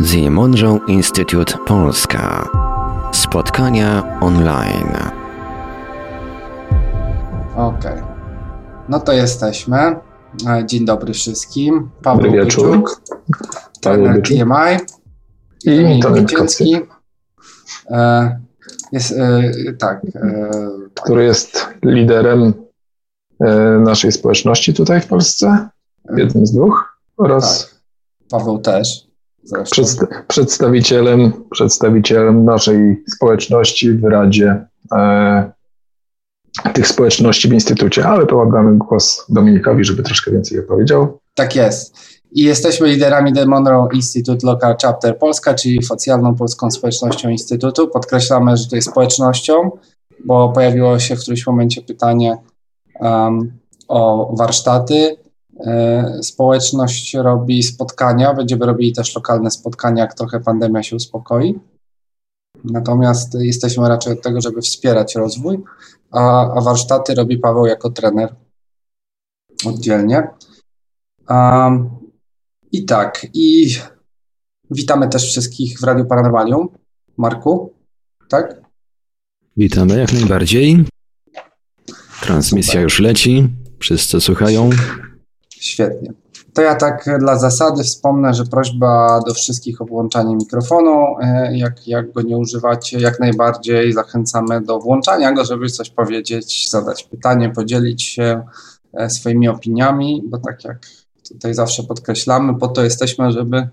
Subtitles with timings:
[0.00, 2.48] The Monroe Institute Polska.
[3.12, 4.96] Spotkania online.
[7.56, 8.02] Okej.
[8.88, 9.76] No to jesteśmy.
[10.46, 11.90] E, Dzień dobry wszystkim.
[12.02, 12.84] Paweł Dobry wieczór.
[13.82, 14.22] Paweł trener.
[14.22, 14.86] TMI.
[15.64, 16.76] I Wojciecki.
[17.90, 18.38] E,
[18.92, 19.42] Jest, e,
[19.78, 20.50] tak, e,
[20.94, 22.52] który jest liderem
[23.84, 25.68] naszej społeczności tutaj w Polsce,
[26.16, 27.80] jednym z dwóch, oraz tak.
[28.30, 29.07] Paweł też.
[29.46, 35.52] Przedst- przedstawicielem, przedstawicielem naszej społeczności w Radzie e,
[36.74, 41.18] tych społeczności w Instytucie, ale to oddamy głos Dominikowi, żeby troszkę więcej opowiedział.
[41.34, 41.96] Tak jest.
[42.32, 47.88] I jesteśmy liderami The Monroe Institute Local Chapter Polska, czyli oficjalną polską społecznością Instytutu.
[47.88, 49.70] Podkreślamy, że to jest społecznością,
[50.24, 52.36] bo pojawiło się w którymś momencie pytanie
[53.00, 53.52] um,
[53.88, 55.16] o warsztaty.
[55.66, 61.60] E, Społeczność robi spotkania, będziemy robili też lokalne spotkania, jak trochę pandemia się uspokoi.
[62.64, 65.58] Natomiast jesteśmy raczej od tego, żeby wspierać rozwój,
[66.10, 68.34] a, a warsztaty robi Paweł jako trener
[69.66, 70.28] oddzielnie.
[71.28, 71.90] Um,
[72.72, 73.76] I tak, i
[74.70, 76.68] witamy też wszystkich w Radiu Paranormalium.
[77.16, 77.72] Marku,
[78.28, 78.60] tak?
[79.56, 80.84] Witamy jak najbardziej.
[82.20, 83.48] Transmisja już leci.
[83.78, 84.70] Wszyscy słuchają.
[85.60, 86.12] Świetnie.
[86.54, 91.16] To ja tak dla zasady wspomnę, że prośba do wszystkich o włączanie mikrofonu.
[91.20, 96.70] E, Jak, jak go nie używacie, jak najbardziej zachęcamy do włączania go, żeby coś powiedzieć,
[96.70, 98.42] zadać pytanie, podzielić się
[98.92, 100.86] e, swoimi opiniami, bo tak jak
[101.28, 103.68] tutaj zawsze podkreślamy, po to jesteśmy, żeby,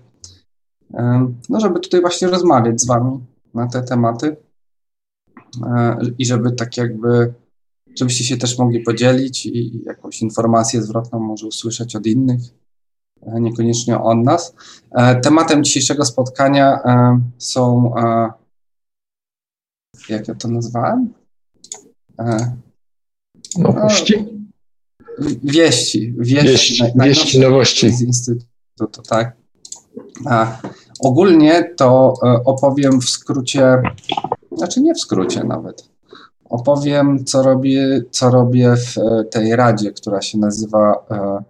[0.94, 3.20] e, no żeby tutaj właśnie rozmawiać z Wami
[3.54, 4.36] na te tematy
[6.18, 7.34] i żeby tak jakby
[7.98, 12.40] żebyście się też mogli podzielić i jakąś informację zwrotną może usłyszeć od innych,
[13.22, 14.54] e, niekoniecznie od nas.
[14.90, 17.94] E, Tematem dzisiejszego spotkania e, są,
[20.08, 21.12] jak ja to nazwałem?
[22.18, 22.56] E,
[23.58, 24.14] Nowości,
[25.44, 26.14] Wieści.
[26.18, 27.90] Wieści, wieści, wieści nowości.
[27.90, 29.36] z Instytutu, tak.
[30.26, 30.60] A,
[31.00, 32.14] ogólnie to
[32.44, 33.82] opowiem w skrócie,
[34.52, 35.95] znaczy nie w skrócie nawet.
[36.48, 41.06] Opowiem, co robię, co robię w e, tej radzie, która się nazywa.
[41.10, 41.42] E,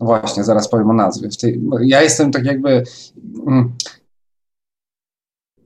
[0.00, 1.28] no właśnie, zaraz powiem o nazwie.
[1.40, 2.82] Tej, ja jestem tak jakby.
[3.46, 3.72] Mm,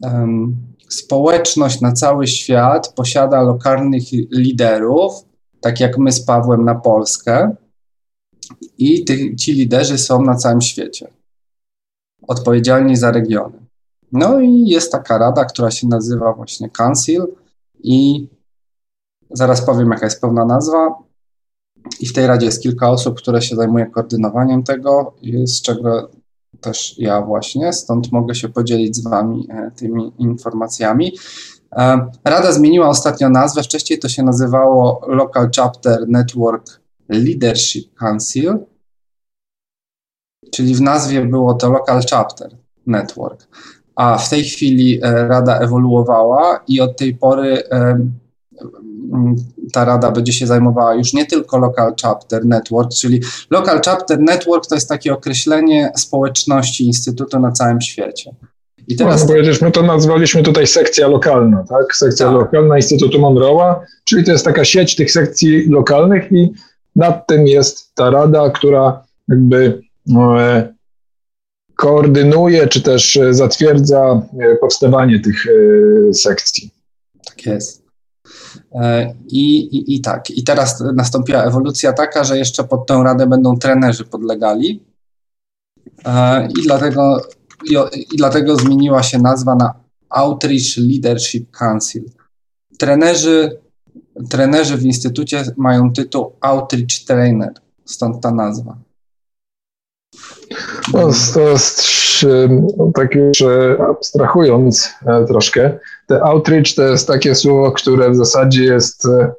[0.05, 0.57] em,
[0.89, 5.13] społeczność na cały świat posiada lokalnych liderów,
[5.61, 7.57] tak jak my z Pawłem na Polskę,
[8.79, 11.11] i ty, ci liderzy są na całym świecie.
[12.29, 13.67] Odpowiedzialni za regiony.
[14.13, 17.27] No i jest taka rada, która się nazywa właśnie Council
[17.83, 18.29] i
[19.31, 20.99] zaraz powiem, jaka jest pełna nazwa.
[22.01, 25.15] I w tej radzie jest kilka osób, które się zajmuje koordynowaniem tego,
[25.45, 26.11] z czego
[26.61, 31.19] też ja właśnie, stąd mogę się podzielić z Wami e, tymi informacjami.
[31.73, 38.59] E, Rada zmieniła ostatnio nazwę, wcześniej to się nazywało Local Chapter Network Leadership Council,
[40.53, 43.49] czyli w nazwie było to Local Chapter Network.
[44.01, 47.99] A w tej chwili e, rada ewoluowała i od tej pory e,
[49.73, 54.67] ta rada będzie się zajmowała już nie tylko Local Chapter Network, czyli Local Chapter Network
[54.67, 58.35] to jest takie określenie społeczności Instytutu na całym świecie.
[58.89, 61.97] I teraz Można powiedzieć, my to nazwaliśmy tutaj sekcja lokalna, tak?
[61.97, 62.35] Sekcja Tak.
[62.35, 63.75] lokalna Instytutu Monroe'a,
[64.05, 66.53] czyli to jest taka sieć tych sekcji lokalnych i
[66.97, 69.83] nad tym jest ta rada, która jakby
[70.17, 70.75] e,
[71.81, 76.71] koordynuje, czy też e, zatwierdza e, powstawanie tych e, sekcji.
[77.27, 77.81] Tak jest.
[79.29, 83.59] I, i, I tak, i teraz nastąpiła ewolucja taka, że jeszcze pod tę radę będą
[83.59, 84.85] trenerzy podlegali.
[86.59, 87.23] I dlatego,
[87.71, 87.77] i,
[88.15, 89.75] I dlatego zmieniła się nazwa na
[90.09, 92.05] Outreach Leadership Council.
[92.79, 93.61] Trenerzy,
[94.31, 97.53] trenerzy w instytucie mają tytuł Outreach Trainer,
[97.85, 98.77] stąd ta nazwa.
[100.93, 101.83] No, to jest,
[102.95, 103.45] tak już
[103.91, 109.33] abstrahując e, troszkę, te outreach to jest takie słowo, które w zasadzie jest e,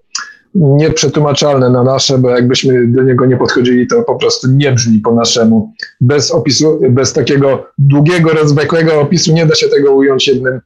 [0.56, 5.14] nieprzetłumaczalne na nasze, bo jakbyśmy do niego nie podchodzili, to po prostu nie brzmi po
[5.14, 5.74] naszemu.
[6.02, 10.62] Bez opisu, bez takiego długiego, rozwlekłego opisu nie da się tego ująć jednym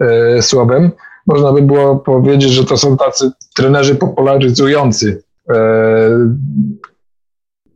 [0.00, 0.90] e, słowem.
[1.26, 5.54] Można by było powiedzieć, że to są tacy trenerzy popularyzujący e,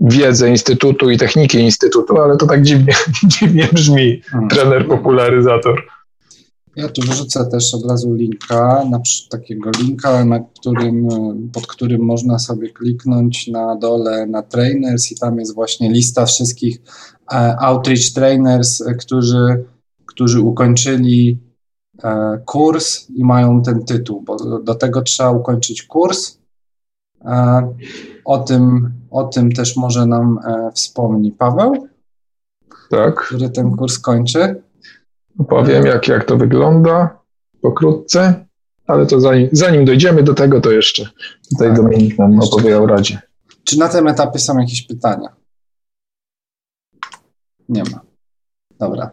[0.02, 2.94] wiedzę Instytutu i techniki Instytutu, ale to tak dziwnie,
[3.38, 4.48] dziwnie brzmi, Mm.
[4.48, 5.82] trener popularyzator.
[6.76, 9.00] Ja tu wrzucę też od razu linka, na,
[9.30, 15.16] takiego linka, na którym, e, pod którym można sobie kliknąć na dole na trainers i
[15.16, 16.80] tam jest właśnie lista wszystkich
[17.60, 19.64] outreach trainers, którzy,
[20.06, 21.38] którzy ukończyli
[22.44, 26.38] kurs i mają ten tytuł, bo do tego trzeba ukończyć kurs.
[28.24, 30.38] O tym, o tym też może nam
[30.74, 31.88] wspomni Paweł,
[32.90, 33.14] tak.
[33.14, 34.62] który ten kurs kończy.
[35.38, 37.18] Opowiem, jak, jak to wygląda
[37.60, 38.46] pokrótce,
[38.86, 41.08] ale to zanim, zanim dojdziemy do tego, to jeszcze
[41.50, 41.76] tutaj tak.
[41.76, 43.20] Dominik nam opowie o Radzie.
[43.64, 45.28] Czy na tym etapie są jakieś pytania?
[47.68, 48.00] Nie ma.
[48.78, 49.10] Dobra.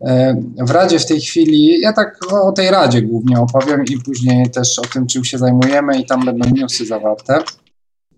[0.00, 4.50] E, w Radzie w tej chwili, ja tak o tej Radzie głównie opowiem i później
[4.50, 7.38] też o tym, czym się zajmujemy i tam będą newsy zawarte.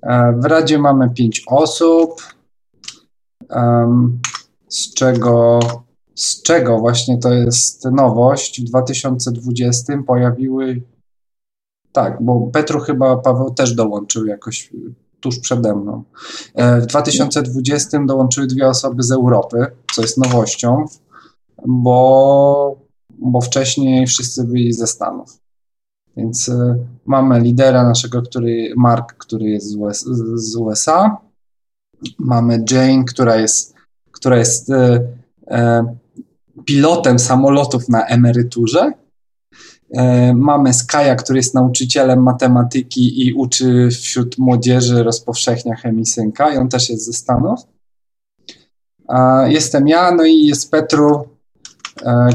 [0.06, 2.22] E, w Radzie mamy pięć osób,
[4.68, 5.60] z czego
[6.14, 8.60] z czego właśnie to jest nowość.
[8.60, 10.82] W 2020 pojawiły,
[11.92, 14.72] tak, bo Petru chyba Paweł też dołączył jakoś
[15.20, 16.04] tuż przede mną.
[16.54, 20.84] E, w 2020 dołączyły dwie osoby z Europy, co jest nowością,
[21.66, 22.76] bo,
[23.18, 25.43] bo wcześniej wszyscy byli ze Stanów.
[26.16, 26.76] Więc e,
[27.06, 31.16] mamy lidera naszego, który, Mark, który jest z, US, z USA.
[32.18, 33.74] Mamy Jane, która jest,
[34.12, 35.96] która jest e,
[36.64, 38.92] pilotem samolotów na emeryturze.
[39.90, 46.68] E, mamy Skaja, który jest nauczycielem matematyki i uczy wśród młodzieży rozpowszechnia chemisynka i on
[46.68, 47.60] też jest ze Stanów.
[49.46, 51.28] Jestem ja, no i jest Petru,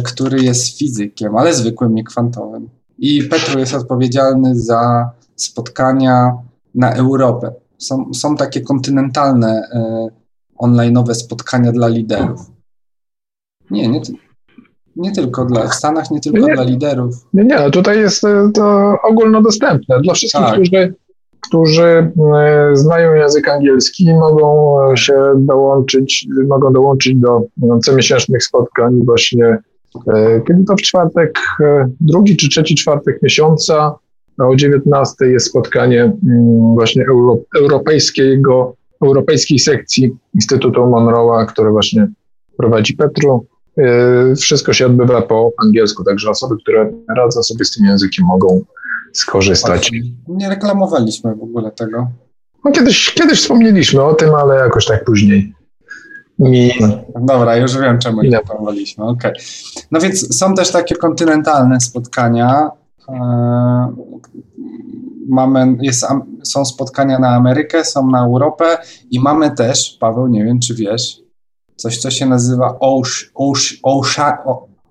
[0.06, 2.70] który jest fizykiem, ale zwykłym, nie kwantowym.
[3.00, 6.32] I Petru jest odpowiedzialny za spotkania
[6.76, 7.52] na Europę.
[7.78, 10.08] Są, są takie kontynentalne e,
[10.64, 12.40] online'owe spotkania dla liderów.
[13.72, 14.02] Nie, nie,
[14.96, 17.16] nie tylko dla, w Stanach nie tylko nie, dla liderów.
[17.34, 20.54] Nie, nie, no tutaj jest e, to ogólnodostępne dla wszystkich, tak.
[20.54, 20.94] którzy,
[21.40, 29.58] którzy e, znają język angielski, mogą się dołączyć, mogą dołączyć do no, comiesięcznych spotkań właśnie
[30.48, 31.40] kiedy to w czwartek,
[32.02, 33.96] drugi czy trzeci czwartek miesiąca
[34.40, 38.76] o 19 jest spotkanie mm, właśnie euro, europejskiego,
[39.06, 42.08] europejskiej sekcji Instytutu Monroe'a, które właśnie
[42.58, 43.46] prowadzi Petru.
[43.78, 48.62] E, wszystko się odbywa po angielsku, także osoby, które radzą sobie z tym językiem, mogą
[49.14, 49.92] skorzystać.
[50.28, 52.08] Nie reklamowaliśmy w ogóle tego.
[52.66, 55.54] No kiedyś, kiedyś wspomnieliśmy o tym, ale jakoś tak później.
[56.40, 56.72] Mi...
[57.22, 59.06] Dobra, już wiem, czemu nie reklamowaliśmy.
[59.06, 59.34] Okay.
[59.92, 62.72] No więc są też takie kontynentalne spotkania.
[63.10, 63.94] E,
[65.30, 66.06] mamy, jest,
[66.44, 68.78] są spotkania na Amerykę, są na Europę
[69.12, 71.22] i mamy też, Paweł, nie wiem, czy wiesz,
[71.76, 74.44] coś, co się nazywa Osh, Osh, Osha,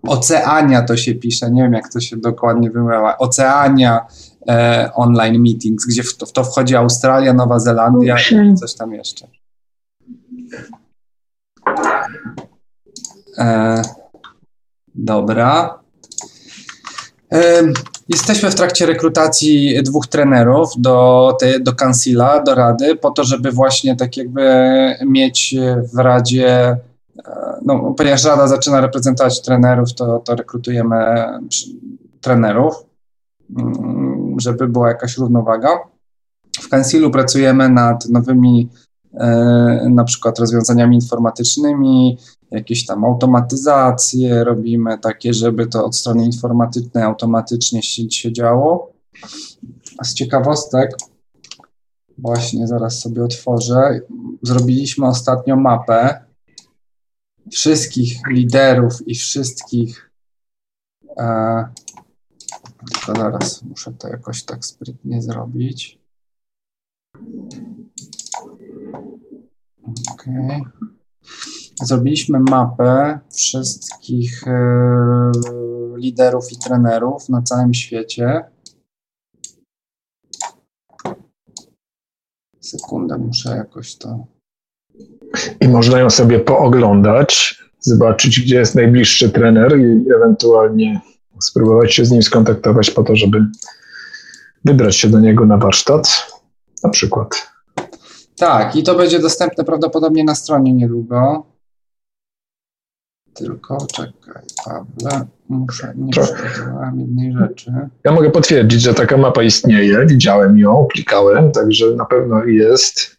[0.02, 4.06] Oceania to się pisze, nie wiem jak to się dokładnie wymawia, Oceania
[4.48, 8.16] e, Online Meetings, gdzie w to, w to, wchodzi Australia, Nowa Zelandia
[8.52, 9.28] i coś tam jeszcze.
[13.38, 13.82] E,
[14.94, 15.78] dobra.
[17.32, 17.62] E,
[18.08, 23.50] Jesteśmy w trakcie rekrutacji dwóch trenerów do, te, do kancila, do rady, po to, żeby
[23.52, 24.42] właśnie tak jakby
[25.06, 25.54] mieć
[25.94, 30.96] w radzie, e, no, ponieważ rada zaczyna reprezentować trenerów, to, to rekrutujemy
[32.20, 32.74] trenerów,
[33.58, 35.68] mm, żeby była jakaś równowaga.
[36.60, 38.68] W kancilu pracujemy nad nowymi
[39.90, 42.18] na przykład rozwiązaniami informatycznymi,
[42.50, 48.92] jakieś tam automatyzacje robimy, takie, żeby to od strony informatycznej automatycznie się, się działo.
[49.98, 50.90] A z ciekawostek,
[52.18, 54.00] właśnie zaraz sobie otworzę,
[54.42, 56.24] zrobiliśmy ostatnio mapę
[57.52, 60.10] wszystkich liderów i wszystkich.
[61.18, 61.64] E,
[62.90, 65.97] tylko zaraz muszę to jakoś tak sprytnie zrobić.
[70.12, 70.60] Okay
[71.82, 75.32] zrobiliśmy mapę wszystkich e,
[75.96, 78.44] liderów i trenerów na całym świecie.
[82.60, 84.26] Sekundę, muszę jakoś to.
[85.60, 91.00] I można ją sobie pooglądać, zobaczyć, gdzie jest najbliższy trener i ewentualnie
[91.40, 93.46] spróbować się z nim skontaktować po to, żeby
[94.64, 96.32] wybrać się do niego na warsztat,
[96.84, 97.57] na przykład.
[98.38, 101.46] Tak, i to będzie dostępne prawdopodobnie na stronie niedługo.
[103.34, 107.72] Tylko czekaj, Pawle, muszę, nie przygotowałem jednej rzeczy.
[108.04, 113.16] Ja mogę potwierdzić, że taka mapa istnieje, widziałem ją, klikałem, także na pewno jest.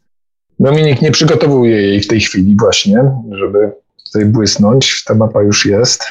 [0.59, 3.71] Dominik nie przygotowuje jej w tej chwili właśnie, żeby
[4.05, 5.03] tutaj błysnąć.
[5.03, 6.03] Ta mapa już jest.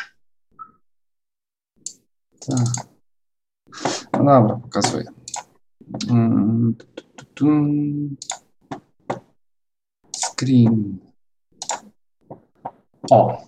[2.47, 2.87] Tak.
[4.13, 5.05] No dobra, pokazuję.
[6.11, 6.75] Mm,
[10.39, 10.99] Screen.
[13.11, 13.43] O.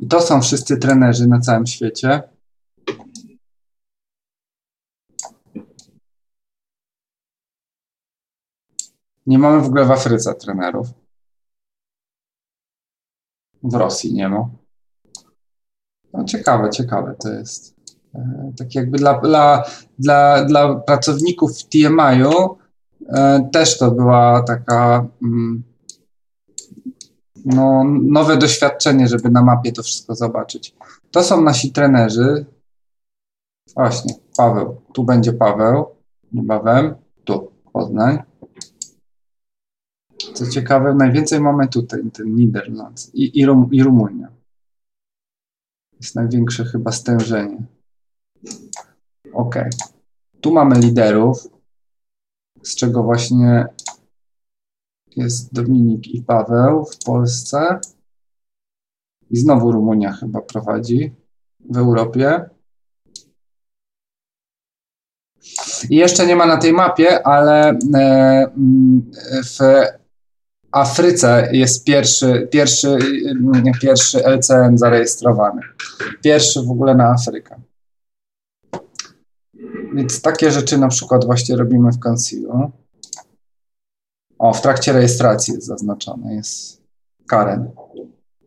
[0.00, 2.22] I to są wszyscy trenerzy na całym świecie.
[9.26, 10.88] Nie mamy w ogóle w Afryce trenerów.
[13.62, 14.50] W Rosji nie ma.
[16.12, 17.74] No ciekawe, ciekawe to jest.
[18.14, 19.64] E, tak jakby dla, dla,
[19.98, 22.57] dla, dla pracowników TMI-u e,
[23.52, 25.62] też to była taka mm,
[27.44, 30.74] no, nowe doświadczenie, żeby na mapie to wszystko zobaczyć.
[31.10, 32.46] To są nasi trenerzy.
[33.74, 34.80] Właśnie, Paweł.
[34.92, 35.86] Tu będzie Paweł
[36.32, 36.94] niebawem.
[37.24, 38.18] Tu, Poznań.
[40.34, 44.28] Co ciekawe, najwięcej mamy tutaj, ten Niderland i, i, Rum, i Rumunia.
[46.00, 47.62] Jest największe chyba stężenie.
[49.32, 49.54] Ok.
[50.40, 51.48] Tu mamy liderów,
[52.62, 53.66] z czego właśnie
[55.16, 57.80] jest Dominik i Paweł w Polsce.
[59.30, 61.14] I znowu Rumunia chyba prowadzi
[61.60, 62.50] w Europie.
[65.90, 67.76] I jeszcze nie ma na tej mapie, ale e,
[68.56, 69.10] mm,
[69.44, 69.58] w
[70.72, 72.98] Afryce jest pierwszy, pierwszy,
[73.30, 75.62] mm, pierwszy LCN zarejestrowany.
[76.22, 77.60] Pierwszy w ogóle na Afrykę.
[79.98, 82.70] Więc takie rzeczy na przykład właśnie robimy w Concealu.
[84.38, 86.82] O, w trakcie rejestracji jest zaznaczone, jest
[87.26, 87.70] Karen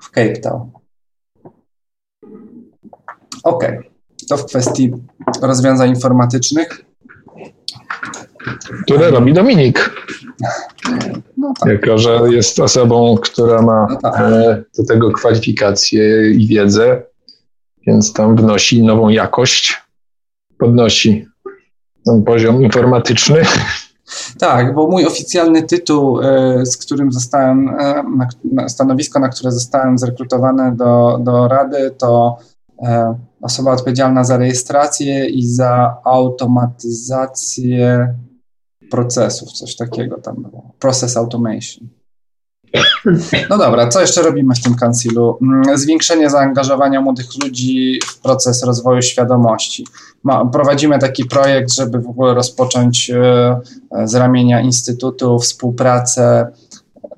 [0.02, 0.72] w Cape Town.
[3.44, 3.66] Ok,
[4.30, 4.92] to w kwestii
[5.42, 6.86] rozwiązań informatycznych.
[8.84, 10.08] Które robi Dominik.
[11.38, 11.70] No tak.
[11.70, 14.20] Jako, że jest osobą, która ma no tak.
[14.20, 17.04] E, do tego kwalifikacje i wiedzę,
[17.88, 19.82] więc tam wnosi nową jakość,
[20.58, 21.31] podnosi
[22.06, 23.42] ten poziom informatyczny.
[24.40, 28.04] Tak, bo mój oficjalny tytuł, e, z którym zostałem, e,
[28.70, 32.38] stanowisko, na które zostałem zrekrutowany do, do Rady, to
[33.42, 38.16] osoba odpowiedzialna za rejestrację i za automatyzację
[38.92, 40.74] procesów, coś takiego tam było.
[40.80, 41.88] Process automation.
[43.50, 45.38] No dobra, co jeszcze robimy w tym kancilu?
[45.42, 49.88] Mm, zwiększenie zaangażowania młodych ludzi w proces rozwoju świadomości.
[50.24, 53.60] Ma, prowadzimy taki projekt, żeby w ogóle rozpocząć e,
[54.08, 56.48] z ramienia Instytutu współpracę.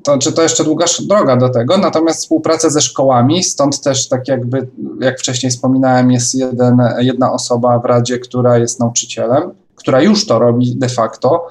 [0.04, 4.28] To, czy to jeszcze długa droga do tego, natomiast współpracę ze szkołami, stąd też tak
[4.28, 4.68] jakby,
[5.00, 10.40] jak wcześniej wspominałem, jest jeden, jedna osoba w Radzie, która jest nauczycielem, która już to
[10.40, 11.48] robi de facto,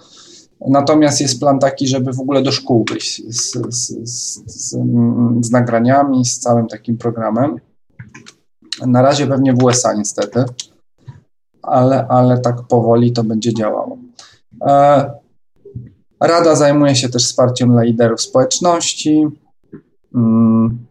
[0.69, 4.77] Natomiast jest plan taki, żeby w ogóle do szkół wyjść z, z, z,
[5.41, 7.57] z, nagraniami, z całym takim programem.
[8.87, 10.45] Na razie pewnie w USA niestety,
[11.63, 13.99] ale, ale tak powoli to będzie działało.
[14.67, 15.11] E,
[16.21, 19.27] Rada zajmuje się też wsparciem dla liderów społeczności.
[20.15, 20.87] Mm.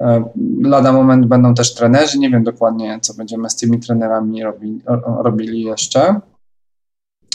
[0.00, 0.24] E,
[0.62, 2.18] lada moment będą też trenerzy.
[2.18, 4.80] Nie wiem dokładnie, co będziemy z tymi trenerami robi,
[5.22, 6.20] robili jeszcze.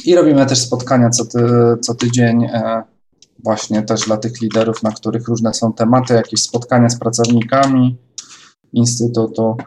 [0.05, 1.39] I robimy też spotkania co, ty,
[1.81, 2.83] co tydzień, e,
[3.43, 7.97] właśnie też dla tych liderów, na których różne są tematy, jakieś spotkania z pracownikami
[8.73, 9.57] Instytutu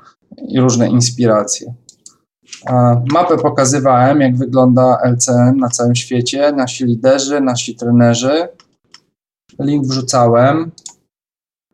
[0.49, 1.75] i różne inspiracje.
[2.71, 8.49] E, mapę pokazywałem, jak wygląda LCN na całym świecie, nasi liderzy, nasi trenerzy.
[9.59, 10.71] Link wrzucałem.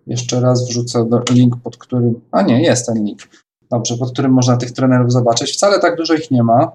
[0.06, 2.20] Jeszcze raz wrzucę link, pod którym.
[2.32, 3.22] A nie, jest ten link.
[3.70, 5.52] Dobrze, pod którym można tych trenerów zobaczyć.
[5.52, 6.72] Wcale tak dużo ich nie ma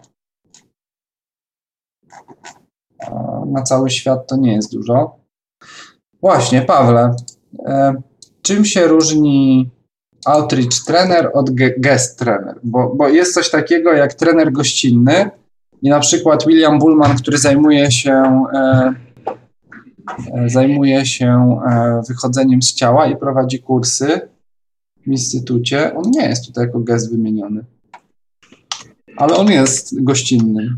[3.47, 5.15] na cały świat to nie jest dużo.
[6.21, 7.15] Właśnie, Pawle,
[7.65, 7.93] e,
[8.41, 9.69] czym się różni
[10.25, 12.59] outreach trener od guest trener?
[12.63, 15.31] Bo, bo jest coś takiego jak trener gościnny
[15.81, 18.93] i na przykład William Bullman, który zajmuje się e,
[20.33, 21.59] e, zajmuje się
[22.09, 24.21] wychodzeniem z ciała i prowadzi kursy
[25.05, 27.65] w instytucie, on nie jest tutaj jako gest wymieniony.
[29.17, 30.77] Ale on jest gościnnym.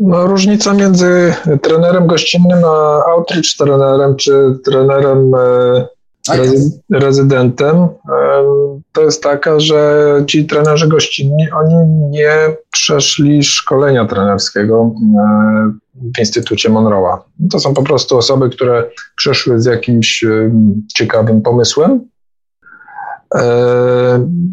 [0.00, 5.86] No, różnica między trenerem gościnnym a outreach trenerem, czy trenerem e,
[6.90, 7.88] rezydentem, e,
[8.92, 11.74] to jest taka, że ci trenerzy gościnni, oni
[12.10, 12.34] nie
[12.70, 15.72] przeszli szkolenia trenerskiego e,
[16.14, 17.18] w Instytucie Monroe'a.
[17.50, 20.24] To są po prostu osoby, które przyszły z jakimś
[20.94, 22.11] ciekawym pomysłem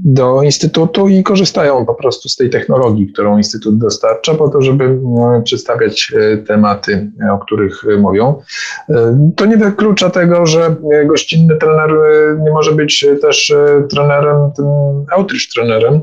[0.03, 4.83] do Instytutu i korzystają po prostu z tej technologii, którą Instytut dostarcza, po to, żeby
[4.83, 8.41] e, przedstawiać e, tematy, o których mówią.
[9.35, 11.89] To nie wyklucza tego, że gościnny trener
[12.39, 13.53] nie może być też
[13.89, 14.65] trenerem, tym
[15.11, 16.01] outreach trenerem.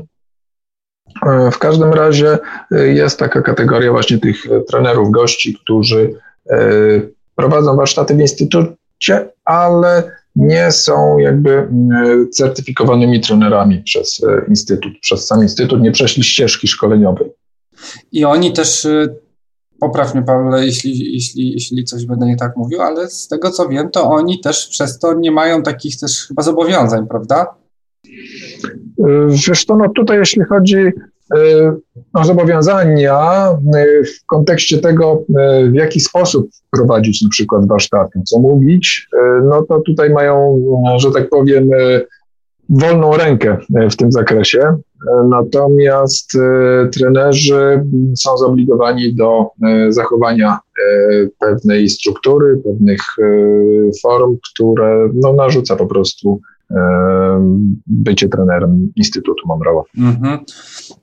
[1.51, 2.37] W każdym razie
[2.71, 6.13] jest taka kategoria właśnie tych trenerów gości, którzy
[7.35, 8.65] prowadzą warsztaty w, instytu
[8.97, 10.03] kontakcie, ale
[10.37, 16.67] nie są jakby mm, certyfikowanymi trenerami przez e, instytut, przez sam instytut, nie przeszli ścieżki
[16.67, 17.31] szkoleniowej.
[18.11, 19.15] I oni też, y,
[19.79, 23.69] popraw mnie Paweł, jeśli, jeśli, jeśli coś będę nie tak mówił, ale z tego co
[23.69, 27.55] wiem, to oni też przez to nie mają takich też chyba zobowiązań, prawda?
[29.27, 30.75] Wiesz to, no tutaj jeśli chodzi
[32.23, 33.47] zobowiązania
[34.05, 35.23] w kontekście tego,
[35.71, 39.07] w jaki sposób prowadzić na przykład warsztaty, co mówić,
[39.43, 40.61] no to tutaj mają,
[40.97, 41.69] że tak powiem,
[42.69, 43.57] wolną rękę
[43.91, 44.59] w tym zakresie.
[45.29, 46.31] Natomiast
[46.91, 47.85] trenerzy
[48.17, 49.49] są zobligowani do
[49.89, 50.59] zachowania
[51.39, 53.01] pewnej struktury, pewnych
[54.01, 56.41] form, które no, narzuca po prostu
[57.87, 59.83] bycie trenerem Instytutu Monroe.
[59.97, 60.37] Mm-hmm.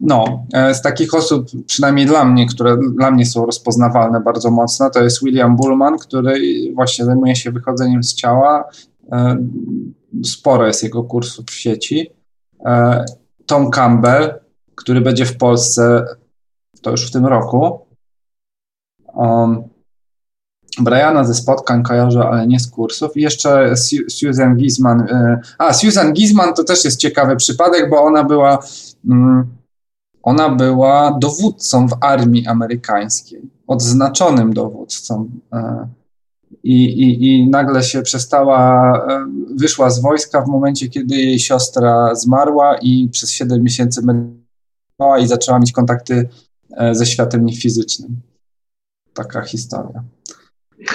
[0.00, 5.02] No, z takich osób, przynajmniej dla mnie, które dla mnie są rozpoznawalne bardzo mocno, to
[5.02, 6.40] jest William Bullman, który
[6.74, 8.64] właśnie zajmuje się wychodzeniem z ciała.
[10.24, 12.10] Sporo jest jego kursów w sieci.
[13.46, 14.34] Tom Campbell,
[14.74, 16.04] który będzie w Polsce
[16.84, 17.86] to już w tym roku.
[19.14, 19.64] Um,
[20.80, 23.16] Briana ze spotkań kojarzę, ale nie z kursów.
[23.16, 23.74] I jeszcze
[24.10, 25.06] Susan Gizman.
[25.58, 28.58] A, Susan Gizman to też jest ciekawy przypadek, bo ona była,
[29.10, 29.46] mm,
[30.24, 35.30] ona była dowódcą w armii amerykańskiej, odznaczonym dowódcą.
[35.54, 35.58] Y,
[36.62, 42.14] I, i, I nagle się przestała, y, wyszła z wojska w momencie, kiedy jej siostra
[42.14, 46.28] zmarła i przez 7 miesięcy medytowała i zaczęła mieć kontakty
[46.92, 48.20] ze światem niefizycznym.
[49.14, 50.04] Taka historia.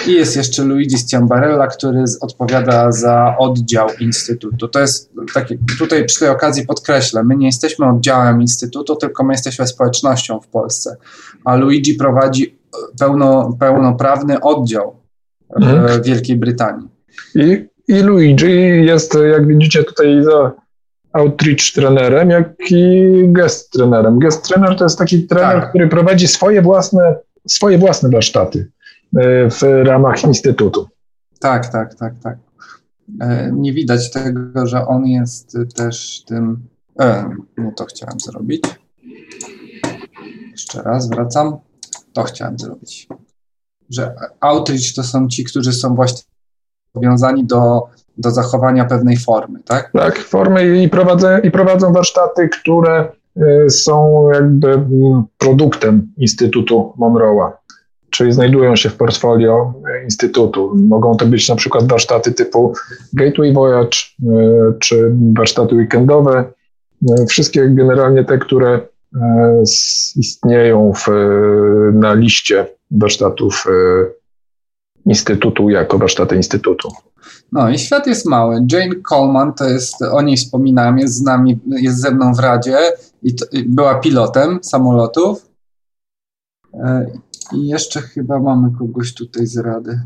[0.06, 4.68] I jest jeszcze Luigi Stiambarella, który odpowiada za oddział Instytutu.
[4.68, 9.34] To jest takie, tutaj przy tej okazji podkreślę, my nie jesteśmy oddziałem Instytutu, tylko my
[9.34, 10.96] jesteśmy społecznością w Polsce,
[11.44, 12.58] a Luigi prowadzi
[12.98, 14.96] pełno, pełnoprawny oddział
[15.56, 16.02] w mhm.
[16.02, 16.88] Wielkiej Brytanii.
[17.34, 20.52] I, I Luigi jest, jak widzicie tutaj za
[21.12, 24.18] outreach trenerem, jak i guest trenerem.
[24.18, 25.68] Guest trener to jest taki trener, tak.
[25.68, 27.16] który prowadzi swoje własne,
[27.48, 28.70] swoje własne warsztaty.
[29.16, 30.88] E, w ramach Instytutu.
[31.40, 32.38] Tak, tak, tak, tak.
[33.20, 36.68] E, nie widać tego, że on jest też tym.
[37.00, 38.62] E, no to chciałem zrobić.
[40.50, 41.58] Jeszcze raz wracam.
[42.12, 43.08] To chciałem zrobić.
[43.90, 46.22] Że outreach to są ci, którzy są właśnie
[46.92, 47.82] powiązani do,
[48.18, 49.92] do zachowania pewnej formy, tak?
[49.92, 53.12] Tak, formy i prowadzą, i prowadzą warsztaty, które
[53.68, 57.59] są jakby mm, produktem Instytutu Monroe'a
[58.20, 60.72] czyli znajdują się w portfolio Instytutu.
[60.88, 62.72] Mogą to być na przykład warsztaty typu
[63.12, 66.44] Gateway Voyage, e, czy warsztaty weekendowe.
[67.10, 68.80] E, wszystkie generalnie te, które
[69.16, 69.62] e,
[70.16, 71.06] istnieją w,
[71.92, 73.64] na liście warsztatów
[75.06, 76.88] Instytutu jako warsztaty Instytutu.
[77.52, 78.66] No i świat jest mały.
[78.72, 82.78] Jane Coleman, to jest, o niej wspominałem, jest z nami, jest ze mną w Radzie
[83.22, 85.50] i, to, i była pilotem samolotów
[87.52, 90.00] i jeszcze chyba mamy kogoś tutaj z rady.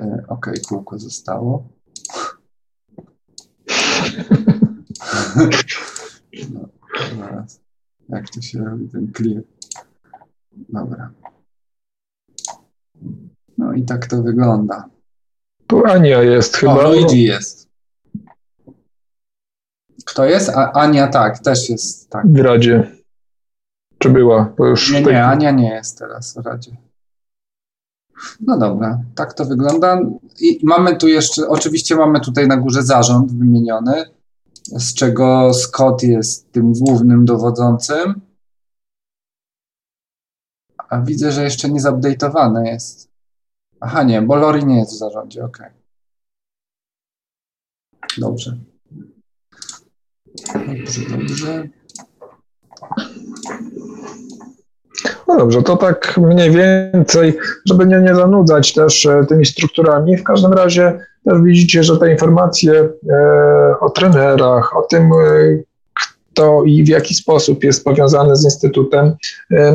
[0.00, 1.68] E, ok, kółko zostało.
[6.52, 6.68] no,
[7.18, 7.60] zaraz.
[8.08, 9.42] Jak to się robi ten clear?
[10.68, 11.10] Dobra.
[13.58, 14.88] No i tak to wygląda.
[15.66, 16.74] Tu Ania jest chyba.
[16.74, 17.68] O, Luigi jest.
[20.04, 20.48] Kto jest?
[20.48, 22.10] A, Ania tak, też jest.
[22.10, 22.26] Tak.
[22.26, 22.97] W Radzie.
[24.08, 24.52] Czy była?
[24.58, 26.76] Bo już nie, nie, Ania nie jest teraz w Radzie.
[28.40, 30.00] No dobra, tak to wygląda.
[30.40, 34.04] I mamy tu jeszcze, oczywiście mamy tutaj na górze zarząd wymieniony,
[34.64, 38.20] z czego Scott jest tym głównym dowodzącym.
[40.88, 43.08] A widzę, że jeszcze nie zupdate'owane jest.
[43.80, 45.58] Aha, nie, bo Lori nie jest w zarządzie, ok.
[48.18, 48.58] Dobrze.
[50.54, 51.68] Dobrze, dobrze.
[55.28, 60.16] No dobrze, to tak mniej więcej, żeby nie, nie zanudzać też e, tymi strukturami.
[60.16, 65.58] W każdym razie też widzicie, że te informacje e, o trenerach, o tym, e,
[66.32, 69.16] kto i w jaki sposób jest powiązany z Instytutem,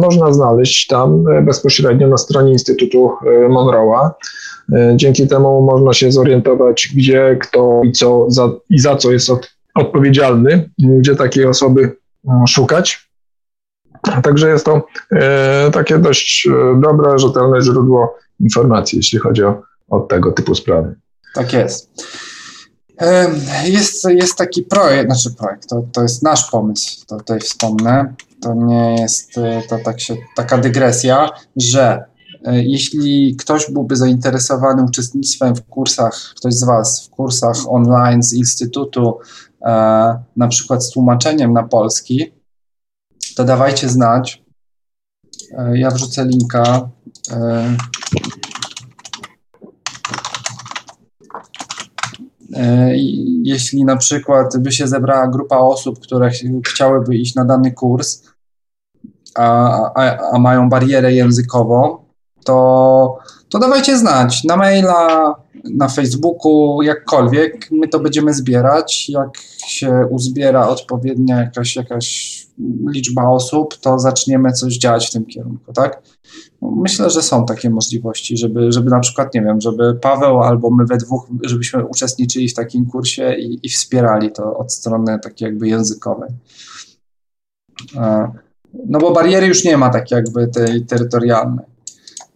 [0.02, 3.12] można znaleźć tam bezpośrednio na stronie Instytutu
[3.50, 4.10] Monroe'a.
[4.96, 9.52] Dzięki temu można się zorientować, gdzie, kto i co za, i za co jest od,
[9.76, 11.96] odpowiedzialny, gdzie takiej osoby
[12.48, 13.10] szukać.
[14.24, 20.00] Także jest to e, takie dość e, dobre, rzetelne źródło informacji, jeśli chodzi o, o
[20.00, 20.96] tego typu sprawy.
[21.36, 21.90] Tak jest.
[23.02, 23.30] E,
[23.66, 28.14] jest, jest taki projekt, znaczy projekt, to, to jest nasz pomysł, to tutaj wspomnę.
[28.42, 29.34] To nie jest
[29.70, 32.04] to tak się, taka dygresja, że
[32.46, 38.34] E, jeśli ktoś byłby zainteresowany uczestnictwem w kursach, ktoś z Was w kursach online z
[38.34, 39.18] Instytutu,
[39.62, 39.70] e,
[40.38, 42.34] na przykład z tłumaczeniem na polski,
[43.36, 44.44] to dawajcie znać.
[45.58, 46.90] E, ja wrzucę linka.
[53.44, 56.32] Jeśli na przykład by się zebrała grupa osób, które
[56.68, 58.24] chciałyby iść na dany kurs,
[59.36, 61.98] a, a, a mają barierę językową,
[62.46, 63.18] to,
[63.50, 67.72] to dawajcie znać na maila, na Facebooku, jakkolwiek.
[67.72, 69.10] My to będziemy zbierać.
[69.10, 72.43] Jak się uzbiera odpowiednia jakaś, jakaś
[72.88, 76.02] liczba osób, to zaczniemy coś działać w tym kierunku, tak?
[76.62, 80.86] Myślę, że są takie możliwości, żeby, żeby na przykład, nie wiem, żeby Paweł albo my
[80.86, 85.68] we dwóch, żebyśmy uczestniczyli w takim kursie i, i wspierali to od strony takiej jakby
[85.68, 86.30] językowej.
[88.88, 91.66] No bo bariery już nie ma tak jakby tej terytorialnej.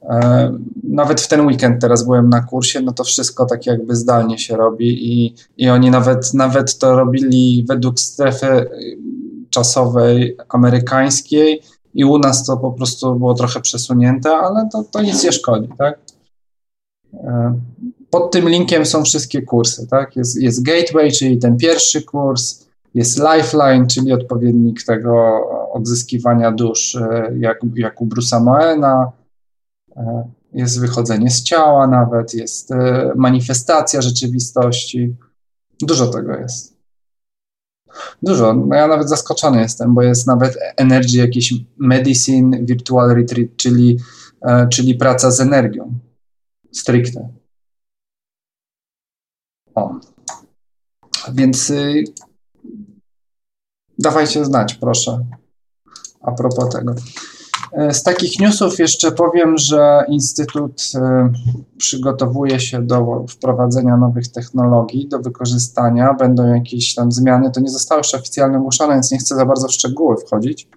[0.10, 0.52] E,
[0.84, 4.58] nawet w ten weekend teraz byłem na kursie, no to wszystko tak jakby zdalnie się
[4.58, 8.70] robi i, i oni nawet, nawet to robili według strefy
[9.58, 11.62] czasowej amerykańskiej
[11.94, 15.70] i u nas to po prostu było trochę przesunięte, ale to, to nic nie szkodzi,
[15.78, 16.00] tak?
[17.14, 17.60] E,
[18.10, 20.16] pod tym linkiem są wszystkie kursy, tak?
[20.16, 25.42] Jest, jest Gateway, czyli ten pierwszy kurs, jest Lifeline, czyli odpowiednik tego
[25.74, 29.12] odzyskiwania dusz, e, jak, jak u Bruce'a Moena,
[29.98, 32.70] E, jest wychodzenie z ciała nawet, jest
[33.16, 35.16] manifestacja rzeczywistości.
[35.82, 36.77] Dużo tego jest.
[38.24, 38.54] Dużo.
[38.54, 43.98] No ja nawet zaskoczony jestem, bo jest nawet energy, jakiś medicine, virtual retreat, czyli,
[44.42, 46.00] e, czyli praca z energią.
[46.72, 47.30] Stricte.
[49.76, 50.00] O.
[51.34, 52.04] Więc y,
[54.00, 55.26] dawajcie znać, proszę.
[56.22, 56.96] A propos tego.
[57.72, 61.30] E, z takich newsów jeszcze powiem, że Instytut e,
[61.78, 66.14] przygotowuje się do wprowadzenia nowych technologii, do wykorzystania.
[66.14, 67.52] Będą jakieś tam zmiany.
[67.52, 70.68] To nie zostało jeszcze oficjalnie ogłoszone, więc nie chcę za bardzo w szczegóły wchodzić,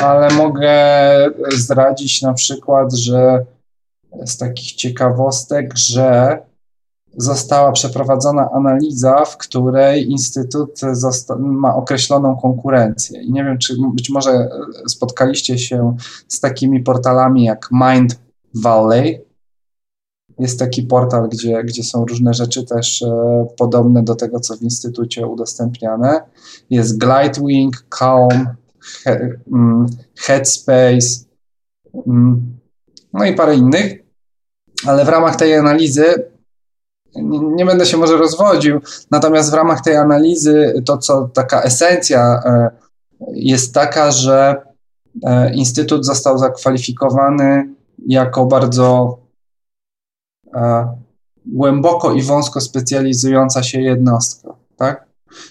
[0.00, 0.70] ale mogę
[1.56, 3.44] zdradzić na przykład, że
[4.24, 6.38] z takich ciekawostek, że
[7.16, 10.80] została przeprowadzona analiza, w której Instytut
[11.38, 13.22] ma określoną konkurencję.
[13.22, 14.48] I nie wiem, czy być może
[14.88, 15.96] spotkaliście się
[16.28, 18.20] z takimi portalami jak Mind
[18.54, 19.24] Valley.
[20.38, 24.62] Jest taki portal, gdzie, gdzie są różne rzeczy też e, podobne do tego, co w
[24.62, 26.22] Instytucie udostępniane.
[26.70, 28.46] Jest Glidewing, Calm,
[29.04, 31.24] he, mm, Headspace,
[32.06, 32.58] mm,
[33.12, 34.04] no i parę innych.
[34.86, 36.33] Ale w ramach tej analizy
[37.56, 42.70] nie, będę się może rozwodził, natomiast w ramach tej analizy to, co taka esencja e,
[43.32, 44.62] jest taka, że
[45.24, 47.68] e, Instytut został zakwalifikowany
[48.06, 49.18] jako bardzo
[50.54, 50.88] e,
[51.46, 55.06] głęboko i wąsko specjalizująca się jednostka, tak?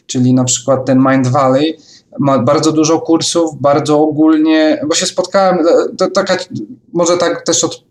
[0.06, 1.78] Czyli na przykład ten Mind Valley
[2.19, 5.65] ma bardzo dużo kursów, bardzo ogólnie, bo się spotkałem,
[5.97, 6.38] to taka,
[6.93, 7.84] może tak też od,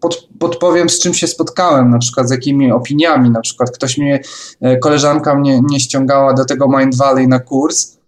[0.00, 4.20] pod, podpowiem, z czym się spotkałem, na przykład z jakimi opiniami, na przykład ktoś mnie,
[4.60, 7.98] e, koleżanka mnie nie ściągała do tego Mind Valley na kurs,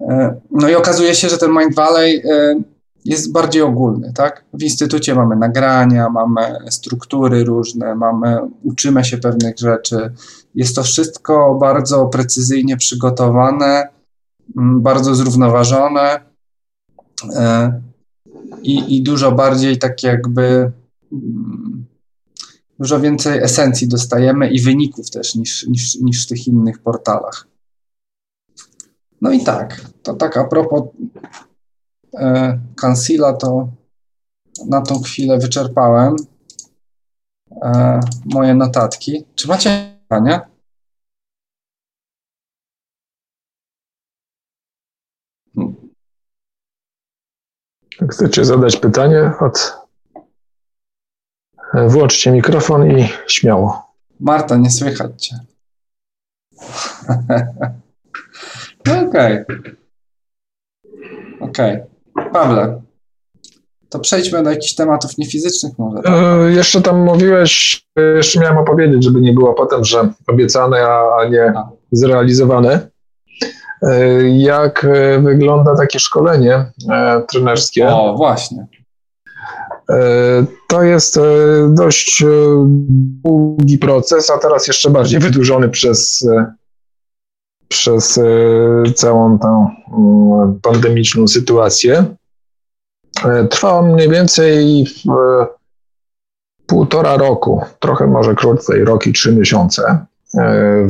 [0.00, 2.54] e, no i okazuje się, że ten Mind Valley e,
[3.04, 4.44] jest bardziej ogólny, tak?
[4.52, 10.12] W instytucie mamy nagrania, mamy struktury różne, mamy, uczymy się pewnych rzeczy.
[10.54, 13.88] Jest to wszystko bardzo precyzyjnie przygotowane,
[14.56, 16.20] bardzo zrównoważone
[18.62, 20.72] i, i dużo bardziej tak jakby
[22.78, 27.46] dużo więcej esencji dostajemy i wyników też niż, niż, niż w tych innych portalach.
[29.20, 30.82] No i tak, to tak a propos
[32.18, 32.60] e,
[33.40, 33.68] to
[34.68, 36.16] na tą chwilę wyczerpałem
[37.62, 39.24] e, moje notatki.
[39.34, 40.40] Czy macie pytania?
[48.10, 49.81] Chcecie zadać pytanie od
[51.74, 53.92] Włączcie mikrofon i śmiało.
[54.20, 55.36] Marta, nie słychać cię.
[58.86, 59.42] no okej.
[59.42, 59.76] Okay.
[61.40, 61.82] Okej.
[62.14, 62.30] Okay.
[62.32, 62.82] Pawle,
[63.92, 66.02] to przejdźmy do jakichś tematów niefizycznych może.
[66.02, 66.14] Tak?
[66.14, 67.82] E, jeszcze tam mówiłeś,
[68.16, 71.70] jeszcze miałem opowiedzieć, żeby nie było potem, że obiecane, a, a nie a.
[71.92, 72.88] zrealizowane.
[73.82, 76.54] E, jak e, wygląda takie szkolenie
[76.90, 77.88] e, trenerskie?
[77.88, 78.66] O, właśnie.
[79.90, 81.20] E, to jest e,
[81.68, 82.26] dość e,
[83.24, 86.28] długi proces, a teraz jeszcze bardziej wydłużony przez,
[87.68, 88.20] przez
[88.94, 89.66] całą tę
[89.98, 92.04] mm, pandemiczną sytuację.
[93.50, 94.84] Trwa on mniej więcej
[96.66, 100.06] półtora roku, trochę może krócej, rok i trzy miesiące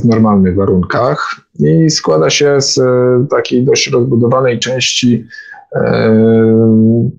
[0.00, 2.80] w normalnych warunkach i składa się z
[3.30, 5.26] takiej dość rozbudowanej części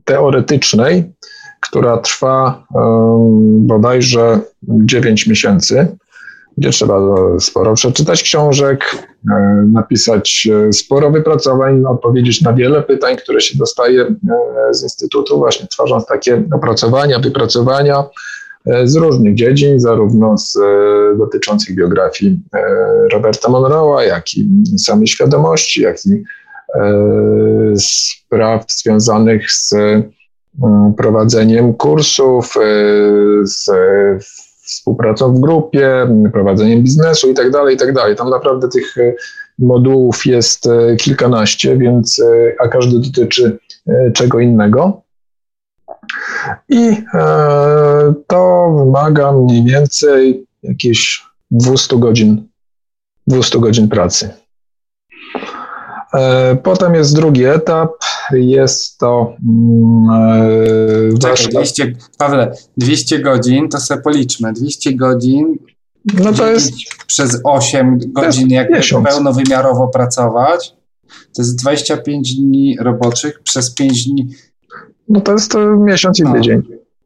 [0.06, 1.14] teoretycznej,
[1.70, 2.64] która trwa
[3.60, 5.88] bodajże 9 miesięcy,
[6.58, 7.00] gdzie trzeba
[7.40, 8.86] sporo przeczytać książek,
[9.32, 14.14] e, napisać e, sporo wypracowań, odpowiedzieć na wiele pytań, które się dostaje e,
[14.74, 18.04] z Instytutu, właśnie tworząc takie opracowania, wypracowania
[18.84, 20.58] z różnych dziedzin, zarówno z
[21.18, 22.40] dotyczących biografii
[23.14, 24.48] Roberta Monroe'a, jak i
[24.78, 26.24] samej świadomości, jak i
[27.76, 29.74] spraw związanych z
[30.98, 32.54] prowadzeniem kursów,
[33.44, 33.70] z
[34.64, 38.18] współpracą w grupie, prowadzeniem biznesu i tak dalej, i tak.
[38.18, 39.14] Tam naprawdę tych e,
[39.60, 43.58] modułów jest e, kilkanaście, więc, e, a każdy dotyczy
[44.14, 45.02] czego innego.
[46.70, 46.98] I
[48.28, 52.48] to wymaga mniej więcej jakieś 200 godzin,
[53.28, 54.30] 200 godzin pracy.
[56.14, 57.92] E, potem jest drugi etap,
[58.32, 59.36] jest to.
[60.14, 64.54] E, Czekaj, 200, Pawle, 200 godzin, to sobie policzmy.
[64.54, 65.58] 200 godzin.
[66.20, 66.74] No to jest.
[67.08, 68.68] Przez 8 godzin, jak
[69.04, 70.76] pełnowymiarowo pracować,
[71.08, 74.28] to jest 25 dni roboczych przez 5 dni.
[75.10, 76.34] No to jest to miesiąc i no.
[76.34, 76.62] tydzień.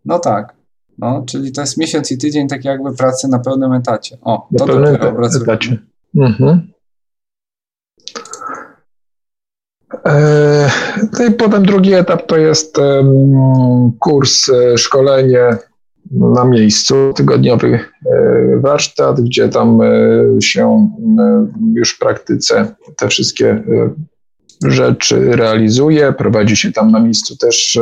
[0.05, 0.57] No tak.
[0.97, 4.17] No, czyli to jest miesiąc i tydzień tak jakby pracy na pełnym etacie.
[4.21, 4.95] O, na to pełnym
[5.41, 5.77] etacie.
[6.15, 6.71] Mhm.
[9.86, 9.86] E,
[11.19, 12.77] no i potem drugi etap to jest
[13.99, 15.57] kurs, e, szkolenie
[16.11, 19.79] na miejscu, tygodniowy e, warsztat, gdzie tam
[20.41, 20.89] się
[21.73, 23.63] już w praktyce te wszystkie
[24.65, 26.13] rzeczy realizuje.
[26.13, 27.79] Prowadzi się tam na miejscu też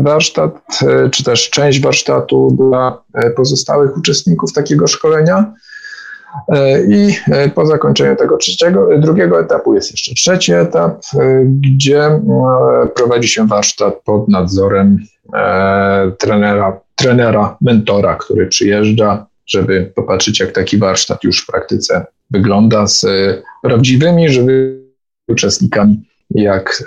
[0.00, 0.78] warsztat,
[1.10, 3.02] czy też część warsztatu dla
[3.36, 5.54] pozostałych uczestników takiego szkolenia.
[6.48, 12.20] E, I e, po zakończeniu tego trzeciego, drugiego etapu jest jeszcze trzeci etap, e, gdzie
[12.94, 14.98] prowadzi się warsztat pod nadzorem
[16.18, 23.06] trenera, trenera, mentora, który przyjeżdża, żeby popatrzeć, jak taki warsztat już w praktyce wygląda z
[23.62, 24.82] prawdziwymi, żywymi
[25.28, 26.84] uczestnikami, jak,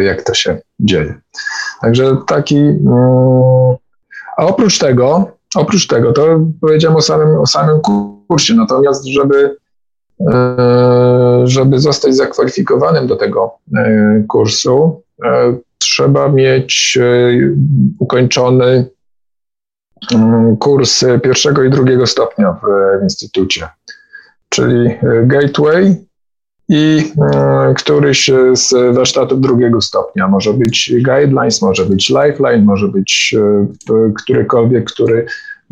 [0.00, 1.14] jak to się dzieje.
[1.80, 2.56] Także taki.
[2.56, 3.76] Mm,
[4.36, 7.80] a oprócz tego, oprócz tego, to powiedziałem o samym, o samym
[8.28, 8.54] kursie.
[8.54, 9.56] Natomiast, żeby,
[10.32, 16.98] e, żeby zostać zakwalifikowanym do tego e, kursu, e, trzeba mieć
[17.98, 18.86] ukończony
[20.14, 23.68] mm, kurs pierwszego i drugiego stopnia w instytucie,
[24.48, 26.11] czyli Gateway
[26.72, 27.12] i
[27.76, 30.28] któryś z warsztatów drugiego stopnia.
[30.28, 33.34] Może być Guidelines, może być Lifeline, może być
[34.16, 35.26] którykolwiek, który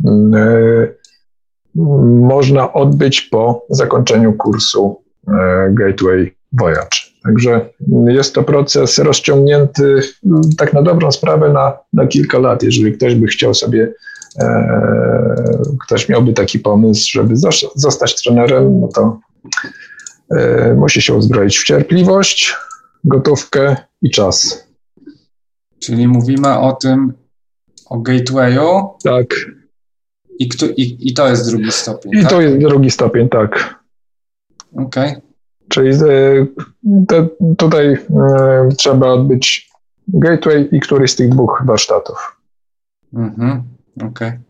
[0.06, 0.32] mm,
[2.20, 5.32] można odbyć po zakończeniu kursu e,
[5.70, 6.98] Gateway Voyage.
[7.24, 7.68] Także
[8.06, 10.00] jest to proces rozciągnięty
[10.58, 12.62] tak na dobrą sprawę na, na kilka lat.
[12.62, 13.92] Jeżeli ktoś by chciał sobie,
[14.40, 17.34] e, ktoś miałby taki pomysł, żeby
[17.74, 19.20] zostać trenerem, no to
[19.64, 19.89] e,
[20.76, 22.56] musi się uzbroić w cierpliwość,
[23.04, 24.68] gotówkę i czas.
[25.78, 27.12] Czyli mówimy o tym,
[27.86, 28.88] o Gatewayu.
[29.04, 29.26] Tak.
[30.38, 32.12] I, kto, i, I to jest drugi stopień.
[32.12, 32.30] I tak?
[32.30, 33.80] to jest drugi stopień, tak.
[34.72, 35.10] Okej.
[35.10, 35.22] Okay.
[35.68, 36.46] Czyli e,
[37.08, 37.98] te, tutaj e,
[38.76, 39.70] trzeba odbyć
[40.08, 42.36] gateway i któryś z tych dwóch warsztatów.
[43.14, 43.62] Mhm,
[43.96, 44.08] okej.
[44.08, 44.40] Okay.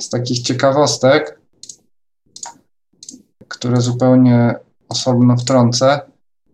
[0.00, 1.40] Z takich ciekawostek,
[3.48, 4.54] które zupełnie
[4.88, 6.00] osobno wtrącę,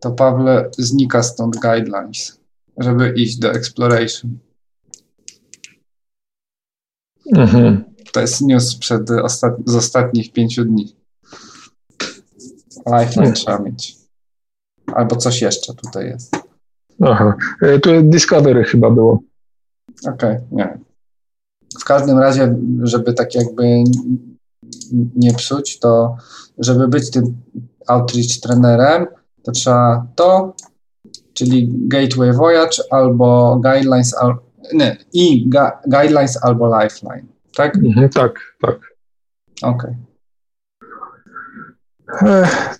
[0.00, 2.40] to Pawle znika stąd guidelines,
[2.78, 4.38] żeby iść do exploration.
[7.36, 7.84] Mhm.
[8.12, 10.96] To jest news przed ostat z ostatnich pięciu dni.
[12.86, 13.34] Lifeline hmm.
[13.34, 13.96] trzeba mieć.
[14.86, 16.36] Albo coś jeszcze tutaj jest.
[17.00, 17.36] Aha.
[17.62, 19.22] E, tu Discovery chyba było.
[20.06, 20.78] Okej, okay, nie.
[21.80, 23.64] W każdym razie, żeby tak jakby
[25.16, 26.16] nie psuć, to
[26.58, 27.36] żeby być tym
[27.86, 29.06] outreach trenerem,
[29.42, 30.54] to trzeba to,
[31.32, 34.34] czyli Gateway Voyage albo Guidelines, al,
[34.72, 35.50] nie, i
[35.86, 37.26] Guidelines albo Lifeline,
[37.56, 37.76] tak?
[37.76, 38.78] Mhm, tak, tak.
[39.62, 39.90] Okej.
[39.90, 40.09] Okay.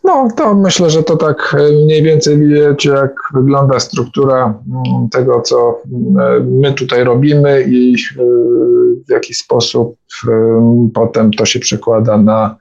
[0.04, 5.40] No, to myślę, że to tak e, mniej więcej wiecie, jak wygląda struktura mm, tego,
[5.40, 5.82] co
[6.20, 8.22] e, my tutaj robimy i e,
[9.08, 9.96] w jaki sposób
[10.94, 12.56] potem to się przekłada na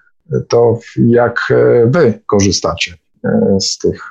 [0.48, 1.54] to, jak
[1.86, 2.94] wy korzystacie
[3.60, 4.04] z tych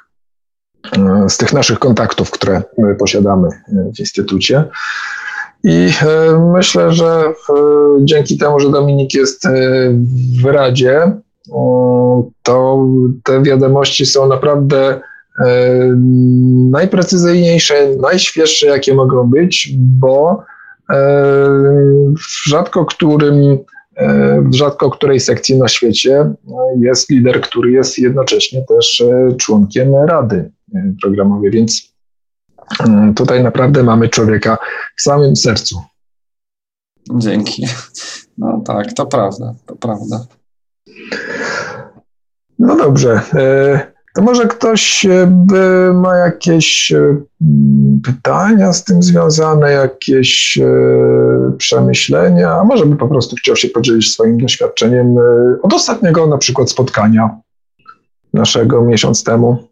[1.28, 3.48] z tych naszych kontaktów, które my posiadamy
[3.96, 4.64] w Instytucie.
[5.64, 5.90] I
[6.54, 7.32] myślę, że
[8.00, 9.48] dzięki temu, że Dominik jest
[10.42, 11.12] w Radzie,
[12.42, 12.86] to
[13.24, 15.00] te wiadomości są naprawdę
[16.70, 20.42] najprecyzyjniejsze, najświeższe, jakie mogą być, bo
[22.18, 23.58] w rzadko którym
[24.42, 26.30] w rzadko której sekcji na świecie
[26.80, 29.04] jest lider, który jest jednocześnie też
[29.38, 30.50] członkiem Rady
[31.02, 31.94] Programowej, więc
[33.16, 34.58] tutaj naprawdę mamy człowieka
[34.96, 35.80] w samym sercu.
[37.14, 37.66] Dzięki.
[38.38, 40.26] No tak, to prawda, to prawda.
[42.58, 43.20] No dobrze.
[44.14, 45.06] To może ktoś
[45.94, 46.92] ma jakieś
[48.04, 50.58] pytania z tym związane, jakieś
[51.58, 55.16] przemyślenia, a może by po prostu chciał się podzielić swoim doświadczeniem
[55.62, 57.40] od ostatniego na przykład spotkania
[58.34, 59.68] naszego miesiąc temu.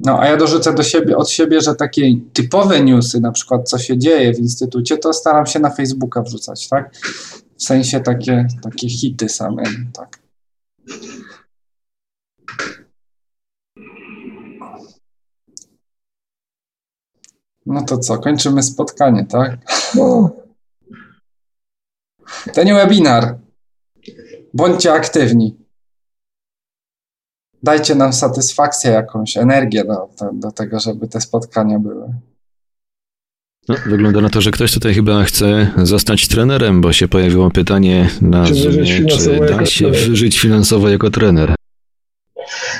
[0.00, 3.78] No, a ja dorzucę do siebie, od siebie, że takie typowe newsy, na przykład co
[3.78, 6.90] się dzieje w instytucie, to staram się na Facebooka wrzucać, tak?
[7.62, 10.18] W sensie takie, takie hity same, tak.
[17.66, 19.58] No to co, kończymy spotkanie, tak?
[19.94, 20.30] No.
[22.54, 23.38] Ten webinar.
[24.54, 25.56] Bądźcie aktywni.
[27.62, 32.14] Dajcie nam satysfakcję jakąś, energię do, do, do tego, żeby te spotkania były.
[33.68, 38.08] No, wygląda na to, że ktoś tutaj chyba chce zostać trenerem, bo się pojawiło pytanie
[38.20, 40.08] na czy, Zoomie, czy da się trener.
[40.08, 41.54] wyżyć finansowo jako trener.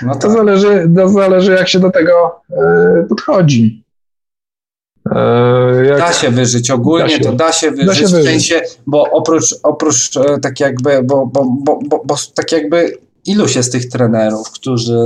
[0.02, 3.84] No to, zależy, to zależy, jak się do tego y, podchodzi.
[5.10, 5.98] E, jak...
[5.98, 7.24] Da się wyżyć, ogólnie da się.
[7.24, 8.20] to da się wyżyć, da się wyżyć.
[8.20, 12.98] w sensie, bo oprócz, oprócz e, tak jakby, bo, bo, bo, bo, bo tak jakby
[13.26, 14.98] iluś jest tych trenerów, którzy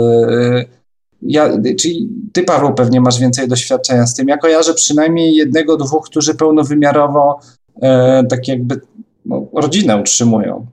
[1.23, 1.51] ja,
[1.81, 6.35] czyli ty Paweł pewnie masz więcej doświadczenia z tym, ja kojarzę przynajmniej jednego, dwóch, którzy
[6.35, 7.41] pełnowymiarowo
[7.83, 8.81] e, tak jakby
[9.27, 10.67] no, rodzinę utrzymują.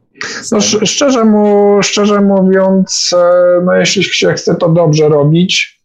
[0.51, 3.15] No, szczerze, mu, szczerze mówiąc,
[3.65, 5.83] no, jeśli się chce to dobrze robić,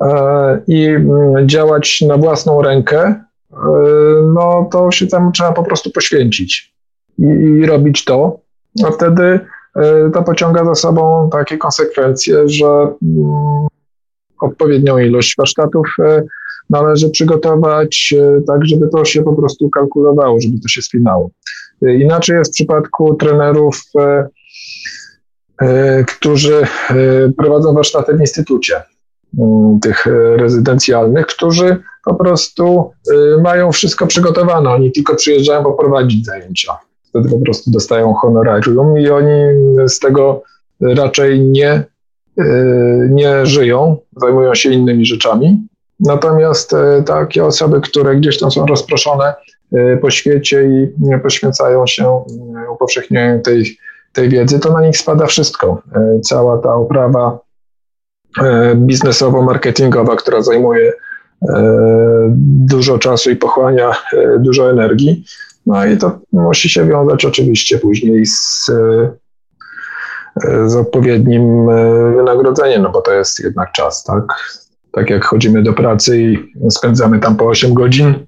[0.00, 3.56] E, i mm, działać na własną rękę, e,
[4.34, 6.74] no to się tam trzeba po prostu poświęcić
[7.18, 8.40] i, i robić to,
[8.86, 9.40] a wtedy
[9.76, 13.66] e, to pociąga za sobą takie konsekwencje, że mm,
[14.40, 15.86] odpowiednią ilość warsztatów
[16.70, 18.14] należy przygotować
[18.46, 21.30] tak, żeby to się po prostu kalkulowało, żeby to się spinało.
[21.82, 23.82] Inaczej jest w przypadku trenerów,
[26.06, 26.66] którzy
[27.36, 28.82] prowadzą warsztaty w instytucie.
[29.38, 32.90] Mm, tych e, rezydencjalnych, którzy po prostu
[33.38, 34.70] e, mają wszystko przygotowane.
[34.70, 36.78] Oni tylko przyjeżdżają poprowadzić zajęcia.
[37.08, 39.30] Wtedy po prostu dostają honorarium i oni
[39.86, 40.42] z tego
[40.80, 41.84] raczej nie, e,
[43.10, 45.66] nie żyją, zajmują się innymi rzeczami.
[46.00, 46.74] Natomiast
[47.06, 49.34] takie osoby, które gdzieś tam są rozproszone
[50.00, 50.88] po świecie i
[51.22, 52.24] poświęcają się
[52.72, 53.78] upowszechnianiu tej,
[54.12, 55.82] tej wiedzy, to na nich spada wszystko.
[56.22, 57.38] Cała ta oprawa
[58.74, 60.92] biznesowo-marketingowa, która zajmuje
[62.66, 63.92] dużo czasu i pochłania
[64.38, 65.24] dużo energii.
[65.66, 68.70] No i to musi się wiązać oczywiście później z,
[70.66, 71.66] z odpowiednim
[72.16, 74.24] wynagrodzeniem, no bo to jest jednak czas, tak?
[74.92, 78.26] Tak jak chodzimy do pracy i spędzamy tam po 8 godzin,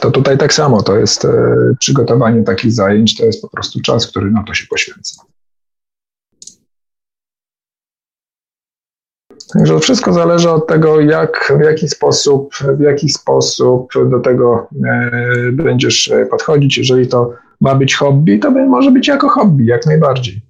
[0.00, 1.26] to tutaj tak samo, to jest
[1.78, 5.22] przygotowanie takich zajęć, to jest po prostu czas, który na to się poświęca.
[9.54, 15.52] Także wszystko zależy od tego, jak, w jaki sposób, w jaki sposób do tego e,
[15.52, 16.78] będziesz podchodzić.
[16.78, 20.49] Jeżeli to ma być hobby, to może być jako hobby, jak najbardziej.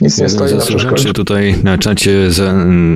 [0.00, 1.12] Nic nie stoi na przeszkodzie.
[1.12, 2.52] tutaj na czacie za,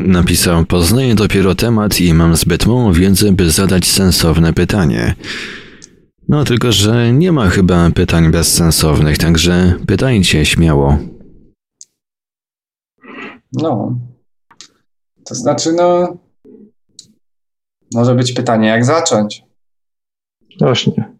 [0.06, 5.14] napisał, poznaję dopiero temat i mam zbyt małą wiedzę, by zadać sensowne pytanie.
[6.28, 10.98] No tylko, że nie ma chyba pytań bezsensownych, także pytajcie śmiało.
[13.52, 13.98] No.
[15.24, 16.16] To znaczy, no.
[17.94, 19.42] Może być pytanie, jak zacząć?
[20.60, 21.12] Właśnie.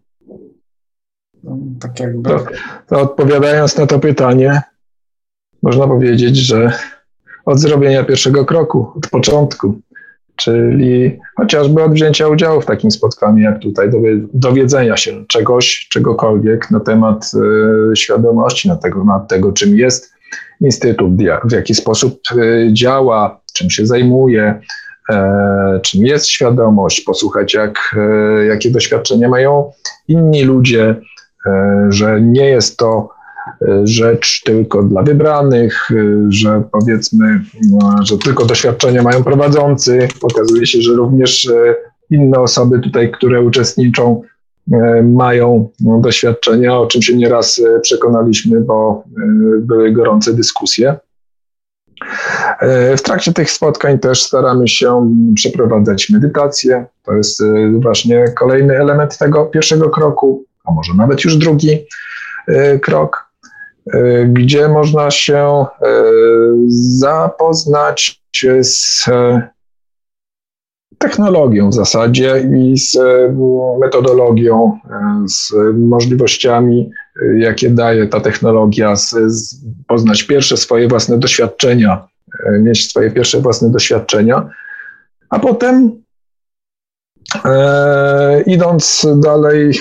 [1.43, 2.29] No, tak jakby.
[2.29, 2.45] To,
[2.87, 4.61] to odpowiadając na to pytanie,
[5.63, 6.71] można powiedzieć, że
[7.45, 9.79] od zrobienia pierwszego kroku, od początku,
[10.35, 13.89] czyli chociażby od wzięcia udziału w takim spotkaniu jak tutaj,
[14.33, 17.31] dowiedzenia się czegoś, czegokolwiek na temat
[17.91, 20.13] y, świadomości, na tego, na tego, czym jest
[20.61, 21.11] Instytut,
[21.43, 24.61] w jaki sposób e, działa, czym się zajmuje,
[25.09, 29.71] e, czym jest świadomość, posłuchać, jak, e, jakie doświadczenia mają
[30.07, 30.95] inni ludzie,
[31.89, 33.09] że nie jest to
[33.83, 35.89] rzecz tylko dla wybranych,
[36.29, 37.41] że powiedzmy,
[38.03, 40.07] że tylko doświadczenia mają prowadzący.
[40.21, 41.51] Okazuje się, że również
[42.09, 44.21] inne osoby tutaj, które uczestniczą,
[45.03, 49.03] mają doświadczenia, o czym się nieraz przekonaliśmy, bo
[49.59, 50.95] były gorące dyskusje.
[52.97, 56.85] W trakcie tych spotkań też staramy się przeprowadzać medytację.
[57.03, 57.43] To jest
[57.79, 61.77] właśnie kolejny element tego pierwszego kroku, a może nawet już drugi
[62.81, 63.28] krok,
[64.27, 65.65] gdzie można się
[66.99, 68.21] zapoznać
[68.61, 69.05] z
[70.97, 72.97] technologią w zasadzie i z
[73.79, 74.79] metodologią,
[75.27, 76.91] z możliwościami
[77.37, 79.55] jakie daje ta technologia, z, z
[79.87, 82.07] poznać pierwsze swoje własne doświadczenia,
[82.45, 84.49] e, mieć swoje pierwsze własne doświadczenia,
[85.29, 86.03] a potem
[87.45, 89.73] e, idąc dalej e,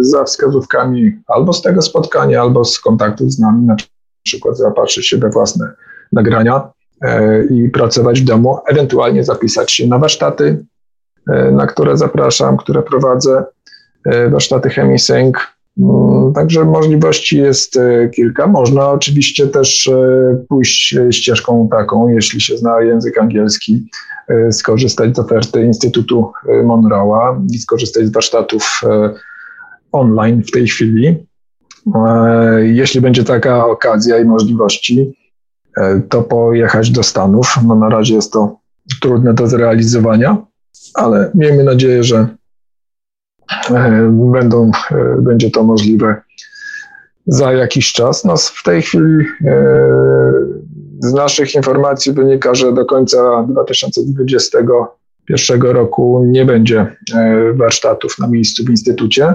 [0.00, 3.76] za wskazówkami albo z tego spotkania, albo z kontaktów z nami, na
[4.22, 5.72] przykład zapatrzyć się we własne
[6.12, 6.70] nagrania
[7.02, 10.64] e, i pracować w domu, ewentualnie zapisać się na warsztaty,
[11.30, 13.44] e, na które zapraszam, które prowadzę,
[14.04, 15.36] e, warsztaty Chemisync,
[16.34, 18.46] także możliwości jest e, kilka.
[18.46, 23.86] Można oczywiście też e, pójść ścieżką taką, jeśli się zna język angielski,
[24.28, 26.32] e, skorzystać z oferty Instytutu
[26.64, 28.80] Monroe'a i skorzystać z warsztatów
[29.92, 31.26] online w tej chwili.
[32.62, 35.12] Jeśli będzie taka okazja i możliwości,
[36.08, 37.58] to pojechać do Stanów.
[37.66, 38.56] No na razie jest to
[39.02, 40.36] trudne do zrealizowania,
[40.94, 42.41] ale miejmy nadzieję, że E,
[44.32, 46.22] będą, e, będzie to możliwe
[47.26, 48.24] za jakiś czas.
[48.24, 49.72] No, w tej chwili e,
[51.00, 56.96] z naszych informacji wynika, że do końca 2021 roku nie będzie
[57.54, 59.34] warsztatów na miejscu w instytucie.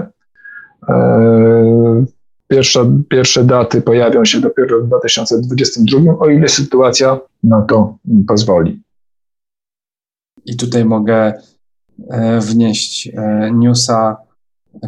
[2.48, 7.96] Pierwsze, pierwsze daty pojawią się dopiero w 2022, o ile sytuacja na to
[8.26, 8.82] pozwoli.
[10.46, 11.57] I tutaj mogę E,
[12.40, 14.16] wnieść e, newsa,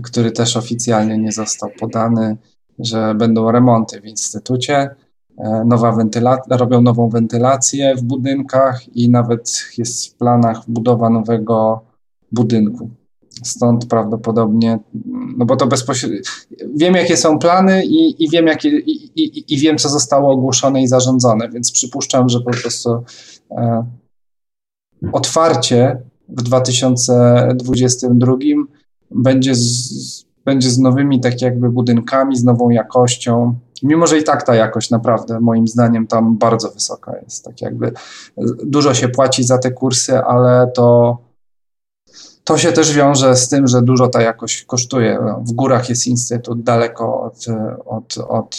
[0.03, 2.37] który też oficjalnie nie został podany,
[2.79, 4.91] że będą remonty w instytucie.
[5.39, 11.85] E, nowa wentyla- robią nową wentylację w budynkach i nawet jest w planach budowa nowego
[12.33, 12.91] budynku.
[13.43, 14.79] Stąd prawdopodobnie,
[15.37, 16.19] no bo to bezpośrednio.
[16.77, 20.83] Wiem, jakie są plany i, i wiem, jakie, i, i, i, wiem, co zostało ogłoszone
[20.83, 23.05] i zarządzone, więc przypuszczam, że po prostu
[23.51, 23.85] e,
[25.13, 28.35] otwarcie w 2022
[29.11, 33.55] będzie z, będzie z nowymi tak jakby budynkami, z nową jakością.
[33.83, 37.45] Mimo, że i tak ta jakość naprawdę moim zdaniem tam bardzo wysoka jest.
[37.45, 37.93] Tak jakby
[38.65, 41.19] dużo się płaci za te kursy, ale to,
[42.45, 45.19] to się też wiąże z tym, że dużo ta jakość kosztuje.
[45.43, 47.47] W górach jest instytut, daleko od,
[47.87, 48.59] od, od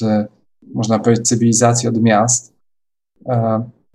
[0.74, 2.54] można powiedzieć, cywilizacji, od miast.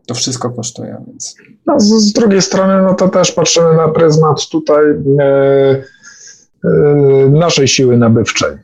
[0.07, 0.97] To wszystko kosztuje.
[1.07, 1.37] Więc.
[1.67, 4.85] No, z, z, drugiej strony, no to też patrzymy na pryzmat tutaj
[5.21, 5.25] e,
[6.65, 6.71] e,
[7.31, 8.57] naszej siły nabywczej,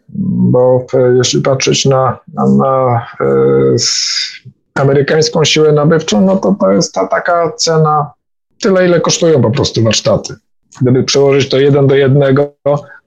[0.52, 0.86] bo
[1.16, 3.76] jeśli patrzeć na, na, na e,
[4.74, 8.10] amerykańską siłę nabywczą, no to to jest ta taka cena,
[8.60, 10.34] tyle ile kosztują po prostu warsztaty.
[10.80, 12.54] Gdyby przełożyć to jeden do jednego,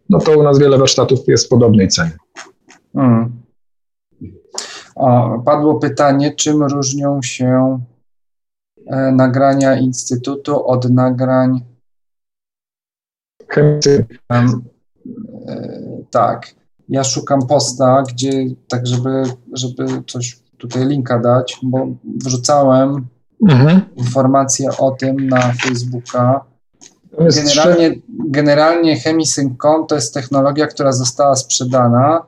[0.10, 2.18] no to u nas wiele warsztatów jest w podobnej cenie.
[2.94, 3.32] Hmm.
[4.96, 7.80] O, padło pytanie, czym różnią się
[9.12, 11.62] nagrania Instytutu od nagrań.
[14.28, 14.48] E,
[16.10, 16.56] tak.
[16.90, 18.32] Ja szukam posta, gdzie
[18.68, 19.24] tak, żeby,
[19.54, 21.88] żeby coś tutaj linka dać, bo
[22.26, 23.08] wrzucałem
[23.50, 23.82] mhm.
[23.96, 26.46] informacje o tym na Facebooka.
[27.36, 32.26] Generalnie, generalnie Chemisync.com to jest technologia, która została sprzedana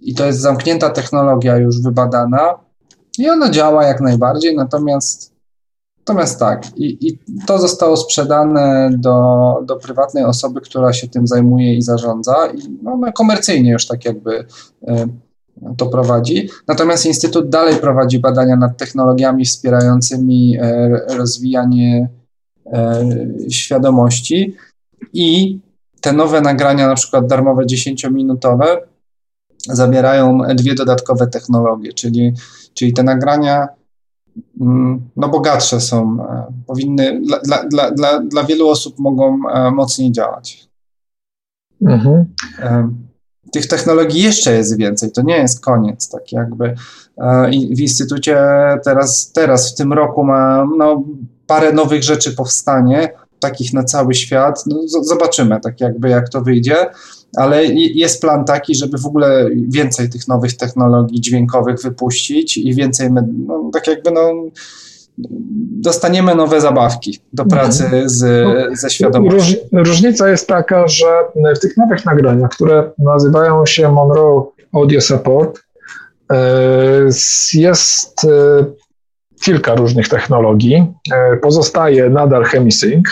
[0.00, 2.54] i to jest zamknięta technologia już wybadana
[3.18, 5.35] i ona działa jak najbardziej, natomiast
[6.08, 11.76] Natomiast tak, i, i to zostało sprzedane do, do prywatnej osoby, która się tym zajmuje
[11.76, 14.46] i zarządza, i no, no komercyjnie już tak jakby
[14.88, 15.08] y,
[15.76, 16.48] to prowadzi.
[16.68, 22.08] Natomiast Instytut dalej prowadzi badania nad technologiami wspierającymi y, rozwijanie
[22.66, 24.54] y, świadomości
[25.12, 25.58] i
[26.00, 28.66] te nowe nagrania, na przykład darmowe 10-minutowe,
[29.68, 32.32] zawierają dwie dodatkowe technologie, czyli,
[32.74, 33.68] czyli te nagrania
[35.16, 40.68] no bogatsze są, e, powinny, dla, dla, dla, dla wielu osób mogą e, mocniej działać.
[41.82, 42.24] Mhm.
[42.58, 42.90] E,
[43.52, 46.74] tych technologii jeszcze jest więcej, to nie jest koniec, tak jakby
[47.76, 48.38] w Instytucie
[48.84, 51.04] teraz, teraz w tym roku ma no,
[51.46, 53.08] parę nowych rzeczy powstanie,
[53.40, 56.76] takich na cały świat, no, zobaczymy tak jakby jak to wyjdzie,
[57.36, 63.10] ale jest plan taki, żeby w ogóle więcej tych nowych technologii dźwiękowych wypuścić i więcej,
[63.46, 64.32] no, tak jakby no,
[65.80, 67.60] dostaniemy nowe zabawki do mhm.
[67.60, 68.46] pracy z,
[68.80, 69.36] ze świadomością.
[69.36, 71.06] Róż, różnica jest taka, że
[71.56, 75.60] w tych nowych nagraniach, które nazywają się Monroe Audio Support,
[76.32, 76.38] e,
[77.54, 78.64] jest e,
[79.44, 80.86] kilka różnych technologii.
[81.12, 83.06] E, pozostaje nadal Hemisync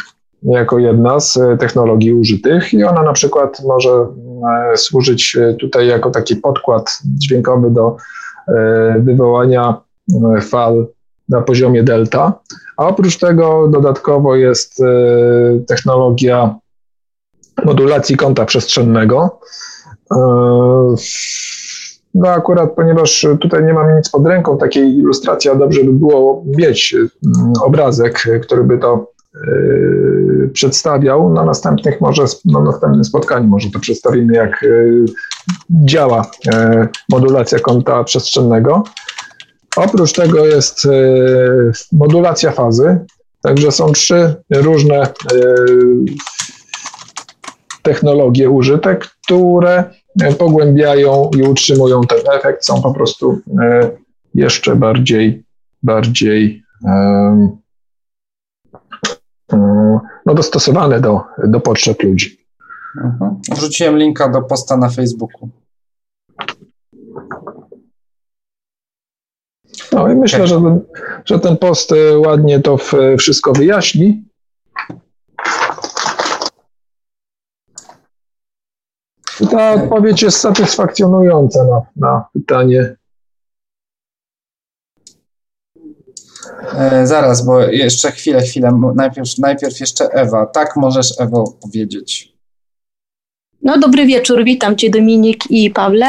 [0.44, 4.06] jako jedna z technologii użytych i ona na przykład może
[4.76, 7.96] służyć tutaj jako taki podkład dźwiękowy do
[9.00, 9.80] wywołania
[10.42, 10.86] fal
[11.28, 12.40] na poziomie delta.
[12.76, 14.84] A oprócz tego dodatkowo jest e,
[15.66, 16.54] technologia
[17.64, 19.40] modulacji kąta przestrzennego.
[20.16, 20.16] E,
[22.14, 26.44] no akurat, ponieważ tutaj nie mam nic pod ręką, takiej ilustracji, a dobrze by było
[26.58, 29.13] mieć mm, obrazek, który by to e,
[30.52, 31.32] przedstawiał.
[31.32, 34.64] Na następnych może, na następnym spotkaniu może to przedstawimy, jak
[35.70, 36.30] działa
[37.08, 38.84] modulacja kąta przestrzennego.
[39.76, 40.88] Oprócz tego jest
[41.92, 42.98] modulacja fazy,
[43.42, 45.08] także są trzy różne
[47.82, 49.84] technologie użyte, które
[50.38, 53.40] pogłębiają i utrzymują ten efekt, są po prostu
[54.34, 55.44] jeszcze bardziej,
[55.82, 56.62] bardziej
[60.26, 62.46] no, dostosowane do, do potrzeb ludzi.
[63.04, 63.40] Mhm.
[63.52, 65.48] Wrzuciłem linka do posta na Facebooku.
[69.92, 70.80] No i myślę, że ten,
[71.24, 72.76] że ten post e, ładnie to
[73.18, 74.24] wszystko wyjaśni.
[79.50, 82.96] Ta odpowiedź jest satysfakcjonująca na, na pytanie.
[86.78, 88.80] E, zaraz, bo jeszcze chwilę, chwilę.
[88.94, 90.46] Najpierw, najpierw jeszcze Ewa.
[90.46, 92.34] Tak możesz, Ewo, powiedzieć.
[93.62, 94.44] No, dobry wieczór.
[94.44, 96.06] Witam Cię, Dominik i Pawle.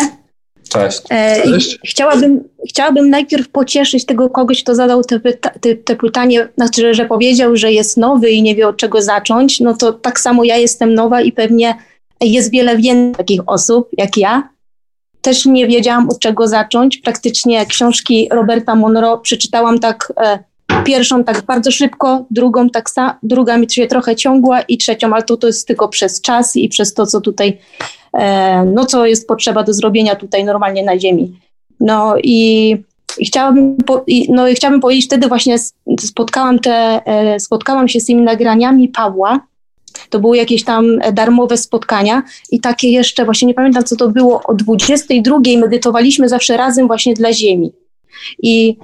[0.70, 1.02] Cześć.
[1.10, 1.80] E, Cześć.
[1.86, 7.06] Chciałabym, chciałabym najpierw pocieszyć tego kogoś, kto zadał te, pyta te, te pytanie, znaczy, że
[7.06, 9.60] powiedział, że jest nowy i nie wie od czego zacząć.
[9.60, 11.76] No to tak samo ja jestem nowa i pewnie
[12.22, 14.55] jest wiele więcej takich osób jak ja.
[15.26, 16.98] Też nie wiedziałam od czego zacząć.
[16.98, 20.40] Praktycznie książki Roberta Monroe przeczytałam tak e,
[20.84, 25.24] pierwszą tak bardzo szybko, drugą tak sa, druga mi się trochę ciągła i trzecią, ale
[25.24, 27.58] to, to jest tylko przez czas i przez to, co tutaj
[28.16, 31.40] E, no co jest potrzeba do zrobienia tutaj normalnie na ziemi.
[31.80, 32.72] No i,
[33.18, 35.56] i chciałabym, po, i, no i chciałabym powiedzieć, wtedy właśnie
[36.00, 39.40] spotkałam, te, e, spotkałam się z tymi nagraniami Pawła,
[40.10, 44.42] to były jakieś tam darmowe spotkania i takie jeszcze, właśnie nie pamiętam co to było,
[44.44, 47.72] o 22 medytowaliśmy zawsze razem właśnie dla Ziemi.
[48.40, 48.78] I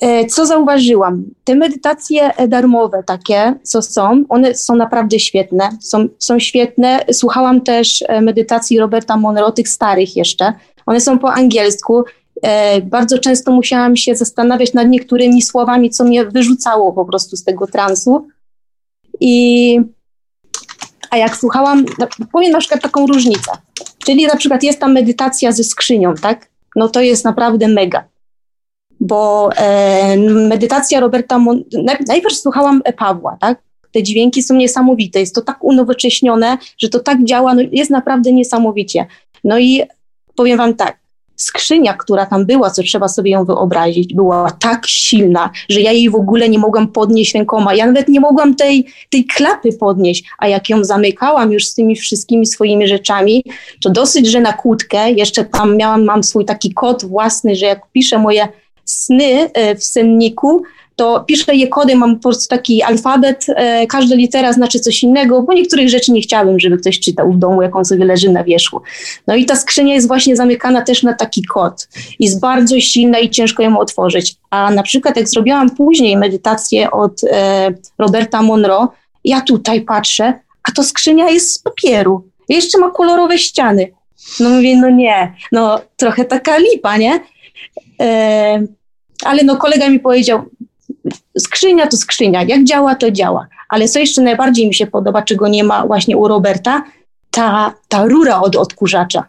[0.00, 1.24] E, co zauważyłam?
[1.44, 5.70] Te medytacje darmowe takie, co są, one są naprawdę świetne.
[5.80, 7.04] Są, są świetne.
[7.12, 10.52] Słuchałam też e, medytacji Roberta Monroe, tych starych jeszcze.
[10.86, 12.04] One są po angielsku.
[12.42, 17.44] E, bardzo często musiałam się zastanawiać nad niektórymi słowami, co mnie wyrzucało po prostu z
[17.44, 18.28] tego transu.
[19.20, 19.80] I
[21.10, 21.84] a jak słuchałam,
[22.32, 23.52] powiem na przykład taką różnicę.
[24.04, 26.50] Czyli na przykład jest ta medytacja ze skrzynią, tak?
[26.76, 28.04] No to jest naprawdę mega
[29.00, 30.16] bo e,
[30.48, 31.64] medytacja Roberta, Mon
[32.06, 33.62] najpierw słuchałam Pawła, tak?
[33.92, 38.32] Te dźwięki są niesamowite, jest to tak unowocześnione, że to tak działa, no jest naprawdę
[38.32, 39.06] niesamowicie.
[39.44, 39.82] No i
[40.34, 40.99] powiem wam tak,
[41.42, 46.10] skrzynia, która tam była, co trzeba sobie ją wyobrazić, była tak silna, że ja jej
[46.10, 47.74] w ogóle nie mogłam podnieść rękoma.
[47.74, 51.96] Ja nawet nie mogłam tej, tej klapy podnieść, a jak ją zamykałam już z tymi
[51.96, 53.44] wszystkimi swoimi rzeczami,
[53.82, 57.80] to dosyć, że na kłódkę, jeszcze tam miałam, mam swój taki kod własny, że jak
[57.92, 58.48] piszę moje
[58.84, 60.62] sny e, w senniku,
[61.00, 65.42] to piszę je kody, mam po prostu taki alfabet, e, każda litera znaczy coś innego,
[65.42, 68.44] bo niektórych rzeczy nie chciałabym, żeby ktoś czytał w domu, jak on sobie leży na
[68.44, 68.80] wierzchu.
[69.26, 71.88] No i ta skrzynia jest właśnie zamykana też na taki kod.
[72.18, 74.36] Jest bardzo silna i ciężko ją otworzyć.
[74.50, 78.88] A na przykład jak zrobiłam później medytację od e, Roberta Monroe,
[79.24, 82.24] ja tutaj patrzę, a to skrzynia jest z papieru.
[82.48, 83.92] Jeszcze ma kolorowe ściany.
[84.40, 87.20] No mówię, no nie, no trochę taka lipa, nie?
[88.00, 88.62] E,
[89.24, 90.42] ale no kolega mi powiedział,
[91.38, 93.46] skrzynia to skrzynia, jak działa, to działa.
[93.68, 96.84] Ale co jeszcze najbardziej mi się podoba, czego nie ma właśnie u Roberta,
[97.30, 99.24] ta, ta rura od odkurzacza.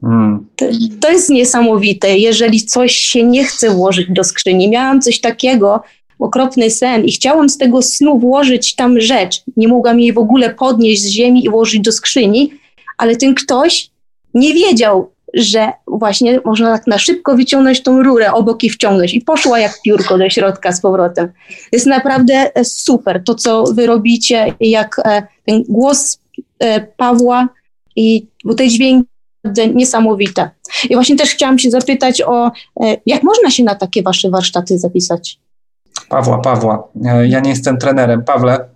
[0.00, 0.46] Hmm.
[0.56, 0.64] To,
[1.00, 4.70] to, jest niesamowite, jeżeli coś się nie chce włożyć do skrzyni.
[4.70, 5.82] Miałam coś takiego,
[6.18, 9.42] okropny sen i chciałam z tego snu włożyć tam rzecz.
[9.56, 12.52] Nie mogłam jej w ogóle podnieść z ziemi i włożyć do skrzyni,
[12.98, 13.90] ale ten ktoś
[14.34, 19.14] nie wiedział, że właśnie można tak na szybko wyciągnąć tą rurę obok i wciągnąć.
[19.14, 21.32] I poszła jak piórko do środka z powrotem.
[21.72, 26.18] Jest naprawdę e, super to, co wy robicie, jak e, ten głos
[26.58, 27.48] e, Pawła
[27.96, 29.08] i bo te dźwięki
[29.74, 30.50] niesamowite.
[30.90, 32.52] I właśnie też chciałam się zapytać o,
[33.06, 35.38] jak można się na takie wasze warsztaty zapisać?
[36.08, 36.88] Pawła, Pawła.
[37.24, 38.24] Ja nie jestem trenerem.
[38.24, 38.68] Pawle?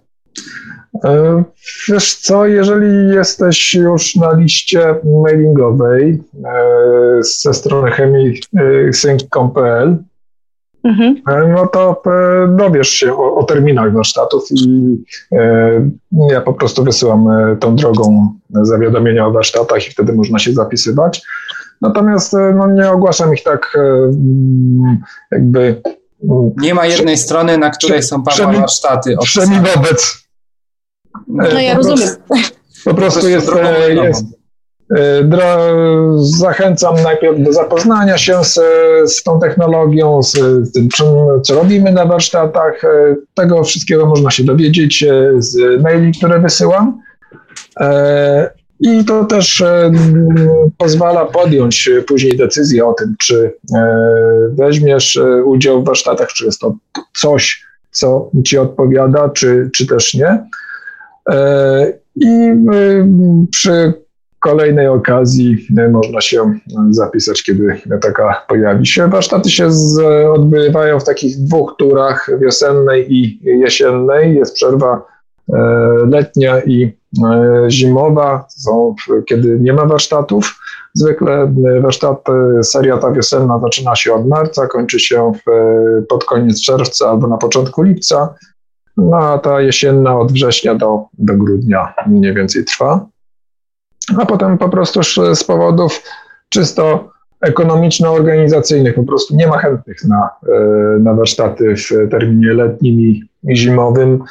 [1.05, 1.43] E,
[1.89, 6.23] wiesz co, jeżeli jesteś już na liście mailingowej
[7.21, 9.97] ze strony chemisync.pl,
[10.85, 11.23] mhm.
[11.55, 12.03] no to
[12.49, 14.97] dowiesz się o, o, terminach warsztatów i
[16.31, 17.29] ja po prostu wysyłam
[17.61, 21.23] tą drogą zawiadomienia o warsztatach i wtedy można się zapisywać.
[21.81, 23.79] Natomiast no, nie ogłaszam ich tak
[25.31, 25.83] jakby
[26.57, 29.17] nie ma jednej strony, na której są Pawła warsztaty.
[29.23, 30.26] Przynajmniej wobec.
[31.29, 32.09] No ja rozumiem.
[32.85, 33.51] Po prostu jest,
[34.05, 34.25] jest
[34.97, 35.67] e,
[36.39, 38.61] Zachęcam najpierw do zapoznania się z,
[39.13, 40.33] z tą technologią, z
[40.73, 41.07] tym, czym,
[41.43, 42.85] co robimy na warsztatach.
[42.85, 47.01] E, tego wszystkiego można się dowiedzieć e, z maili, które wysyłam.
[48.81, 49.93] I to też e,
[50.79, 53.99] pozwala podjąć później decyzję o tym, czy e,
[54.53, 56.75] weźmiesz e, udział w warsztatach, czy jest to
[57.15, 60.45] coś, co ci odpowiada, czy, czy też nie.
[62.17, 62.53] I
[63.51, 63.93] przy
[64.41, 66.59] kolejnej okazji można się
[66.91, 69.09] zapisać, kiedy taka pojawi się.
[69.09, 69.99] Warsztaty się z,
[70.35, 74.35] odbywają w takich dwóch turach, wiosennej i jesiennej.
[74.35, 75.03] Jest przerwa
[76.07, 78.95] letnia i E, zimowa, są,
[79.27, 80.61] kiedy nie ma warsztatów.
[80.95, 82.25] Zwykle e, warsztat,
[82.63, 85.33] seria ta wiosenna zaczyna się od marca, kończy się
[86.09, 88.35] pod koniec czerwca albo na początku lipca,
[88.97, 93.07] no a ta jesienna od września do, do grudnia mniej więcej trwa.
[94.19, 95.01] A potem po prostu
[95.35, 96.03] z powodów
[96.49, 100.59] czysto ekonomiczno-organizacyjnych po prostu nie ma chętnych na, e,
[100.99, 104.23] na warsztaty w terminie letnim i zimowym,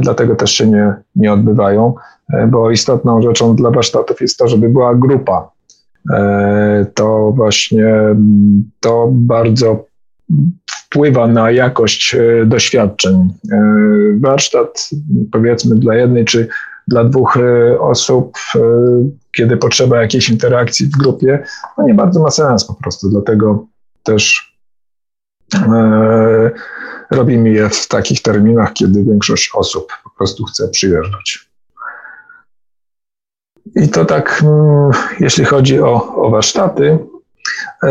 [0.00, 1.94] dlatego też się nie, nie odbywają.
[2.32, 5.50] E, bo istotną rzeczą dla warsztatów jest to, żeby była grupa.
[6.12, 9.84] E, to właśnie mm, to bardzo
[10.70, 13.34] wpływa na jakość e, doświadczeń.
[14.20, 14.90] Warsztat,
[15.32, 16.48] powiedzmy, dla jednej czy
[16.88, 17.38] dla dwóch
[17.80, 18.38] osób,
[19.36, 21.44] kiedy potrzeba jakiejś interakcji w grupie,
[21.78, 23.08] no nie bardzo ma sens po prostu.
[23.08, 23.66] Dlatego
[24.02, 24.54] też
[27.10, 31.50] robimy je w takich terminach, kiedy większość osób po prostu chce przyjeżdżać.
[33.76, 36.98] I to tak, mm, jeśli chodzi o, o warsztaty.
[37.82, 37.88] E,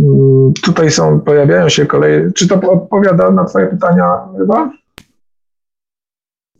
[0.00, 2.32] mm, tutaj są, pojawiają się kolejne.
[2.32, 4.04] Czy to odpowiada na Twoje pytania,
[4.38, 4.70] chyba?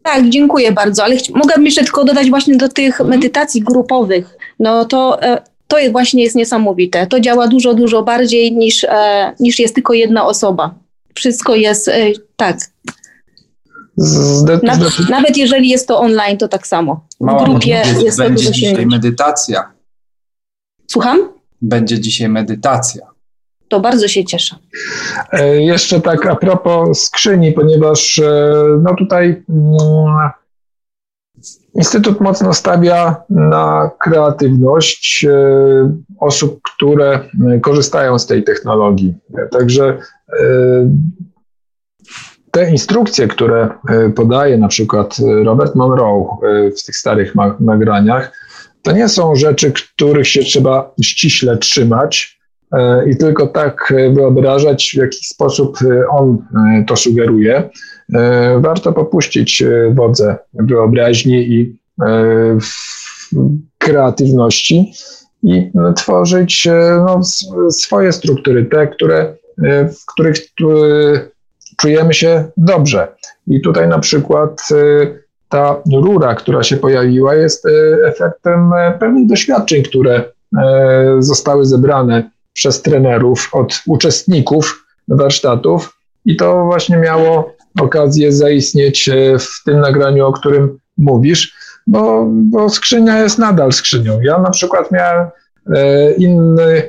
[0.03, 3.09] Tak, dziękuję bardzo, ale mogłabym jeszcze tylko dodać właśnie do tych mhm.
[3.09, 4.37] medytacji grupowych.
[4.59, 7.07] No to, e, to właśnie jest niesamowite.
[7.07, 10.75] To działa dużo, dużo bardziej niż, e, niż jest tylko jedna osoba.
[11.14, 11.91] Wszystko jest
[12.37, 12.57] tak,
[14.62, 17.07] nawet, nawet, jeżeli jest to online, to tak samo.
[17.20, 19.72] W Mała grupie jest Będzie dzisiaj medytacja.
[20.91, 21.34] Słucham?
[21.65, 23.07] Będzie dzisiaj medytacja.
[23.69, 24.57] To bardzo się cieszę.
[25.33, 30.31] E, jeszcze tak a propos skrzyni, ponieważ e, no tutaj mm,
[31.75, 35.37] Instytut mocno stawia na kreatywność e,
[36.21, 37.21] osób, które
[37.62, 39.15] korzystają z tej technologii.
[39.51, 39.99] Także
[42.51, 43.69] te instrukcje, które
[44.17, 46.37] podaje na przykład Robert Monroe
[46.79, 48.33] w tych starych nagraniach,
[48.85, 52.41] to nie są rzeczy, których się trzeba ściśle trzymać
[53.11, 55.78] i tylko tak wyobrażać, w jaki sposób
[56.11, 56.39] on
[56.87, 57.70] to sugeruje.
[58.59, 59.62] Warto popuścić
[59.95, 61.76] wodze wyobraźni i
[63.78, 64.93] kreatywności
[65.43, 66.68] i tworzyć
[67.07, 67.20] no,
[67.70, 69.35] swoje struktury, te, które,
[69.89, 70.37] w których
[71.76, 73.09] czujemy się dobrze.
[73.47, 74.68] I tutaj na przykład
[75.49, 80.24] ta rura, która się pojawiła, jest y, efektem y, pewnych doświadczeń, które
[81.18, 85.99] zostały zebrane przez trenerów od uczestników warsztatów.
[86.24, 91.55] I to właśnie miało okazję zaistnieć w tym nagraniu, o którym mówisz,
[91.86, 94.20] bo, bo skrzynia jest nadal skrzynią.
[94.20, 95.26] Ja na przykład miałem
[96.18, 96.82] inny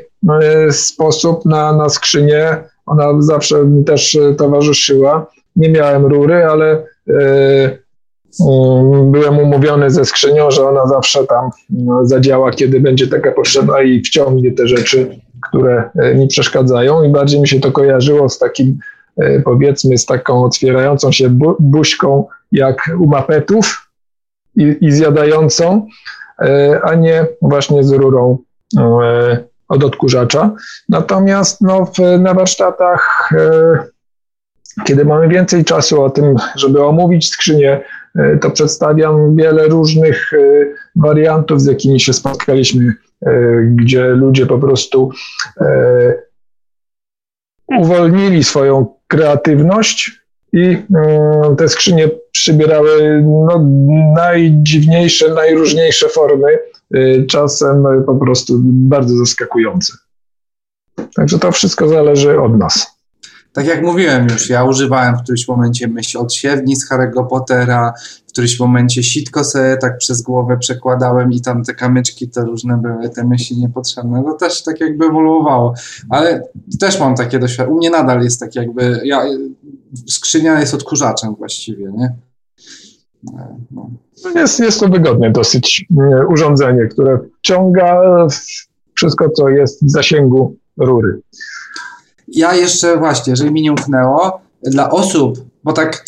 [0.71, 5.27] sposób na, na skrzynię ona zawsze mi też e, towarzyszyła.
[5.55, 7.77] Nie miałem rury, ale e,
[9.11, 14.01] byłem umówiony ze skrzynią, że ona zawsze tam no, zadziała, kiedy będzie taka potrzeba i
[14.01, 15.19] wciągnie te rzeczy,
[15.49, 17.03] które e, mi przeszkadzają.
[17.03, 18.77] I bardziej mi się to kojarzyło z takim,
[19.45, 23.89] powiedzmy, z taką otwierającą się bu buźką jak u mapetów
[24.55, 25.87] i, i zjadającą,
[26.83, 28.37] a nie właśnie z rurą
[29.67, 30.51] od odkurzacza.
[30.89, 37.81] Natomiast no, w, na warsztatach, e, kiedy mamy więcej czasu o tym, żeby omówić skrzynię,
[38.41, 40.31] to przedstawiam wiele różnych
[40.95, 42.93] wariantów, z jakimi się spotkaliśmy,
[43.75, 45.09] gdzie ludzie po prostu
[47.67, 50.21] uwolnili swoją kreatywność
[50.53, 50.77] i
[51.57, 53.65] te skrzynie przybierały no,
[54.15, 56.59] najdziwniejsze, najróżniejsze formy,
[57.27, 59.93] czasem po prostu bardzo zaskakujące.
[61.15, 62.94] Także to wszystko zależy od nas.
[63.55, 67.93] Tak jak mówiłem już, ja używałem w którymś momencie myśli odsiewni z Harry'ego Pottera,
[68.27, 72.77] w którymś momencie sitko sobie tak przez głowę przekładałem i tam te kamyczki to różne
[72.77, 74.23] były, te myśli niepotrzebne.
[74.23, 75.73] To też tak jakby ewoluowało.
[76.09, 76.41] Ale
[76.79, 77.75] też mam takie doświadczenie.
[77.75, 79.23] U mnie nadal jest tak jakby, ja,
[80.07, 82.15] skrzynia jest odkurzaczem właściwie, nie?
[83.71, 83.89] No.
[84.35, 88.01] Jest, jest to wygodne dosyć e, urządzenie, które wciąga
[88.93, 91.21] wszystko, co jest w zasięgu rury.
[92.27, 96.05] Ja jeszcze właśnie, jeżeli mi nie umknęło, dla osób, bo tak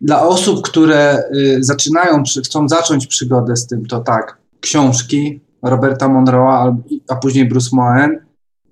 [0.00, 6.76] dla osób, które y, zaczynają, chcą zacząć przygodę z tym, to tak, książki Roberta Monroe'a,
[7.08, 8.18] a później Bruce Moen,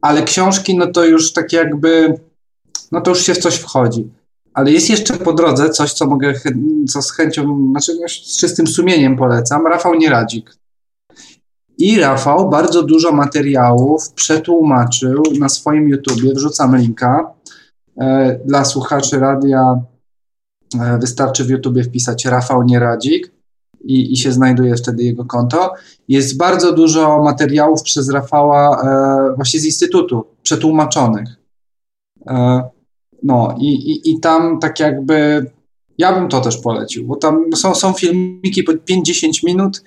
[0.00, 2.14] ale książki, no to już tak jakby,
[2.92, 4.10] no to już się w coś wchodzi.
[4.54, 6.34] Ale jest jeszcze po drodze coś, co mogę,
[6.88, 10.59] co z chęcią, znaczy no, z czystym sumieniem polecam, Rafał Nieradzik.
[11.80, 17.34] I Rafał bardzo dużo materiałów przetłumaczył na swoim YouTubie, wrzucam linka.
[18.00, 19.82] E, dla słuchaczy radia
[20.80, 23.32] e, wystarczy w YouTubie wpisać Rafał Nieradzik
[23.84, 25.72] i, i się znajduje wtedy jego konto.
[26.08, 31.28] Jest bardzo dużo materiałów przez Rafała e, właśnie z Instytutu, przetłumaczonych.
[33.22, 35.46] No i, i, i tam tak jakby
[35.98, 39.82] ja bym to też polecił, bo tam są, są filmiki po 5-10 minut,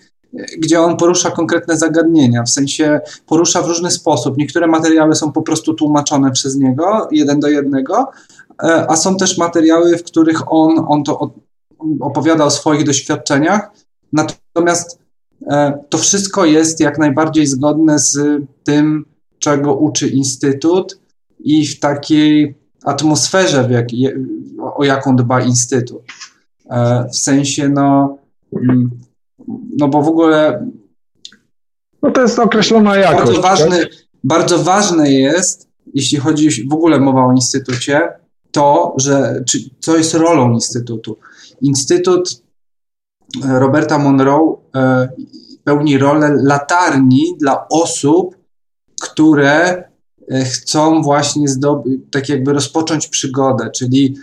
[0.57, 4.37] gdzie on porusza konkretne zagadnienia, w sensie porusza w różny sposób.
[4.37, 8.07] Niektóre materiały są po prostu tłumaczone przez niego, jeden do jednego,
[8.63, 11.33] e, a są też materiały, w których on, on to
[11.99, 13.71] opowiada o swoich doświadczeniach,
[14.13, 14.99] natomiast
[15.47, 19.05] e, to wszystko jest jak najbardziej zgodne z tym,
[19.39, 20.99] czego uczy Instytut
[21.39, 23.87] i w takiej atmosferze, w jak,
[24.59, 26.01] o jaką dba Instytut.
[26.69, 28.17] E, w sensie, no,
[28.53, 28.89] mm,
[29.77, 30.67] no bo w ogóle.
[32.01, 33.25] No to jest określona jakość.
[33.25, 33.89] Bardzo ważne, tak?
[34.23, 38.09] bardzo ważne jest, jeśli chodzi w ogóle mowa o instytucie,
[38.51, 41.17] to, że czy, co jest rolą instytutu.
[41.61, 42.41] Instytut
[43.45, 45.09] e, Roberta Monroe e,
[45.63, 48.37] pełni rolę latarni dla osób,
[49.01, 49.83] które
[50.31, 54.15] e, chcą właśnie zdobyć, tak jakby rozpocząć przygodę, czyli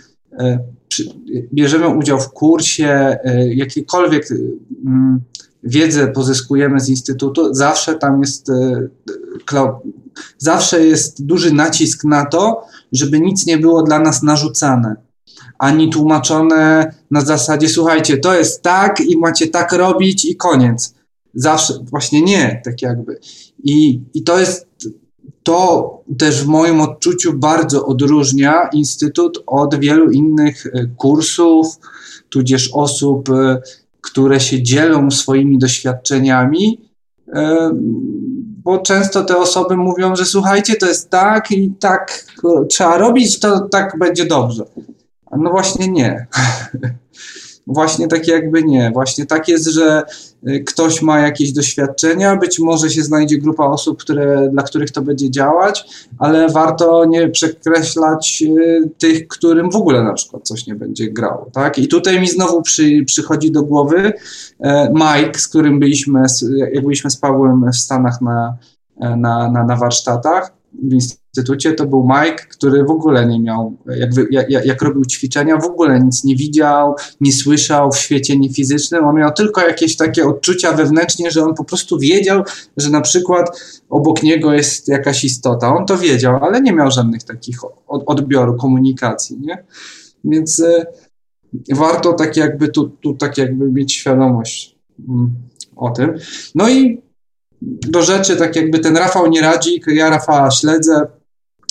[1.53, 4.27] bierzemy udział w kursie, e, jakiekolwiek
[4.85, 5.21] mm,
[5.63, 8.51] wiedzę pozyskujemy z Instytutu, zawsze tam jest,
[10.37, 12.61] zawsze jest duży nacisk na to,
[12.91, 14.95] żeby nic nie było dla nas narzucane,
[15.59, 20.93] ani tłumaczone na zasadzie, słuchajcie, to jest tak i macie tak robić i koniec.
[21.33, 23.19] Zawsze, właśnie nie, tak jakby.
[23.63, 24.67] I, i to jest
[25.43, 31.79] to też w moim odczuciu bardzo odróżnia Instytut od wielu innych e, kursów,
[32.29, 33.61] tudzież osób, e,
[34.01, 36.89] które się dzielą swoimi doświadczeniami,
[37.33, 37.71] e,
[38.63, 42.25] bo często te osoby mówią, że słuchajcie, to jest tak i tak
[42.69, 44.65] trzeba robić, to tak będzie dobrze.
[45.37, 46.27] No właśnie nie.
[47.67, 48.91] właśnie tak jakby nie.
[48.93, 50.03] Właśnie tak jest, że
[50.65, 55.31] ktoś ma jakieś doświadczenia, być może się znajdzie grupa osób, które, dla których to będzie
[55.31, 55.85] działać,
[56.17, 61.49] ale warto nie przekreślać y, tych, którym w ogóle na przykład coś nie będzie grało.
[61.53, 61.79] Tak?
[61.79, 64.13] I tutaj mi znowu przy, przychodzi do głowy
[64.59, 66.23] e, Mike, z którym byliśmy,
[66.73, 68.57] jak byliśmy z Pawłem w Stanach na,
[68.99, 74.09] na, na, na warsztatach w instytucie, to był Mike, który w ogóle nie miał, jak,
[74.31, 79.05] jak, jak, robił ćwiczenia, w ogóle nic nie widział, nie słyszał w świecie niefizycznym.
[79.05, 82.43] On miał tylko jakieś takie odczucia wewnętrznie, że on po prostu wiedział,
[82.77, 83.49] że na przykład
[83.89, 85.75] obok niego jest jakaś istota.
[85.75, 87.57] On to wiedział, ale nie miał żadnych takich
[87.87, 89.63] odbioru, komunikacji, nie?
[90.23, 90.85] Więc y,
[91.71, 94.75] warto tak jakby tu, tu tak jakby mieć świadomość
[95.09, 95.33] mm,
[95.75, 96.13] o tym.
[96.55, 97.01] No i
[97.61, 101.07] do rzeczy, tak jakby ten Rafał Nieradzik, ja Rafała śledzę.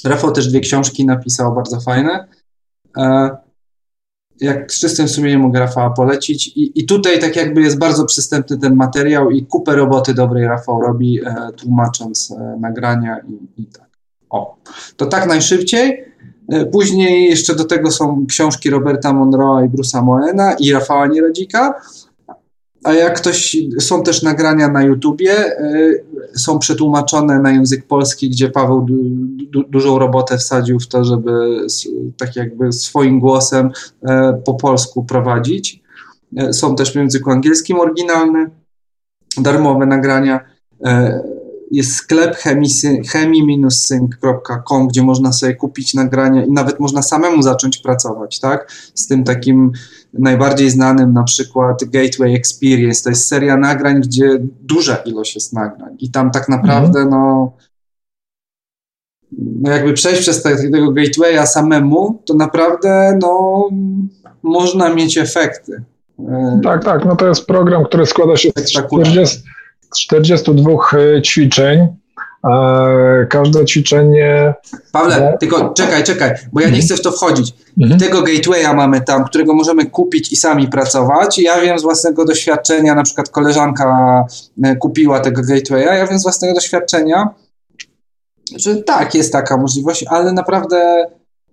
[0.05, 2.26] Rafał też dwie książki napisał, bardzo fajne.
[2.97, 3.30] E,
[4.41, 6.49] jak z czystym sumieniem mogę Rafała polecić.
[6.49, 10.80] I, I tutaj tak jakby jest bardzo przystępny ten materiał i kupę roboty dobrej Rafał
[10.80, 13.91] robi, e, tłumacząc e, nagrania i, i, tak.
[14.30, 14.57] O,
[14.97, 16.11] to tak najszybciej.
[16.72, 21.80] Później jeszcze do tego są książki Roberta Monroe'a i Bruce'a Moena i Rafała Nieradzika.
[22.84, 26.04] A jak ktoś, są też nagrania na YouTubie, y,
[26.36, 28.94] są przetłumaczone na język polski, gdzie Paweł du,
[29.50, 31.30] du, dużą robotę wsadził w to, żeby
[32.16, 33.70] tak jakby swoim głosem
[34.02, 35.82] e, po polsku prowadzić.
[36.52, 38.50] są też w języku angielskim oryginalne,
[39.38, 40.40] darmowe nagrania.
[41.70, 48.72] Jest sklep chemi-sync.com, gdzie można sobie kupić nagrania i nawet można samemu zacząć pracować, tak?
[48.94, 49.72] Z tym takim
[50.12, 53.02] najbardziej znanym na przykład Gateway Experience.
[53.04, 57.11] To jest seria nagrań, gdzie duża ilość jest nagrań i tam tak naprawdę mhm.
[57.11, 57.52] no
[59.40, 63.68] no jakby przejść przez tego gatewaya samemu, to naprawdę no,
[64.42, 65.84] można mieć efekty.
[66.62, 69.42] Tak, tak, no to jest program, który składa się z 40,
[69.98, 71.86] 42 e, ćwiczeń.
[73.28, 74.55] Każde ćwiczenie.
[74.93, 76.86] Pawle, tylko czekaj, czekaj, bo ja nie mhm.
[76.86, 77.55] chcę w to wchodzić.
[77.80, 78.01] Mhm.
[78.01, 81.38] Tego gatewaya mamy tam, którego możemy kupić i sami pracować.
[81.38, 84.24] Ja wiem z własnego doświadczenia, na przykład koleżanka
[84.64, 87.28] e, kupiła tego gatewaya, ja wiem z własnego doświadczenia,
[88.57, 91.07] że tak, jest taka możliwość, ale naprawdę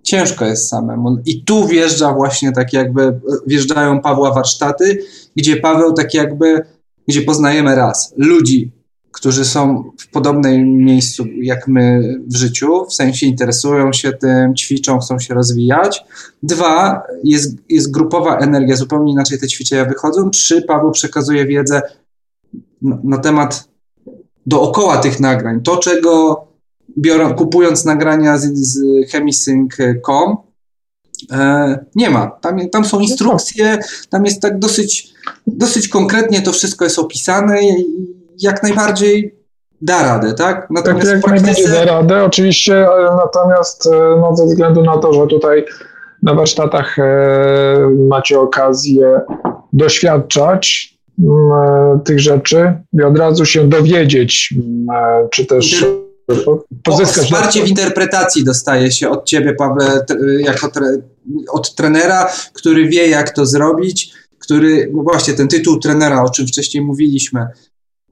[0.04, 1.18] ciężko jest samemu.
[1.26, 5.00] I tu wjeżdża właśnie tak jakby, wjeżdżają Pawła warsztaty,
[5.36, 6.62] gdzie Paweł tak jakby,
[7.08, 8.76] gdzie poznajemy raz ludzi,
[9.18, 14.99] którzy są w podobnym miejscu jak my w życiu, w sensie interesują się tym, ćwiczą,
[14.99, 16.03] chcą się rozwijać.
[16.43, 20.30] Dwa, jest, jest grupowa energia, zupełnie inaczej te ćwiczenia wychodzą.
[20.30, 21.82] Trzy, Paweł przekazuje wiedzę
[22.82, 23.70] na, na temat
[24.45, 25.61] dookoła tych nagrań.
[25.61, 26.43] To, czego
[26.97, 28.80] biorą, kupując nagrania z, z
[29.11, 30.38] chemisync.com,
[31.32, 32.28] e, nie ma.
[32.28, 35.13] Tam, tam są instrukcje, tam jest tak dosyć,
[35.47, 39.36] dosyć konkretnie to wszystko jest opisane i jak najbardziej
[39.82, 40.68] da radę, tak?
[40.70, 41.46] Natomiast tak, jak praktyce...
[41.46, 45.66] najbardziej da radę, oczywiście, natomiast e, no, ze względu na to, że tutaj
[46.24, 47.04] na warsztatach e,
[48.10, 49.22] macie okazję
[49.74, 54.54] doświadczać e, tych rzeczy i od razu się dowiedzieć,
[54.94, 55.86] e, czy też
[56.84, 57.26] pozyskać.
[57.26, 60.06] Wsparcie w interpretacji dostaje się od ciebie, Pawle,
[60.40, 60.88] jako tre,
[61.52, 66.84] od trenera, który wie, jak to zrobić, który, właśnie ten tytuł trenera, o czym wcześniej
[66.84, 67.48] mówiliśmy.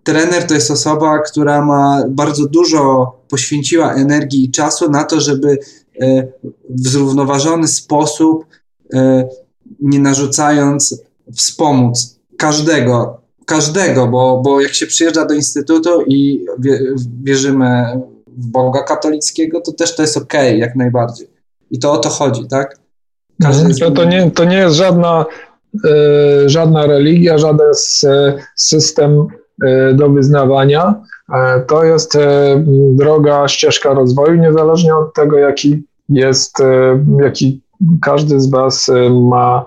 [0.06, 5.58] Trener to jest osoba, która ma bardzo dużo poświęciła energii i czasu na to, żeby
[6.02, 6.28] e,
[6.70, 8.46] w zrównoważony sposób,
[8.94, 9.28] e,
[9.82, 11.04] nie narzucając,
[11.36, 16.46] wspomóc każdego każdego, bo, bo jak się przyjeżdża do instytutu i
[17.24, 21.28] wierzymy w Boga katolickiego, to też to jest okay, jak najbardziej.
[21.72, 22.80] I to o to chodzi, tak?
[23.42, 23.94] Każdy mhm.
[23.94, 25.26] to, nie, to nie jest żadna,
[25.76, 27.72] y, żadna religia, żaden
[28.56, 29.28] system
[29.94, 31.02] do wyznawania.
[31.34, 32.18] E, to jest
[32.92, 36.58] droga, ścieżka rozwoju, niezależnie od tego, jaki jest,
[37.20, 37.62] jaki
[38.02, 39.66] każdy z Was ma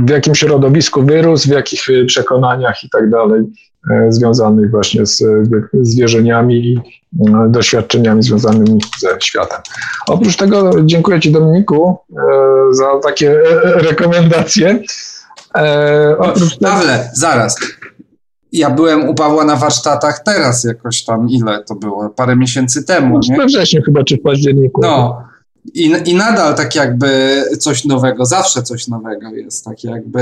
[0.00, 3.42] w jakim środowisku wyrósł, w jakich przekonaniach i tak dalej,
[3.90, 5.24] e, związanych właśnie z,
[5.82, 6.78] z wierzeniami i
[7.28, 9.58] e, doświadczeniami związanymi ze światem.
[10.08, 12.16] Oprócz tego dziękuję Ci Dominiku e,
[12.70, 14.82] za takie rekomendacje.
[16.18, 17.56] Oprócz Pawle, zaraz.
[18.52, 22.10] Ja byłem u Pawła na warsztatach teraz jakoś tam, ile to było?
[22.10, 23.20] Parę miesięcy temu.
[23.28, 24.80] No, we wrześniu chyba, czy w październiku.
[24.80, 25.22] No,
[25.74, 30.20] i, I nadal tak jakby coś nowego, zawsze coś nowego jest, tak jakby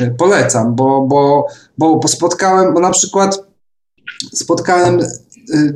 [0.00, 1.46] e, polecam, bo, bo,
[1.78, 3.44] bo, spotkałem, bo na przykład
[4.34, 5.00] spotkałem,
[5.54, 5.72] e,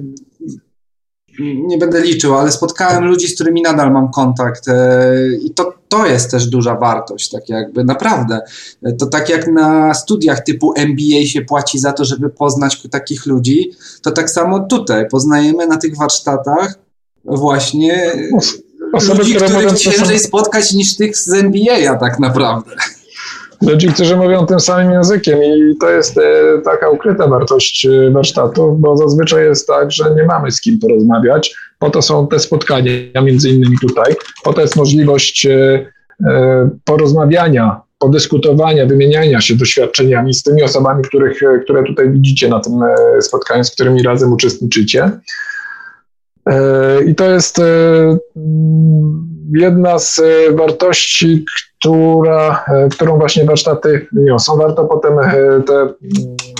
[1.40, 6.06] nie będę liczył, ale spotkałem ludzi, z którymi nadal mam kontakt e, i to, to
[6.06, 8.40] jest też duża wartość, tak jakby naprawdę.
[8.98, 13.70] To tak jak na studiach typu MBA się płaci za to, żeby poznać takich ludzi,
[14.02, 16.74] to tak samo tutaj poznajemy na tych warsztatach
[17.24, 18.12] właśnie
[18.92, 22.70] osoby, ludzi, które których ciężej spotkać niż tych z NBA tak naprawdę.
[23.62, 26.22] Ludzi, którzy mówią tym samym językiem i to jest e,
[26.64, 31.54] taka ukryta wartość e, warsztatów, bo zazwyczaj jest tak, że nie mamy z kim porozmawiać.
[31.78, 34.14] Po to są te spotkania, między innymi tutaj.
[34.44, 35.86] Po to jest możliwość e,
[36.84, 42.72] porozmawiania, podyskutowania, wymieniania się doświadczeniami z tymi osobami, których, które tutaj widzicie na tym
[43.20, 45.10] spotkaniu, z którymi razem uczestniczycie.
[47.06, 47.60] I to jest
[49.54, 51.44] jedna z e, wartości,
[51.78, 54.56] która, którą właśnie warsztaty niosą.
[54.56, 55.12] Warto potem
[55.66, 55.92] te mm,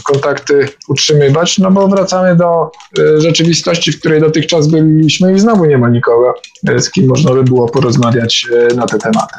[0.05, 2.71] kontakty utrzymywać, no bo wracamy do
[3.19, 6.35] rzeczywistości, w której dotychczas byliśmy i znowu nie ma nikogo,
[6.79, 9.35] z kim można by było porozmawiać na te tematy.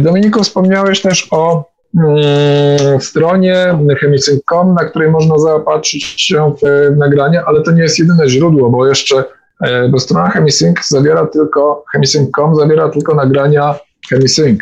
[0.00, 7.62] Dominiku, wspomniałeś też o mm, stronie chemicyn.com, na której można zaopatrzyć się w nagrania, ale
[7.62, 9.45] to nie jest jedyne źródło, bo jeszcze E,
[9.90, 13.74] bo strona Chemisync zawiera tylko, chemisync.com zawiera tylko nagrania
[14.08, 14.60] Chemisync.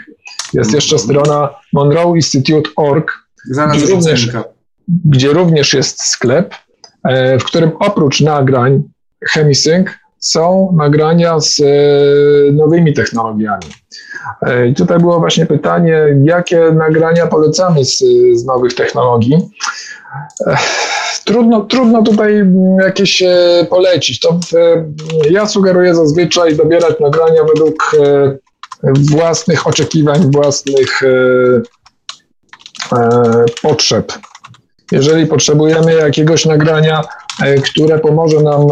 [0.52, 0.74] Jest mhm.
[0.74, 3.12] jeszcze strona monroeinstitute.org,
[3.72, 4.28] gdzie również,
[4.88, 6.54] gdzie również jest sklep,
[7.04, 8.82] e, w którym oprócz nagrań
[9.30, 9.88] Chemisync
[10.18, 11.64] są nagrania z e,
[12.52, 13.66] nowymi technologiami.
[14.42, 17.98] E, I tutaj było właśnie pytanie, jakie nagrania polecamy z,
[18.32, 19.36] z nowych technologii.
[21.24, 22.44] Trudno, trudno tutaj
[22.80, 23.22] jakieś
[23.70, 24.20] polecić.
[24.20, 24.38] To
[25.30, 27.96] ja sugeruję zazwyczaj dobierać nagrania według
[29.10, 31.00] własnych oczekiwań, własnych
[33.62, 34.12] potrzeb.
[34.92, 37.02] Jeżeli potrzebujemy jakiegoś nagrania,
[37.70, 38.66] które pomoże nam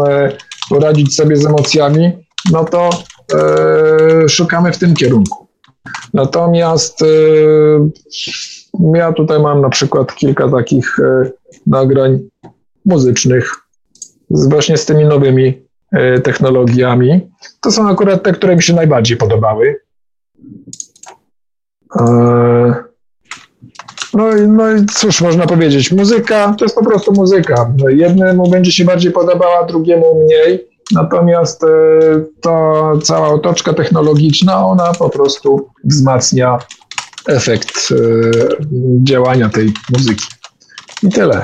[0.69, 2.11] poradzić sobie z emocjami,
[2.51, 2.89] no to
[3.33, 5.42] e, szukamy w tym kierunku.
[6.13, 7.05] Natomiast e,
[8.93, 11.31] ja tutaj mam na przykład kilka takich e,
[11.67, 12.19] nagrań
[12.85, 13.55] muzycznych
[14.29, 17.29] z, właśnie z tymi nowymi e, technologiami.
[17.61, 19.75] To są akurat te, które mi się najbardziej podobały.
[21.99, 22.73] E,
[24.13, 27.73] no i, no i cóż można powiedzieć, muzyka to jest po prostu muzyka.
[27.87, 30.72] Jednemu będzie się bardziej podobała, drugiemu mniej.
[30.91, 31.67] Natomiast e,
[32.41, 36.57] to cała otoczka technologiczna, ona po prostu wzmacnia
[37.27, 37.95] efekt e,
[39.03, 40.25] działania tej muzyki.
[41.03, 41.41] I tyle.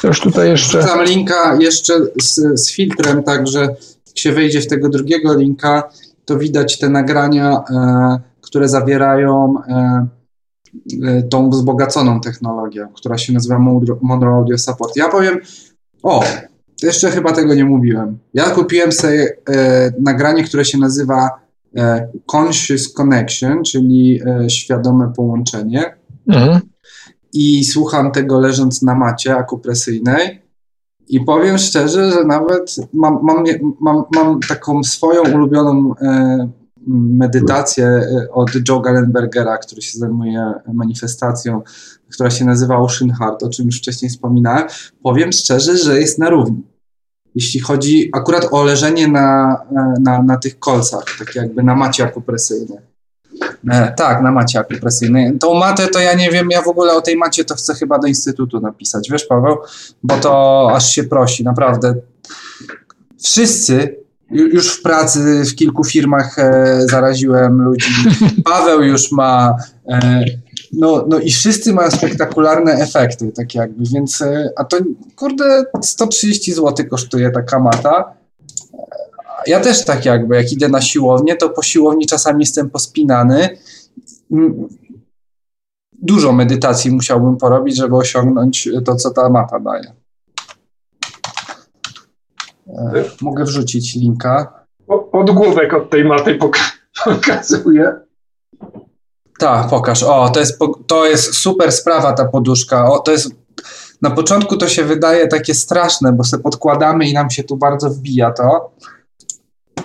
[0.00, 0.84] Coś tutaj jeszcze.
[0.84, 3.60] Tam linka jeszcze z, z filtrem, także
[4.06, 5.90] jak się wejdzie w tego drugiego linka,
[6.24, 10.06] to widać te nagrania, e, które zawierają e,
[11.04, 13.58] e, tą wzbogaconą technologię, która się nazywa
[14.02, 14.96] Monroe Audio Support.
[14.96, 15.40] Ja powiem,
[16.02, 16.24] o,
[16.82, 18.18] jeszcze chyba tego nie mówiłem.
[18.34, 21.30] Ja kupiłem sobie e, nagranie, które się nazywa
[21.76, 25.96] e, Conscious Connection, czyli e, świadome połączenie.
[26.28, 26.60] Mhm.
[27.32, 30.42] I słucham tego leżąc na macie akupresyjnej.
[31.08, 33.44] I powiem szczerze, że nawet mam, mam,
[33.80, 36.48] mam, mam taką swoją ulubioną e,
[36.90, 41.62] medytację e, od Joe Gallenbergera, który się zajmuje manifestacją,
[42.12, 44.68] która się nazywa Ocean Heart, o czym już wcześniej wspominałem.
[45.02, 46.62] Powiem szczerze, że jest na równi.
[47.38, 52.04] Jeśli chodzi akurat o leżenie na, e, na, na tych kolcach, tak jakby na macie
[52.04, 52.78] akupresyjnej.
[53.70, 55.38] E, tak, na macie akupresyjnej.
[55.38, 57.98] Tą matę to ja nie wiem, ja w ogóle o tej macie to chcę chyba
[57.98, 59.56] do instytutu napisać, wiesz Paweł?
[60.02, 61.94] Bo to aż się prosi, naprawdę.
[63.22, 63.96] Wszyscy
[64.30, 67.92] już w pracy w kilku firmach e, zaraziłem ludzi.
[68.44, 69.56] Paweł już ma.
[69.88, 70.24] E,
[70.72, 74.22] no, no i wszyscy mają spektakularne efekty, tak jakby, więc.
[74.22, 74.76] E, a to
[75.16, 78.14] kurde, 130 zł kosztuje taka mata.
[79.46, 83.58] Ja też tak jakby, jak idę na siłownię, to po siłowni czasami jestem pospinany.
[85.92, 89.92] Dużo medytacji musiałbym porobić, żeby osiągnąć to, co ta mata daje.
[92.68, 94.64] E, mogę wrzucić linka.
[95.12, 96.38] Podgłówek od tej maty
[97.04, 98.07] pokazuje.
[99.38, 100.02] Tak, pokaż.
[100.02, 102.92] O, to jest, to jest super sprawa ta poduszka.
[102.92, 103.30] O, to jest,
[104.02, 107.90] na początku to się wydaje takie straszne, bo sobie podkładamy i nam się tu bardzo
[107.90, 108.70] wbija to,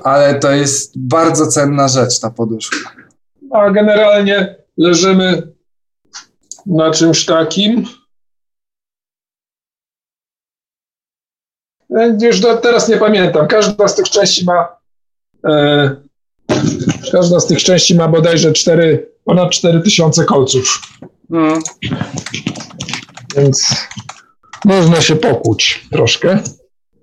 [0.03, 2.77] ale to jest bardzo cenna rzecz ta poduszka.
[3.51, 5.53] A generalnie leżymy
[6.65, 7.85] na czymś takim.
[12.21, 13.47] Już do, teraz nie pamiętam.
[13.47, 14.77] Każda z tych części ma
[15.47, 15.95] e,
[17.11, 20.81] każda z tych części ma bodajże 4, ponad 4000 kolców.
[21.31, 21.59] Mm.
[23.37, 23.75] Więc
[24.65, 26.39] można się pokłuć troszkę.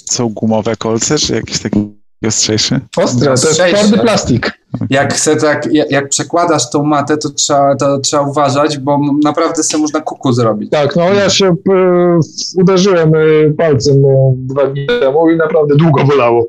[0.04, 1.86] Są gumowe kolce, czy jakieś takie
[2.26, 2.80] ostrzejsze?
[2.96, 4.60] Ostre, to jest twardy plastik.
[4.90, 9.82] Jak, se tak, jak przekładasz tą matę, to trzeba, to trzeba uważać, bo naprawdę sobie
[9.82, 10.70] można kuku zrobić.
[10.70, 12.18] Tak, no ja się e,
[12.56, 16.46] uderzyłem e, palcem e, dwa dni temu i naprawdę długo bolało.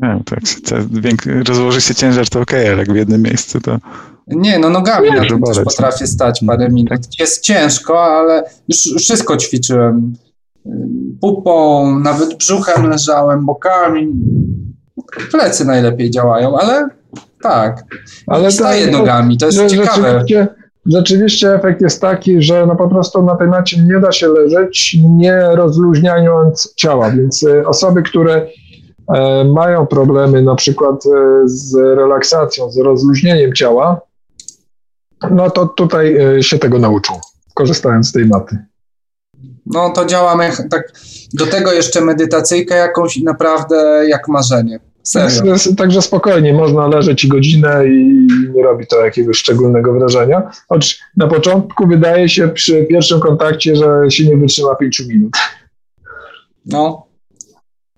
[0.00, 0.40] No, tak,
[1.48, 3.78] rozłoży się ciężar, to ok, ale jak w jednym miejscu to...
[4.28, 6.90] Nie, no nogami na tym też potrafię stać parę minut.
[6.90, 7.00] Tak.
[7.18, 10.12] Jest ciężko, ale już wszystko ćwiczyłem.
[11.20, 14.08] Pupą, nawet brzuchem leżałem, bokami.
[15.30, 16.88] Plecy najlepiej działają, ale
[17.42, 17.84] tak.
[18.26, 20.02] Ale staje tak, nogami, to jest że, ciekawe.
[20.02, 20.46] Rzeczywiście,
[20.86, 24.96] rzeczywiście efekt jest taki, że no po prostu na tej macie nie da się leżeć,
[25.08, 28.46] nie rozluźniając ciała, więc e, osoby, które
[29.14, 34.07] e, mają problemy na przykład e, z relaksacją, z rozluźnieniem ciała,
[35.30, 37.20] no to tutaj się tego nauczą,
[37.54, 38.58] korzystając z tej maty.
[39.66, 40.92] No to działamy tak,
[41.32, 44.80] do tego jeszcze medytacyjkę jakąś i naprawdę jak marzenie.
[45.02, 45.54] Serio.
[45.76, 50.50] Także spokojnie, można leżeć godzinę i nie robi to jakiegoś szczególnego wrażenia.
[50.68, 55.32] Choć na początku wydaje się przy pierwszym kontakcie, że się nie wytrzyma 5 minut.
[56.66, 57.06] No.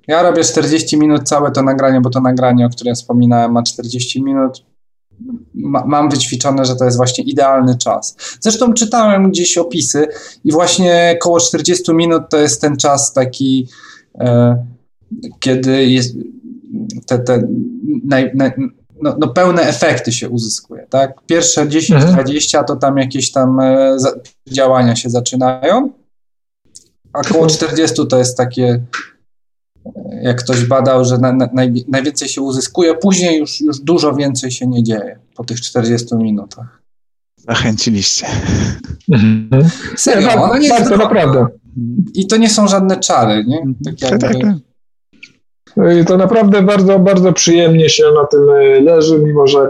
[0.09, 4.23] Ja robię 40 minut całe to nagranie, bo to nagranie, o którym wspominałem, ma 40
[4.23, 4.63] minut.
[5.55, 8.17] Ma, mam wyćwiczone, że to jest właśnie idealny czas.
[8.41, 10.09] Zresztą czytałem gdzieś opisy
[10.45, 13.69] i właśnie około 40 minut to jest ten czas taki.
[14.21, 14.57] E,
[15.41, 16.17] kiedy jest
[17.07, 17.49] te, te
[18.05, 18.53] naj, naj,
[19.03, 21.21] no, no, pełne efekty się uzyskuje, tak?
[21.27, 22.67] Pierwsze 10-20 mhm.
[22.67, 23.97] to tam jakieś tam e,
[24.49, 25.91] działania się zaczynają,
[27.13, 28.81] a około 40 to jest takie,
[30.23, 34.51] jak ktoś badał, że na, na, naj, najwięcej się uzyskuje, później już, już dużo więcej
[34.51, 36.83] się nie dzieje po tych 40 minutach.
[37.37, 38.27] Zachęciliście.
[39.13, 39.71] Mhm.
[39.97, 41.47] Serio, ona nie jest naprawdę.
[42.15, 43.59] I to nie są żadne czary, nie?
[43.85, 44.27] Tak, tak jakby...
[44.27, 44.57] tak, tak.
[45.77, 49.69] No to naprawdę bardzo, bardzo przyjemnie się na tym e, leży, mimo że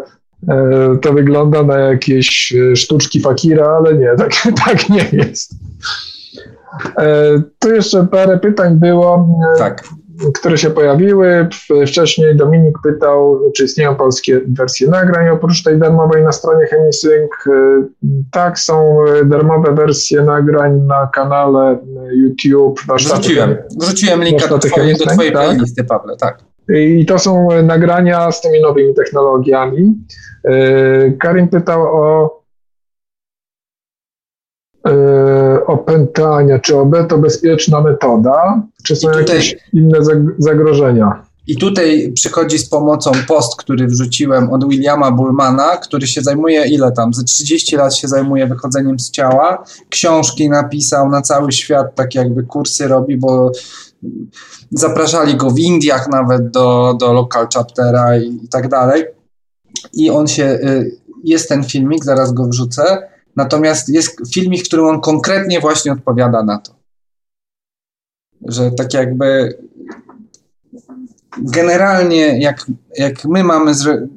[0.48, 4.32] e, to wygląda na jakieś e, sztuczki fakira, ale nie, tak,
[4.66, 5.54] tak nie jest.
[7.58, 9.28] Tu jeszcze parę pytań było.
[9.58, 9.84] Tak
[10.34, 11.48] które się pojawiły.
[11.86, 17.30] Wcześniej Dominik pytał, czy istnieją polskie wersje nagrań oprócz tej darmowej na stronie Chemisync.
[18.32, 21.78] Tak, są darmowe wersje nagrań na kanale
[22.12, 22.80] YouTube.
[22.96, 25.44] Wrzuciłem, wrzuciłem linka do twojej, do twojej tak?
[25.44, 26.38] playlisty, Pawle, tak.
[26.68, 29.94] I to są nagrania z tymi nowymi technologiami.
[31.18, 32.39] Karim pytał o E,
[35.66, 39.98] opętania, czy OB to bezpieczna metoda, czy są tutaj, jakieś inne
[40.38, 41.22] zagrożenia?
[41.46, 46.92] I tutaj przychodzi z pomocą post, który wrzuciłem od Williama Bullmana, który się zajmuje ile
[46.92, 47.14] tam?
[47.14, 49.64] Ze 30 lat się zajmuje wychodzeniem z ciała.
[49.88, 53.52] Książki napisał na cały świat, tak jakby kursy robi, bo
[54.70, 59.04] zapraszali go w Indiach nawet do, do local chaptera i, i tak dalej.
[59.92, 64.86] I on się, y, jest ten filmik, zaraz go wrzucę Natomiast jest filmik, w którym
[64.86, 66.74] on konkretnie właśnie odpowiada na to.
[68.48, 69.58] Że tak jakby
[71.38, 72.66] generalnie jak,
[72.98, 73.72] jak my mamy,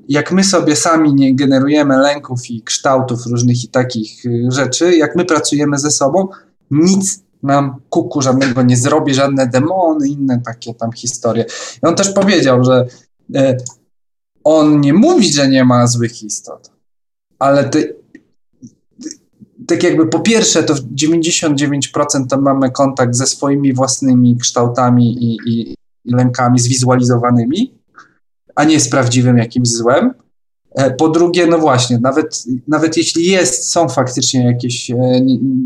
[0.09, 5.15] jak my sobie sami nie generujemy lęków i kształtów różnych i takich y, rzeczy, jak
[5.15, 6.27] my pracujemy ze sobą,
[6.71, 11.45] nic nam kuku żadnego nie zrobi, żadne demony, inne takie tam historie.
[11.83, 12.87] I on też powiedział, że
[13.35, 13.57] y,
[14.43, 16.71] on nie mówi, że nie ma złych istot,
[17.39, 17.79] ale te
[19.67, 25.37] tak jakby po pierwsze to w 99% to mamy kontakt ze swoimi własnymi kształtami i,
[25.45, 27.73] i, i lękami zwizualizowanymi,
[28.55, 30.13] a nie z prawdziwym jakimś złem.
[30.75, 34.95] E, po drugie, no właśnie, nawet, nawet jeśli jest, są faktycznie jakieś e,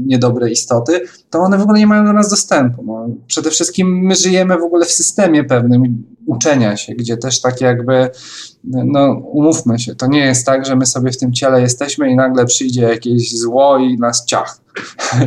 [0.06, 2.84] niedobre istoty, to one w ogóle nie mają do nas dostępu.
[2.84, 7.62] No, przede wszystkim my żyjemy w ogóle w systemie pewnym uczenia się, gdzie też tak
[7.62, 8.10] jakby,
[8.64, 12.16] no umówmy się, to nie jest tak, że my sobie w tym ciele jesteśmy i
[12.16, 14.62] nagle przyjdzie jakieś zło i nas ciach.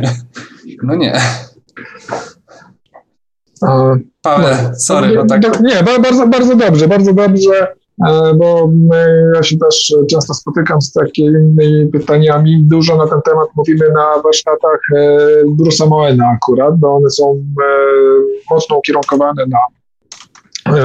[0.83, 1.21] no nie.
[4.21, 5.61] Paweł, sorry, bo tak...
[5.61, 7.80] Nie, bardzo, bardzo dobrze, bardzo dobrze.
[8.07, 8.69] E, bo
[9.35, 12.63] ja się też często spotykam z takimi pytaniami.
[12.63, 15.17] Dużo na ten temat mówimy na warsztatach e,
[15.59, 17.65] Bruce'a Moena akurat, bo one są e,
[18.51, 19.59] mocno ukierunkowane na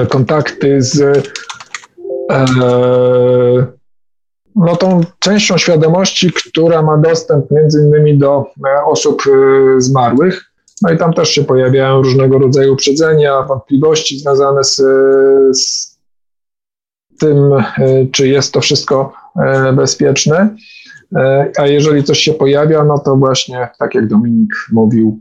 [0.09, 1.27] kontakty z
[4.57, 8.45] no, tą częścią świadomości, która ma dostęp między innymi do
[8.87, 9.23] osób
[9.79, 10.45] zmarłych.
[10.83, 14.77] No i tam też się pojawiają różnego rodzaju uprzedzenia, wątpliwości związane z,
[15.59, 15.96] z
[17.19, 17.63] tym, e,
[18.13, 20.57] czy jest to wszystko e, bezpieczne.
[21.17, 25.19] E, a jeżeli coś się pojawia, no to właśnie, tak jak Dominik mówił,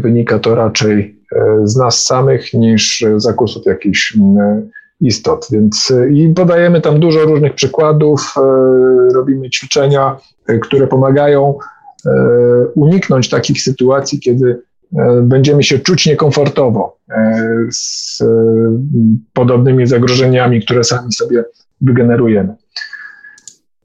[0.00, 1.18] wynika to raczej
[1.64, 4.16] z nas samych niż zakusów jakichś
[5.00, 5.48] istot.
[5.50, 8.34] Więc i podajemy tam dużo różnych przykładów,
[9.14, 10.16] robimy ćwiczenia,
[10.62, 11.58] które pomagają
[12.74, 14.62] uniknąć takich sytuacji, kiedy
[15.22, 18.26] będziemy się czuć niekomfortowo e, z e,
[19.32, 21.44] podobnymi zagrożeniami, które sami sobie
[21.80, 22.54] wygenerujemy.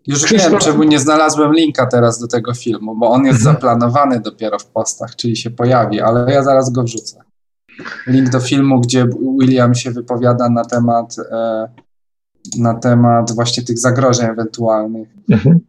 [0.07, 0.51] Już Krzysztof...
[0.51, 3.55] wiem, czemu nie znalazłem linka teraz do tego filmu, bo on jest mhm.
[3.55, 7.19] zaplanowany dopiero w postach, czyli się pojawi, ale ja zaraz go wrzucę.
[8.07, 9.05] Link do filmu, gdzie
[9.39, 11.15] William się wypowiada na temat
[12.57, 15.09] na temat właśnie tych zagrożeń ewentualnych.
[15.29, 15.59] Mhm.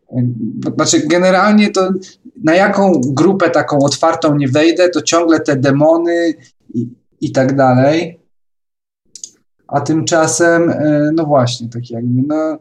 [0.74, 1.90] Znaczy, generalnie to
[2.44, 6.34] na jaką grupę taką otwartą nie wejdę, to ciągle te demony
[6.74, 6.88] i,
[7.20, 8.20] i tak dalej.
[9.68, 12.58] A tymczasem, e, no właśnie, tak jakby, no.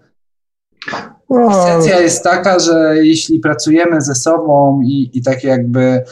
[1.52, 6.04] Esencja jest taka, że jeśli pracujemy ze sobą i, i tak jakby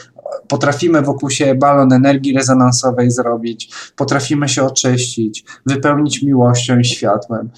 [0.48, 7.50] potrafimy wokół siebie balon energii rezonansowej zrobić, potrafimy się oczyścić, wypełnić miłością i światłem,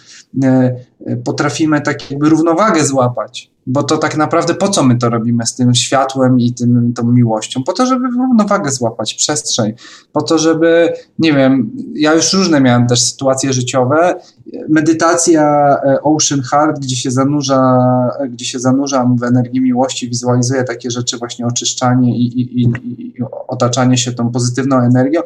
[0.45, 0.77] e,
[1.07, 5.47] e, potrafimy tak jakby równowagę złapać bo to tak naprawdę po co my to robimy
[5.47, 7.63] z tym światłem i tym, tą miłością?
[7.65, 9.73] Po to, żeby równowagę złapać, przestrzeń,
[10.13, 14.21] po to, żeby, nie wiem, ja już różne miałem też sytuacje życiowe,
[14.69, 17.89] medytacja e, Ocean Heart, gdzie się zanurza,
[18.31, 22.69] gdzie się zanurzam w energii miłości, wizualizuję takie rzeczy, właśnie oczyszczanie i, i, i,
[23.01, 23.15] i
[23.49, 25.21] otaczanie się tą pozytywną energią,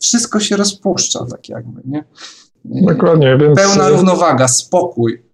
[0.00, 2.04] wszystko się rozpuszcza tak jakby, nie?
[2.64, 3.58] Dokładnie, więc...
[3.58, 5.31] Pełna równowaga, spokój.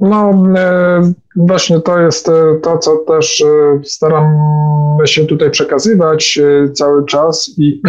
[0.00, 2.32] No, e, właśnie to jest e,
[2.62, 6.38] to, co też e, staramy się tutaj przekazywać
[6.74, 7.82] cały czas i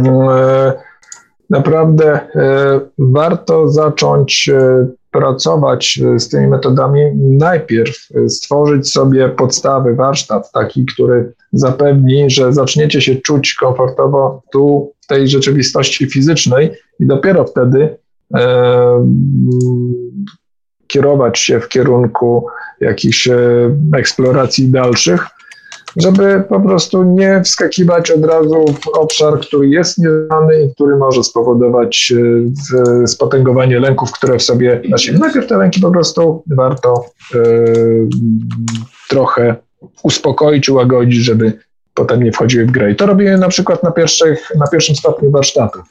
[1.50, 2.20] naprawdę
[2.98, 4.50] warto zacząć
[5.10, 7.00] pracować z tymi metodami.
[7.14, 15.06] Najpierw stworzyć sobie podstawy, warsztat taki, który zapewni, że zaczniecie się czuć komfortowo tu, w
[15.06, 17.96] tej rzeczywistości fizycznej i dopiero wtedy
[20.86, 22.46] kierować się w kierunku
[22.80, 23.38] jakichś e,
[23.94, 25.26] eksploracji dalszych,
[25.96, 31.24] żeby po prostu nie wskakiwać od razu w obszar, który jest nieznany i który może
[31.24, 32.12] spowodować
[33.02, 34.82] e, spotęgowanie lęków, które w sobie.
[35.18, 37.04] Najpierw te lęki po prostu warto
[37.34, 37.38] e,
[39.08, 39.56] trochę
[40.02, 41.52] uspokoić, ułagodzić, żeby
[41.96, 42.90] potem nie wchodziły w grę.
[42.90, 45.82] I to robimy na przykład na, pierwszych, na pierwszym stopniu warsztatów.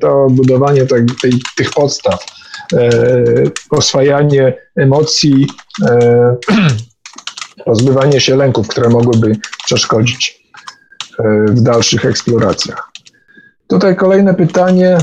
[0.00, 1.06] To budowanie tej,
[1.56, 2.24] tych podstaw
[2.72, 2.90] E,
[3.70, 5.46] oswajanie emocji,
[5.86, 6.36] e,
[7.64, 10.44] pozbywanie się lęków, które mogłyby przeszkodzić
[11.18, 12.90] e, w dalszych eksploracjach.
[13.66, 14.98] Tutaj kolejne pytanie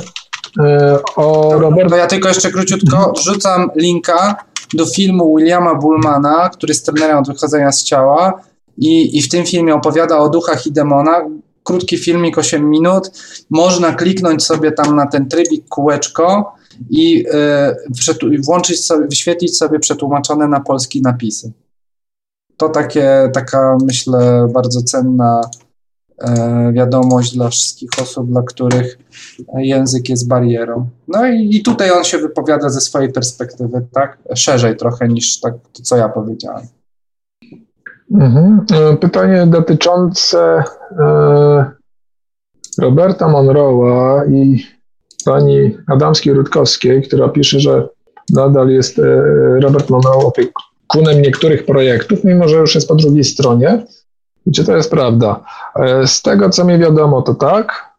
[1.15, 1.89] o Roberta.
[1.89, 4.35] To ja tylko jeszcze króciutko wrzucam linka
[4.73, 8.41] do filmu Williama Bullmana, który jest trenerem od wychodzenia z ciała
[8.77, 11.23] i, i w tym filmie opowiada o duchach i demonach.
[11.63, 13.11] Krótki filmik, 8 minut.
[13.49, 16.53] Można kliknąć sobie tam na ten trybik kółeczko
[16.89, 17.25] i
[18.31, 21.51] y, włączyć sobie, wyświetlić sobie przetłumaczone na polski napisy.
[22.57, 25.41] To takie, taka, myślę, bardzo cenna
[26.21, 28.97] e, wiadomość dla wszystkich osób, dla których
[29.57, 30.89] język jest barierą.
[31.07, 34.17] No i, i, tutaj on się wypowiada ze swojej perspektywy, tak?
[34.35, 36.67] Szerzej trochę niż tak, to, co ja powiedziałem.
[38.11, 38.65] Mhm.
[38.73, 40.63] E, pytanie dotyczące
[40.99, 41.65] e,
[42.81, 44.65] Roberta Monroe'a i
[45.25, 47.87] pani Adamskiej-Rutkowskiej, która pisze, że
[48.33, 49.03] nadal jest e,
[49.59, 53.85] Robert Monroe opiekunem niektórych projektów, mimo że już jest po drugiej stronie.
[54.45, 55.43] I czy to jest prawda?
[56.05, 57.95] Z tego, co mi wiadomo, to tak.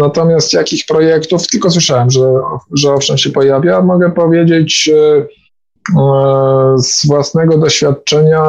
[0.00, 2.34] Natomiast jakich projektów, tylko słyszałem, że,
[2.74, 3.82] że owszem się pojawia.
[3.82, 4.90] Mogę powiedzieć
[6.78, 8.42] z własnego doświadczenia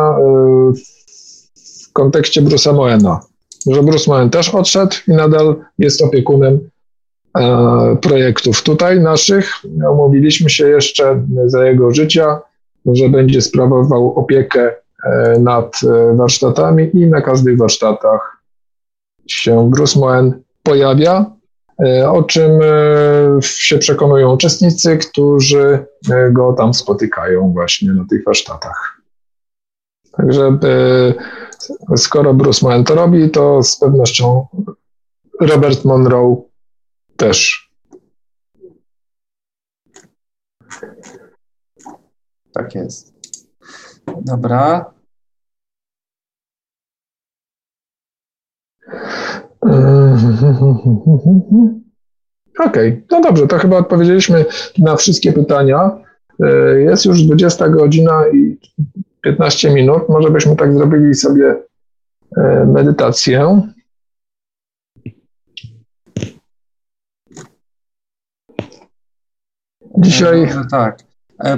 [1.56, 3.20] w kontekście Bruce'a Moena,
[3.68, 6.60] że Bruce Moen też odszedł i nadal jest opiekunem
[7.38, 9.52] E, projektów tutaj naszych.
[9.91, 12.40] Umówiliśmy się jeszcze za jego życia,
[12.86, 18.38] że będzie sprawował opiekę e, nad e, warsztatami i na każdych warsztatach
[19.28, 21.26] się Bruce Moen pojawia,
[22.07, 22.51] o czym
[23.41, 25.85] się przekonują uczestnicy, którzy
[26.31, 29.01] go tam spotykają właśnie na tych warsztatach.
[30.11, 30.57] Także
[31.95, 34.47] skoro Bruce Moen to robi, to z pewnością
[35.41, 36.35] Robert Monroe
[37.18, 37.69] też.
[42.53, 43.14] Tak jest.
[44.22, 44.93] Dobra.
[52.60, 53.03] Okej, okay.
[53.11, 54.45] no dobrze, to chyba odpowiedzieliśmy
[54.77, 55.98] na wszystkie pytania.
[56.44, 58.60] E, jest już 20 godzina i
[59.22, 60.10] 15 minut.
[60.10, 61.64] Może byśmy tak zrobili sobie
[62.38, 63.61] e, medytację.
[69.98, 70.49] Dzisiaj.
[70.56, 70.99] No, tak.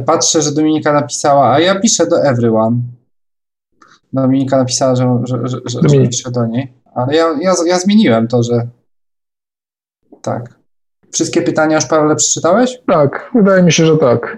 [0.05, 2.81] Patrzę, że Dominika napisała, a ja piszę do everyone.
[4.13, 6.80] Dominika napisała, że, że, że, że, że piszę do niej.
[6.95, 8.67] Ale ja, ja, ja zmieniłem to, że.
[10.21, 10.59] Tak.
[11.11, 12.77] Wszystkie pytania już Paweł przeczytałeś?
[12.87, 14.37] Tak, wydaje mi się, że tak.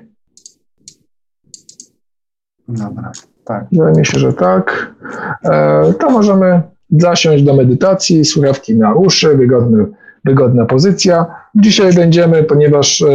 [2.68, 3.12] Dobra,
[3.46, 3.66] tak.
[3.72, 4.96] Wydaje mi się, że tak.
[5.46, 9.86] E, to możemy zasiąść do medytacji, słuchawki na uszy, wygodny
[10.26, 11.26] wygodna pozycja.
[11.56, 13.08] Dzisiaj będziemy, ponieważ e,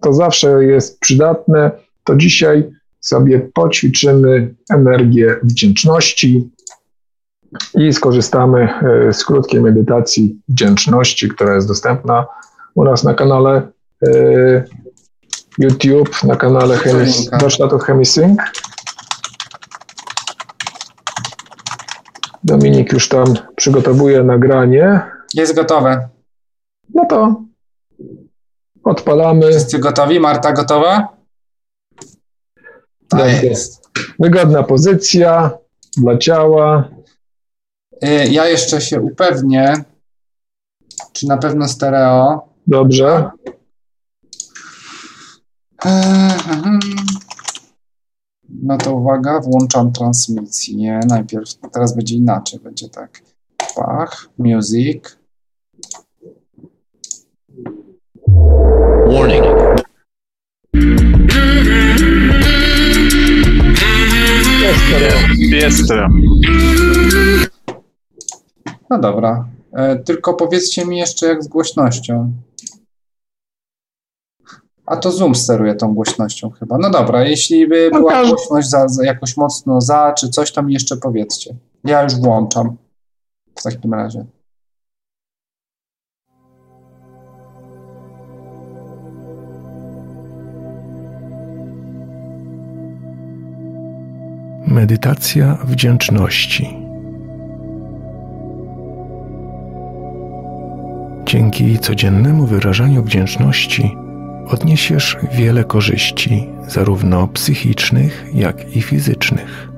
[0.00, 1.70] to zawsze jest przydatne,
[2.04, 6.50] to dzisiaj sobie poćwiczymy energię wdzięczności
[7.74, 8.68] i skorzystamy
[9.08, 12.26] e, z krótkiej medytacji wdzięczności, która jest dostępna
[12.74, 13.62] u nas na kanale
[14.06, 14.64] e,
[15.58, 16.78] YouTube, na kanale
[17.40, 18.38] warsztatów Chemisync.
[22.44, 25.00] Dominik już tam przygotowuje nagranie.
[25.34, 26.08] Jest gotowe.
[26.94, 27.42] No to
[28.84, 29.50] odpalamy.
[29.50, 30.20] Wszyscy gotowi?
[30.20, 31.08] Marta gotowa?
[33.08, 33.88] Tak jest.
[34.18, 35.50] Wygodna pozycja
[35.96, 36.88] dla ciała.
[38.04, 39.74] Y, Ja jeszcze się upewnię,
[41.12, 42.48] czy na pewno stereo.
[42.66, 43.30] Dobrze.
[45.84, 46.78] Ehm,
[48.62, 51.00] No to uwaga, włączam transmisję.
[51.08, 53.22] Najpierw, teraz będzie inaczej, będzie tak.
[53.76, 55.18] Pach, music.
[59.06, 59.44] Warning.
[64.62, 65.18] Jest stereo.
[65.38, 66.08] Jest to.
[68.90, 69.48] No dobra.
[69.72, 72.32] E, tylko powiedzcie mi jeszcze jak z głośnością.
[74.86, 76.78] A to Zoom steruje tą głośnością chyba.
[76.78, 78.26] No dobra, jeśli by No była tak.
[78.26, 81.54] głośność za, za, jakoś mocno za, czy coś, to mi jeszcze powiedzcie.
[81.84, 82.76] Ja już włączam.
[83.58, 84.24] W takim razie.
[94.66, 96.85] Medytacja wdzięczności.
[101.26, 103.96] Dzięki codziennemu wyrażaniu wdzięczności
[104.48, 109.68] odniesiesz wiele korzyści, zarówno psychicznych, jak i fizycznych.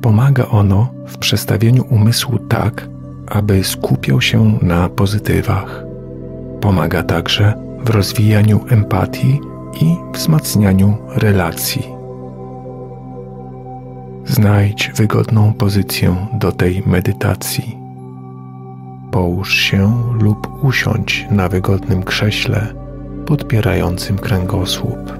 [0.00, 2.88] Pomaga ono w przestawieniu umysłu tak,
[3.26, 5.84] aby skupiał się na pozytywach.
[6.60, 9.40] Pomaga także w rozwijaniu empatii
[9.80, 11.82] i wzmacnianiu relacji.
[14.26, 17.83] Znajdź wygodną pozycję do tej medytacji.
[19.14, 22.74] Połóż się lub usiądź na wygodnym krześle
[23.26, 25.18] podpierającym kręgosłup.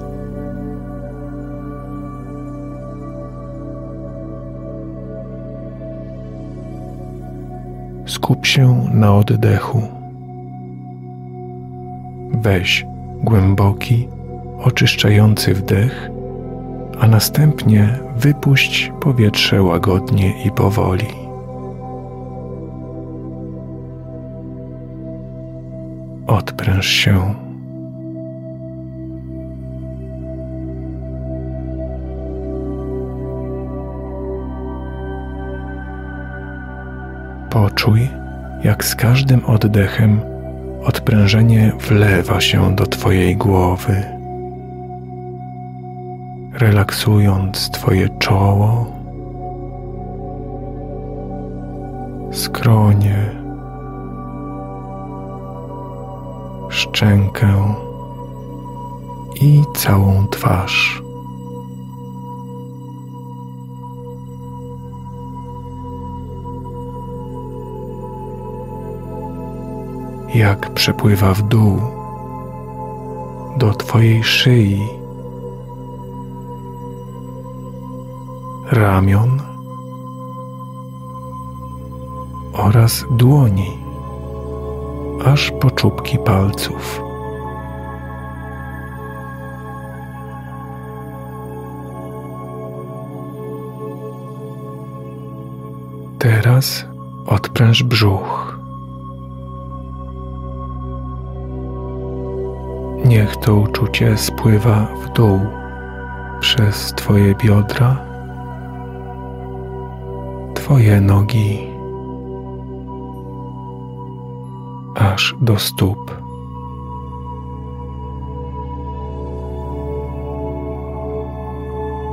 [8.06, 9.82] Skup się na oddechu.
[12.32, 12.86] Weź
[13.22, 14.08] głęboki,
[14.58, 16.10] oczyszczający wdech
[17.00, 21.23] a następnie wypuść powietrze łagodnie i powoli.
[26.26, 27.34] Odpręż się.
[37.50, 38.08] Poczuj,
[38.64, 40.20] jak z każdym oddechem
[40.84, 44.14] odprężenie wlewa się do Twojej głowy
[46.54, 48.86] relaksując Twoje czoło,
[52.32, 53.43] skronie,
[56.68, 57.74] szczękę
[59.40, 61.02] i całą twarz.
[70.34, 71.80] Jak przepływa w dół
[73.58, 75.04] do Twojej szyi.
[78.74, 79.42] ramion
[82.52, 83.83] oraz dłoni,
[85.24, 87.02] aż po czubki palców.
[96.18, 96.86] Teraz
[97.26, 98.58] odpręż brzuch.
[103.04, 105.40] Niech to uczucie spływa w dół
[106.40, 108.14] przez Twoje biodra
[110.54, 111.73] Twoje nogi
[115.14, 116.16] aż do stóp.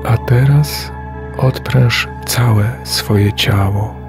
[0.05, 0.91] A teraz
[1.37, 4.00] odpręż całe swoje ciało.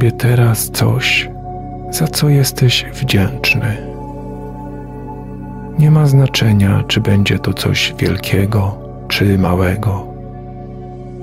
[0.00, 1.30] Sobie teraz coś,
[1.90, 3.76] za co jesteś wdzięczny.
[5.78, 8.78] Nie ma znaczenia, czy będzie to coś wielkiego
[9.08, 10.06] czy małego.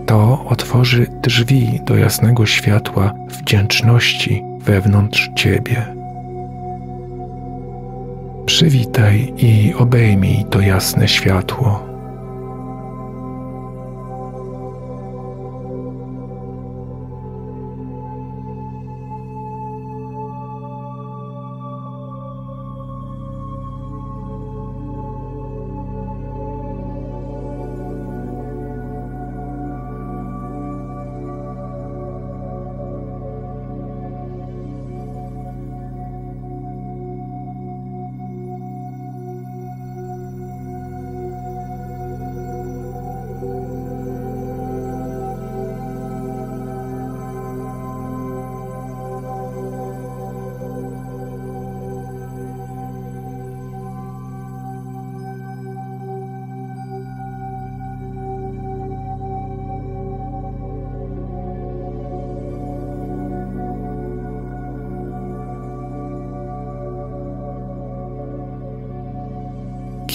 [0.05, 5.85] To otworzy drzwi do jasnego światła wdzięczności wewnątrz ciebie.
[8.45, 11.86] Przywitaj i obejmij to jasne światło.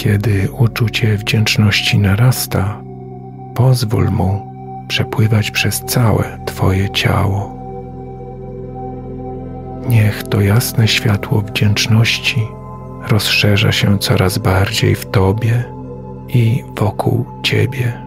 [0.03, 2.81] Kiedy uczucie wdzięczności narasta,
[3.55, 4.53] pozwól mu
[4.87, 7.57] przepływać przez całe Twoje ciało.
[9.89, 12.47] Niech to jasne światło wdzięczności
[13.07, 15.63] rozszerza się coraz bardziej w Tobie
[16.29, 18.02] i wokół Ciebie.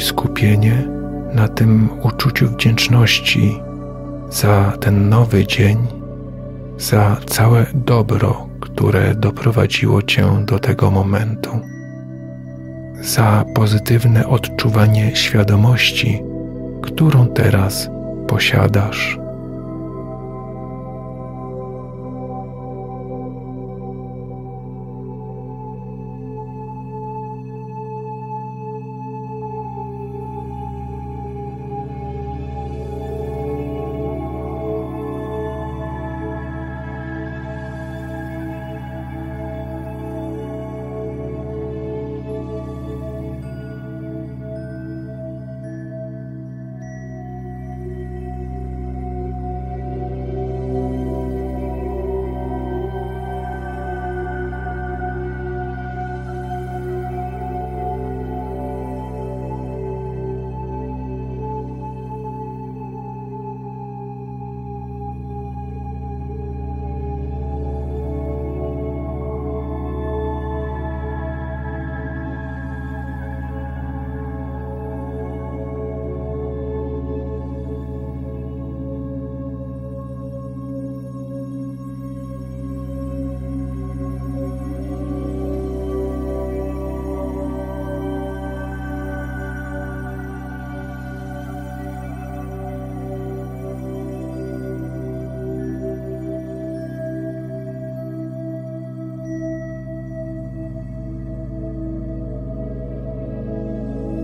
[0.00, 0.88] Skupienie
[1.34, 3.60] na tym uczuciu wdzięczności
[4.30, 5.76] za ten nowy dzień,
[6.78, 11.50] za całe dobro, które doprowadziło Cię do tego momentu,
[13.00, 16.22] za pozytywne odczuwanie świadomości,
[16.82, 17.90] którą teraz
[18.26, 19.18] posiadasz.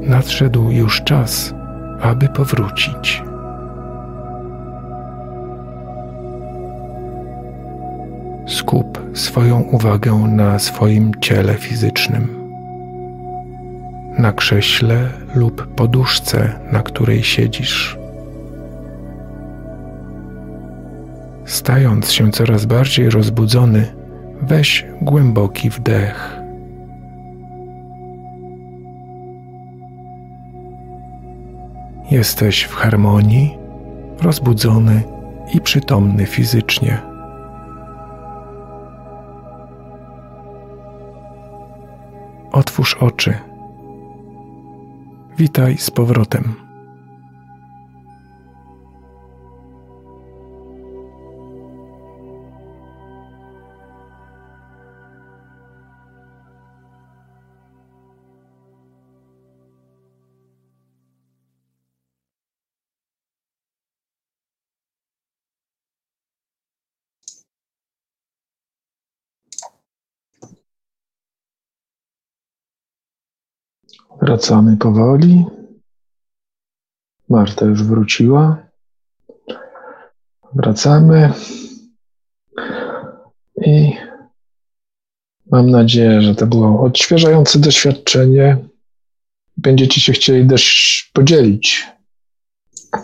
[0.06, 1.55] Nadszedł już czas,
[2.01, 3.22] aby powrócić.
[8.47, 12.51] Skup swoją uwagę na swoim ciele fizycznym,
[14.18, 17.98] na krześle lub poduszce, na której siedzisz.
[21.44, 23.86] Stając się coraz bardziej rozbudzony,
[24.43, 26.43] weź głęboki wdech.
[32.14, 33.58] Jesteś w harmonii
[34.22, 35.02] rozbudzony
[35.54, 36.98] i przytomny fizycznie.
[42.52, 43.34] Otwórz oczy.
[45.38, 46.63] Witaj z powrotem.
[74.35, 75.44] Wracamy powoli.
[77.28, 78.66] Marta już wróciła.
[80.55, 81.32] Wracamy.
[83.66, 83.93] I
[85.51, 88.56] mam nadzieję, że to było odświeżające doświadczenie.
[89.56, 91.86] Będziecie się chcieli też podzielić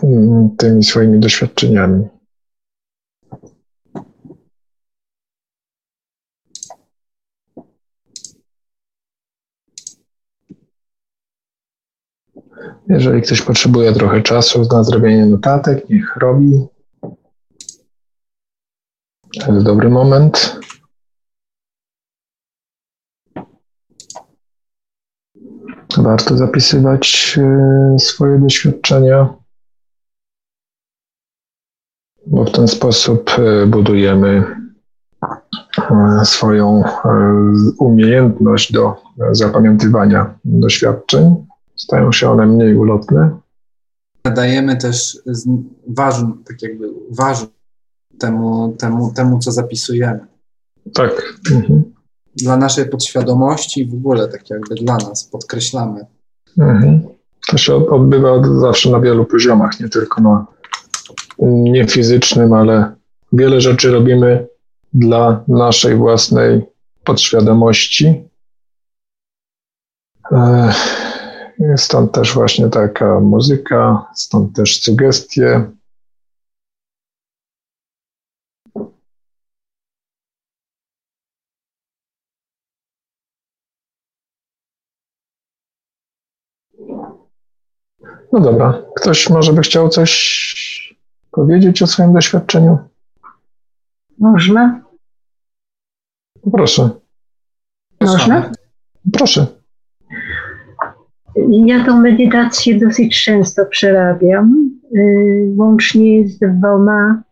[0.03, 2.07] mm, tymi swoimi doświadczeniami.
[12.87, 16.67] Jeżeli ktoś potrzebuje trochę czasu na zrobienie notatek, niech robi.
[19.39, 20.59] To jest dobry moment.
[25.97, 29.33] Warto zapisywać e, swoje doświadczenia,
[32.27, 34.43] bo w ten sposób e, budujemy
[35.91, 36.83] e, swoją
[37.79, 38.95] umiejętność do
[39.31, 41.50] zapamiętywania doświadczeń.
[41.81, 43.39] Stają się one mniej ulotne.
[44.35, 45.17] Dajemy też
[45.87, 47.47] ważny, tak jakby ważny
[48.19, 50.19] temu, temu, temu, co zapisujemy.
[50.93, 51.39] Tak.
[51.51, 51.83] Mhm.
[52.35, 56.05] Dla naszej podświadomości w ogóle, tak jakby dla nas, podkreślamy.
[56.57, 57.01] Mhm.
[57.47, 60.45] To się odbywa zawsze na wielu poziomach, nie tylko na
[61.39, 62.95] niefizycznym, ale
[63.33, 64.47] wiele rzeczy robimy
[64.93, 66.61] dla naszej własnej
[67.03, 68.23] podświadomości.
[71.77, 75.71] Stąd też właśnie taka muzyka, stąd też sugestie.
[88.31, 90.95] No dobra, ktoś może by chciał coś
[91.31, 92.77] powiedzieć o swoim doświadczeniu?
[94.19, 94.83] Można?
[96.51, 96.89] Proszę.
[98.01, 98.51] Można?
[99.13, 99.60] Proszę.
[101.49, 107.23] Ja tą medytację dosyć często przerabiam, y, łącznie z dwoma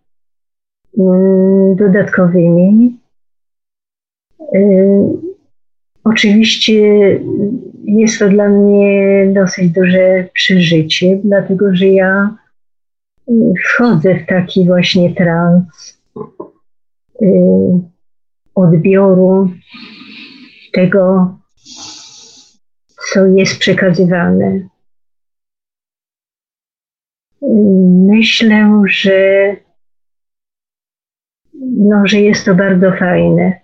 [0.97, 1.01] y,
[1.75, 2.97] dodatkowymi.
[4.55, 4.99] Y,
[6.03, 7.19] oczywiście
[7.85, 12.35] jest to dla mnie dosyć duże przeżycie, dlatego że ja
[13.63, 15.99] wchodzę w taki właśnie trans
[18.55, 19.49] odbioru
[20.73, 21.35] tego,
[23.13, 24.69] co jest przekazywane.
[28.07, 29.55] Myślę, że,
[31.61, 33.59] no, że jest to bardzo fajne.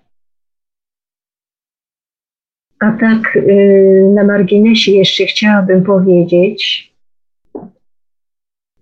[2.79, 6.93] A tak y, na marginesie jeszcze chciałabym powiedzieć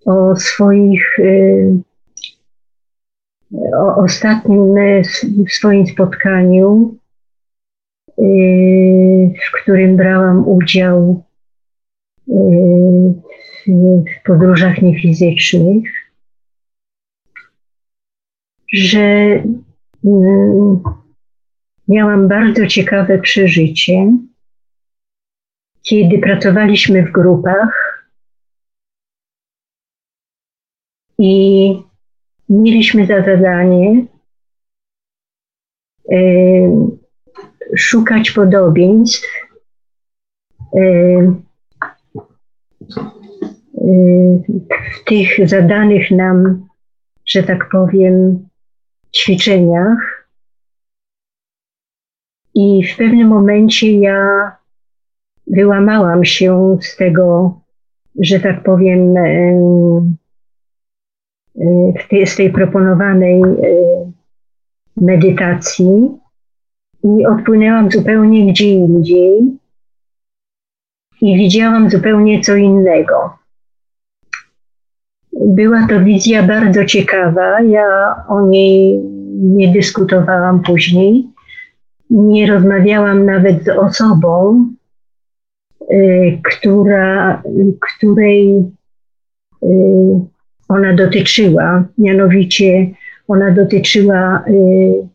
[0.06, 1.74] o swoich, y,
[3.76, 4.74] o ostatnim
[5.46, 7.03] w swoim spotkaniu Y,
[8.18, 11.24] w którym brałam udział
[12.28, 12.32] y,
[14.04, 15.84] w podróżach niefizycznych,
[18.72, 19.42] że y,
[21.88, 24.12] miałam bardzo ciekawe przeżycie,
[25.82, 27.94] kiedy pracowaliśmy w grupach
[31.18, 31.74] i
[32.48, 34.06] mieliśmy za zadanie
[37.76, 39.28] szukać podobieństw
[44.94, 46.66] w tych zadanych nam,
[47.26, 48.48] że tak powiem,
[49.16, 50.28] ćwiczeniach.
[52.54, 54.52] I w pewnym momencie ja
[55.46, 57.60] wyłamałam się z tego,
[58.20, 59.14] że tak powiem,
[62.26, 63.42] z tej proponowanej
[64.96, 66.18] medytacji
[67.04, 69.58] i odpłynęłam zupełnie gdzie indziej
[71.20, 73.38] i widziałam zupełnie co innego.
[75.32, 77.60] Była to wizja bardzo ciekawa.
[77.60, 79.00] Ja o niej
[79.34, 81.26] nie dyskutowałam później.
[82.10, 84.64] Nie rozmawiałam nawet z osobą,
[85.90, 87.42] y, która,
[87.80, 88.64] której
[89.62, 89.66] y,
[90.68, 92.90] ona dotyczyła, mianowicie
[93.28, 95.13] ona dotyczyła y,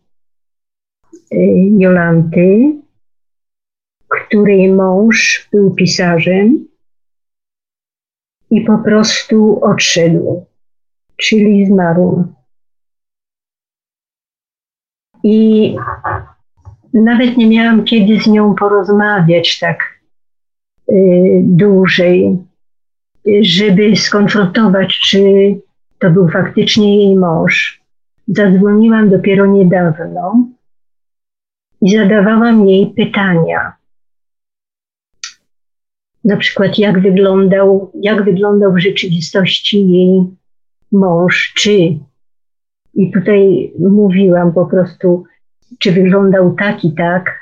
[1.78, 2.76] Jolanty,
[4.08, 6.68] której mąż był pisarzem
[8.52, 10.46] i po prostu odszedł,
[11.18, 12.24] czyli zmarł.
[15.24, 15.76] I
[16.94, 20.00] nawet nie miałam kiedy z nią porozmawiać tak
[20.92, 22.38] y, dłużej,
[23.42, 25.22] żeby skonfrontować, czy
[26.00, 27.82] to był faktycznie jej mąż.
[28.28, 30.50] Zadzwoniłam dopiero niedawno
[31.82, 33.74] i zadawałam jej pytania.
[36.24, 40.24] Na przykład, jak wyglądał, jak wyglądał w rzeczywistości jej
[40.92, 41.98] mąż, czy.
[42.94, 45.24] I tutaj mówiłam po prostu,
[45.80, 47.40] czy wyglądał tak i tak.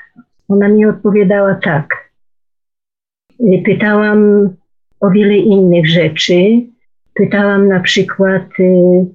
[0.48, 2.10] Ona mi odpowiadała tak.
[3.64, 4.50] Pytałam
[5.00, 6.34] o wiele innych rzeczy.
[7.14, 9.06] Pytałam na przykład, y,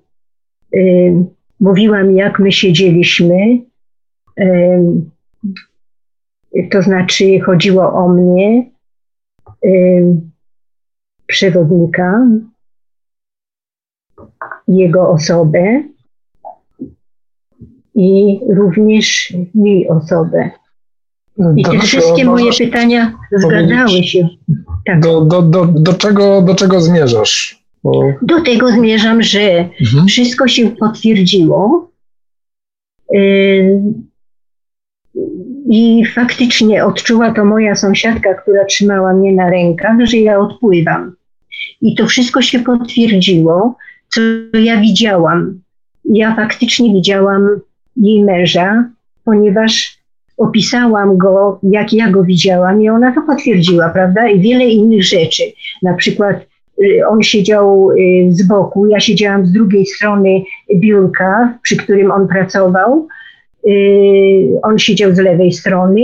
[0.76, 1.14] y,
[1.60, 3.62] mówiłam, jak my siedzieliśmy.
[4.40, 5.13] Y,
[6.72, 8.72] to znaczy, chodziło o mnie,
[9.66, 10.22] y,
[11.28, 12.28] przewodnika,
[14.68, 15.84] jego osobę
[17.96, 20.50] i również jej osobę.
[21.56, 24.28] I te wszystkie moje pytania zgadzały się.
[24.86, 25.00] Tak.
[25.00, 27.64] Do, do, do, do, czego, do czego zmierzasz?
[27.84, 28.14] Bo...
[28.22, 30.08] Do tego zmierzam, że mhm.
[30.08, 31.90] wszystko się potwierdziło.
[33.16, 33.82] Y,
[35.70, 41.16] I faktycznie odczuła to moja sąsiadka, która trzymała mnie na rękach, że ja odpływam.
[41.82, 43.78] I to wszystko się potwierdziło,
[44.10, 44.22] co
[44.54, 45.60] ja widziałam.
[46.06, 47.50] Ja faktycznie widziałam
[47.98, 48.90] jej męża,
[49.26, 49.98] ponieważ
[50.38, 54.28] opisałam go, jak ja go widziałam i ona to potwierdziła, prawda?
[54.30, 55.44] I wiele innych rzeczy.
[55.82, 56.36] Na przykład
[56.84, 60.42] y, on siedział y, z boku, ja siedziałam z drugiej strony
[60.76, 63.08] biurka, przy którym on pracował.
[63.68, 66.02] Y, on siedział z lewej strony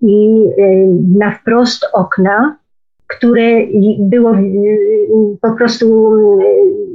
[0.00, 0.38] i
[1.18, 2.56] na wprost okna,
[3.06, 3.60] które
[3.98, 4.36] było
[5.40, 6.12] po prostu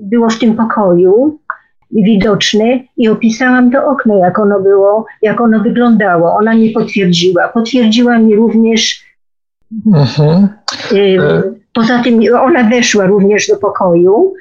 [0.01, 1.39] było w tym pokoju,
[1.91, 6.33] widoczne i opisałam to okno, jak ono było, jak ono wyglądało.
[6.33, 7.47] Ona nie potwierdziła.
[7.47, 9.03] Potwierdziła mi również.
[9.87, 10.47] Mhm.
[10.91, 11.17] Y,
[11.73, 14.33] poza tym ona weszła również do pokoju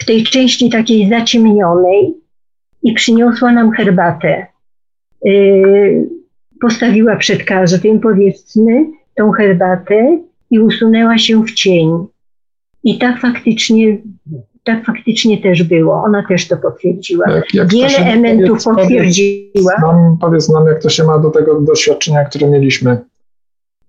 [0.00, 2.14] w tej części takiej zaciemnionej
[2.82, 4.46] i przyniosła nam herbatę.
[5.26, 6.08] Y,
[6.60, 10.18] postawiła przed każdym, powiedzmy, tą herbatę
[10.50, 11.90] i usunęła się w cień.
[12.84, 13.98] I tak faktycznie
[14.66, 16.02] tak faktycznie też było.
[16.04, 17.30] Ona też to potwierdziła.
[17.30, 19.52] Jak, jak Wiele się, elementów powiedz, potwierdziła.
[19.54, 22.98] Powiedz nam, powiedz nam, jak to się ma do tego doświadczenia, które mieliśmy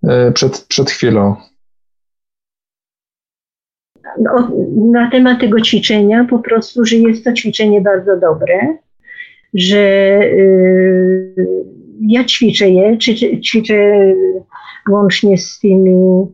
[0.04, 1.36] e, przed, przed chwilą.
[4.20, 4.52] No,
[4.92, 8.78] na temat tego ćwiczenia po prostu, że jest to ćwiczenie bardzo dobre,
[9.54, 9.78] że
[10.24, 11.36] y,
[12.02, 14.14] ja ćwiczę je, czy, ćwiczę
[14.90, 16.28] łącznie z tymi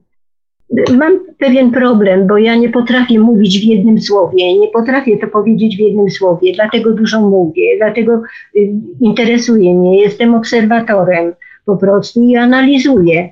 [0.97, 5.77] Mam pewien problem, bo ja nie potrafię mówić w jednym słowie, nie potrafię to powiedzieć
[5.77, 8.21] w jednym słowie, dlatego dużo mówię, dlatego
[8.55, 11.33] y, interesuje mnie, jestem obserwatorem
[11.65, 13.29] po prostu i analizuję.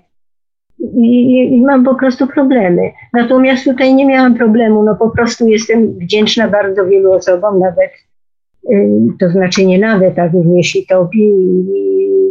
[0.79, 2.91] I, I, mam po prostu problemy.
[3.13, 7.91] Natomiast tutaj nie miałam problemu, no po prostu jestem wdzięczna bardzo wielu osobom, nawet,
[9.19, 11.65] to znaczy nie nawet, a również i Tobie, i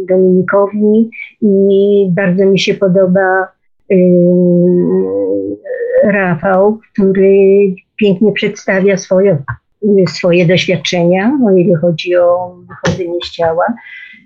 [0.09, 1.09] Dominikowi,
[1.41, 3.47] i bardzo mi się podoba
[3.91, 5.57] Yy,
[6.03, 7.35] Rafał, który
[7.95, 9.37] pięknie przedstawia swoje,
[10.07, 13.65] swoje doświadczenia, o ile chodzi o wychodzenie z ciała,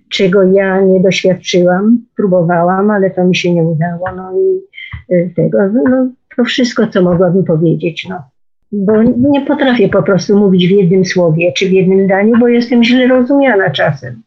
[0.10, 4.06] czego ja nie doświadczyłam, próbowałam, ale to mi się nie udało.
[4.15, 4.61] No i
[5.10, 5.57] yy, tego,
[5.90, 8.07] no, to wszystko, co mogłabym powiedzieć.
[8.10, 8.35] No.
[8.78, 12.84] Bo nie potrafię po prostu mówić w jednym słowie czy w jednym zdaniu, bo jestem
[12.84, 14.22] źle rozumiana czasem.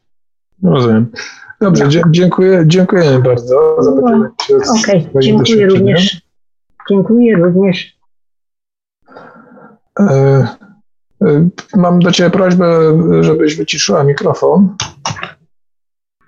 [0.62, 1.06] Rozumiem.
[1.60, 2.02] Dobrze, no.
[2.10, 4.30] dziękuję, dziękuję bardzo za no,
[4.80, 6.22] Okej, okay, dziękuję również.
[6.90, 7.98] Dziękuję również.
[10.00, 10.04] E,
[11.22, 12.66] e, mam do Ciebie prośbę,
[13.20, 14.76] żebyś wyciszyła mikrofon.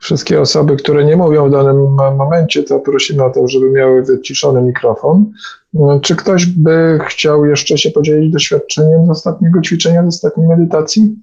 [0.01, 1.77] Wszystkie osoby, które nie mówią w danym
[2.17, 5.33] momencie, to prosimy o to, żeby miały wyciszony mikrofon.
[5.75, 11.17] E, czy ktoś by chciał jeszcze się podzielić doświadczeniem z ostatniego ćwiczenia, z ostatniej medytacji?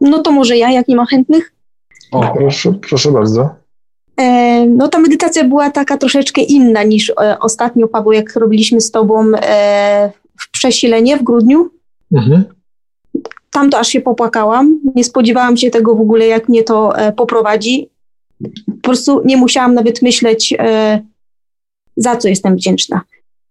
[0.00, 1.52] No to może ja, jak nie ma chętnych?
[2.12, 3.54] O, proszę, proszę bardzo.
[4.16, 8.90] E, no ta medytacja była taka troszeczkę inna niż e, ostatnio, Paweł, jak robiliśmy z
[8.90, 11.70] tobą e, w przesilenie w grudniu.
[12.12, 12.44] Mhm.
[13.50, 14.80] Tam to aż się popłakałam.
[14.94, 17.88] Nie spodziewałam się tego w ogóle, jak mnie to e, poprowadzi.
[18.66, 21.00] po prostu nie musiałam nawet myśleć, e,
[21.96, 23.00] za co jestem wdzięczna.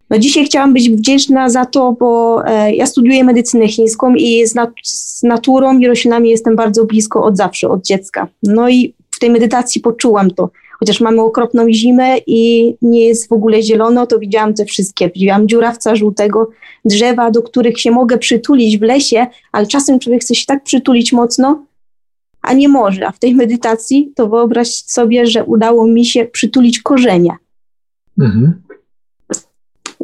[0.09, 4.55] No dzisiaj chciałam być wdzięczna za to, bo e, ja studiuję medycynę chińską i z,
[4.55, 8.27] nat z naturą i roślinami jestem bardzo blisko od zawsze, od dziecka.
[8.43, 10.49] No i w tej medytacji poczułam to.
[10.81, 15.09] Chociaż mamy okropną zimę i nie jest w ogóle zielono, to widziałam te wszystkie.
[15.09, 16.49] Widziałam dziurawca żółtego,
[16.85, 21.13] drzewa, do których się mogę przytulić w lesie, ale czasem człowiek chce się tak przytulić
[21.13, 21.65] mocno,
[22.41, 23.07] a nie może.
[23.07, 27.37] A w tej medytacji to wyobraź sobie, że udało mi się przytulić korzenia.
[28.19, 28.61] Mhm.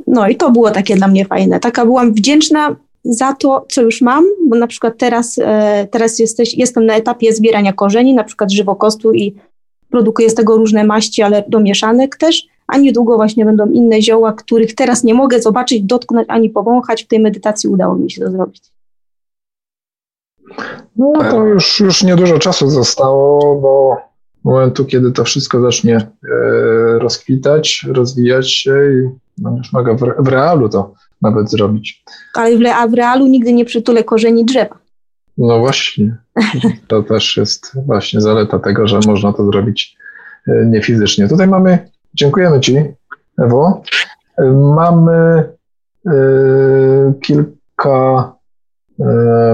[0.07, 1.59] No i to było takie dla mnie fajne.
[1.59, 6.53] Taka byłam wdzięczna za to, co już mam, bo na przykład teraz, e, teraz jesteś,
[6.53, 9.35] jestem na etapie zbierania korzeni, na przykład żywokostu i
[9.89, 14.33] produkuję z tego różne maści, ale do mieszanek też, a niedługo właśnie będą inne zioła,
[14.33, 17.03] których teraz nie mogę zobaczyć, dotknąć ani powąchać.
[17.03, 18.63] W tej medytacji udało mi się to zrobić.
[20.95, 23.97] No to już, już niedużo czasu zostało, bo
[24.43, 26.09] momentu, kiedy to wszystko zacznie e,
[26.99, 32.03] rozkwitać, rozwijać się i no już mogę w, realu to nawet zrobić.
[32.33, 32.57] Ale
[32.87, 34.77] w realu nigdy nie przytulę korzeni drzewa.
[35.37, 36.17] No właśnie.
[36.87, 39.97] To też jest właśnie zaleta tego, że można to zrobić
[40.47, 41.27] e, niefizycznie.
[41.27, 42.77] Tutaj mamy, dziękujemy Ci,
[43.37, 43.81] Ewo.
[44.75, 45.43] Mamy
[46.07, 46.11] y,
[47.21, 48.33] kilka
[48.99, 49.03] y,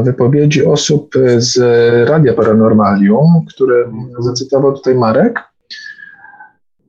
[0.04, 1.58] wypowiedzi osób z
[2.10, 5.40] Radia Paranormalium, które zacytował tutaj Marek.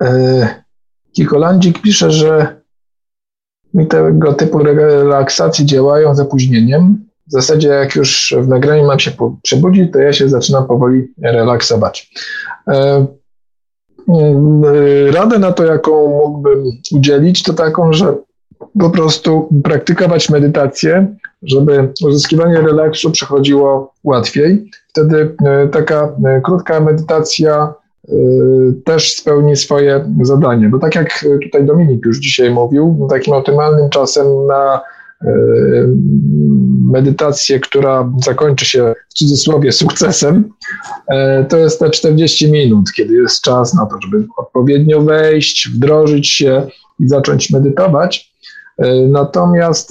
[0.03, 0.07] Y,
[1.13, 2.57] Kikolandzik pisze, że
[3.75, 7.05] mi tego typu relaksacje działają z opóźnieniem.
[7.35, 9.11] W zasadzie jak już w nagraniu mam się
[9.43, 12.11] przebudzić, to ja się zaczynam powoli relaksować.
[12.69, 13.07] E,
[14.09, 14.65] mm,
[15.15, 18.15] radę na to, jaką mógłbym udzielić, to taką, że
[18.81, 24.71] po prostu praktykować medytację, żeby uzyskiwanie relaksu przechodziło łatwiej.
[24.89, 27.75] Wtedy e, taka e, krótka medytacja
[28.85, 30.69] też spełni swoje zadanie.
[30.69, 34.81] Bo tak jak tutaj Dominik już dzisiaj mówił, takim optymalnym czasem na
[36.93, 40.51] medytację, która zakończy się w cudzysłowie sukcesem,
[41.09, 46.29] e, to jest te 40 minut, kiedy jest czas na to, żeby odpowiednio wejść, wdrożyć
[46.29, 46.67] się
[47.01, 48.35] i zacząć medytować.
[48.79, 49.91] E, natomiast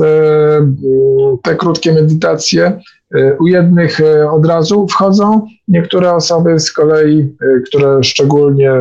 [1.44, 2.82] te krótkie medytacje
[3.40, 4.00] u jednych
[4.32, 7.36] od razu wchodzą, niektóre osoby z kolei,
[7.66, 8.72] które szczególnie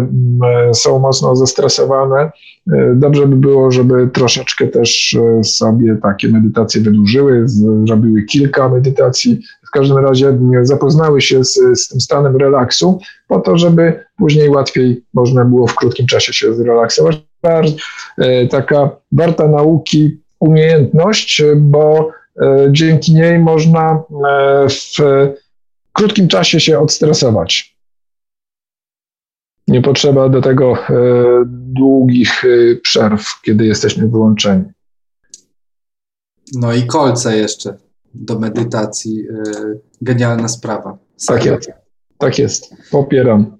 [0.73, 2.31] są mocno zestresowane,
[2.71, 7.43] E, dobrze by było, żeby troszeczkę też e, sobie takie medytacje wydłużyły,
[7.85, 13.59] zrobiły kilka medytacji, w każdym razie zapoznały się z, z tym stanem relaksu, po to,
[13.59, 17.23] żeby później łatwiej można było w krótkim czasie się zrelaksować.
[18.19, 22.11] E, taka warta nauki umiejętność, bo
[22.71, 24.03] dzięki niej można
[24.69, 25.03] w
[25.93, 27.77] krótkim czasie się odstresować.
[29.69, 30.95] Nie potrzeba do tego e,
[31.47, 34.65] długich e, przerw, kiedy jesteśmy wyłączeni.
[36.55, 37.77] No i kolce jeszcze
[38.15, 39.27] do medytacji.
[39.29, 39.43] E,
[40.03, 40.99] genialna sprawa.
[41.27, 41.73] Tak jest.
[42.19, 42.75] Tak jest.
[42.91, 43.59] Popieram.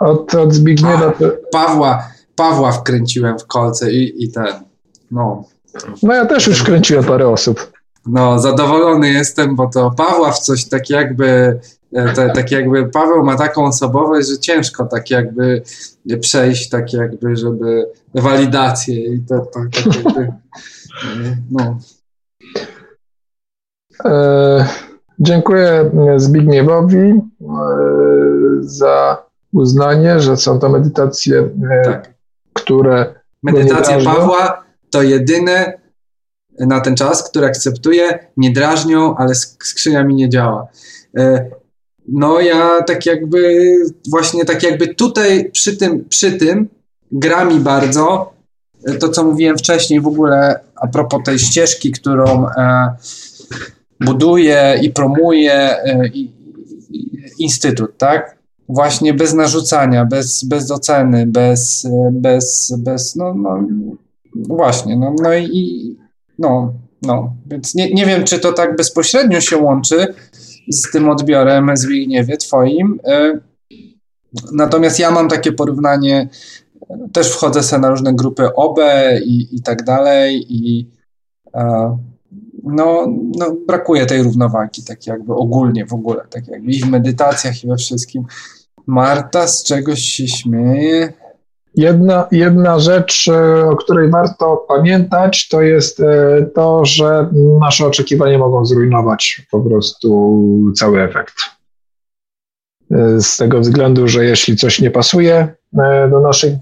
[0.00, 1.08] Od, od Zbigniewa...
[1.08, 1.12] A,
[1.52, 4.64] Pawła, Pawła wkręciłem w kolce i, i ten.
[5.10, 5.44] No.
[6.02, 7.72] No ja też już wkręciłem parę osób.
[8.06, 11.60] No, zadowolony jestem, bo to Pawła w coś tak jakby
[11.92, 15.62] E, tak jakby Paweł ma taką osobowość, że ciężko tak jakby
[16.20, 20.32] przejść, tak jakby, żeby walidację i to, to tak jakby,
[21.58, 21.78] no.
[24.04, 24.66] E,
[25.18, 27.20] dziękuję Zbigniewowi e,
[28.60, 29.22] za
[29.52, 32.14] uznanie, że są to medytacje, e, tak.
[32.52, 33.14] które.
[33.42, 35.80] Medytacja Pawła to jedyne
[36.58, 40.68] na ten czas, które akceptuję, nie drażnią, ale skrzynia mi nie działa.
[41.18, 41.50] E,
[42.08, 43.74] no ja tak jakby,
[44.10, 46.68] właśnie tak jakby tutaj przy tym, przy tym
[47.12, 48.32] gra mi bardzo
[48.84, 52.94] e, to, co mówiłem wcześniej w ogóle a propos tej ścieżki, którą e,
[54.00, 55.76] buduje i promuje
[57.38, 58.36] instytut, tak?
[58.68, 63.66] Właśnie bez narzucania, bez, bez oceny, bez, bez, bez no, no
[64.34, 65.96] właśnie, no, no i
[66.38, 70.14] no, no, więc nie, nie wiem, czy to tak bezpośrednio się łączy,
[70.68, 73.00] z tym odbiorem, Zbigniewie, twoim.
[73.04, 73.38] E,
[74.52, 76.28] natomiast ja mam takie porównanie,
[77.12, 78.78] też wchodzę sobie na różne grupy OB
[79.24, 80.90] i, i tak dalej i
[81.54, 81.96] e,
[82.64, 83.06] no,
[83.38, 87.66] no, brakuje tej równowagi, tak jakby ogólnie w ogóle, tak jakby i w medytacjach i
[87.66, 88.24] we wszystkim.
[88.86, 91.12] Marta z czegoś się śmieje.
[91.74, 97.28] Jedna, jedna rzecz, e, o której warto pamiętać, to jest e, to, że
[97.60, 101.34] nasze oczekiwania mogą zrujnować po prostu cały efekt.
[103.18, 105.54] z tego względu, że jeśli coś nie pasuje
[106.10, 106.54] do naszych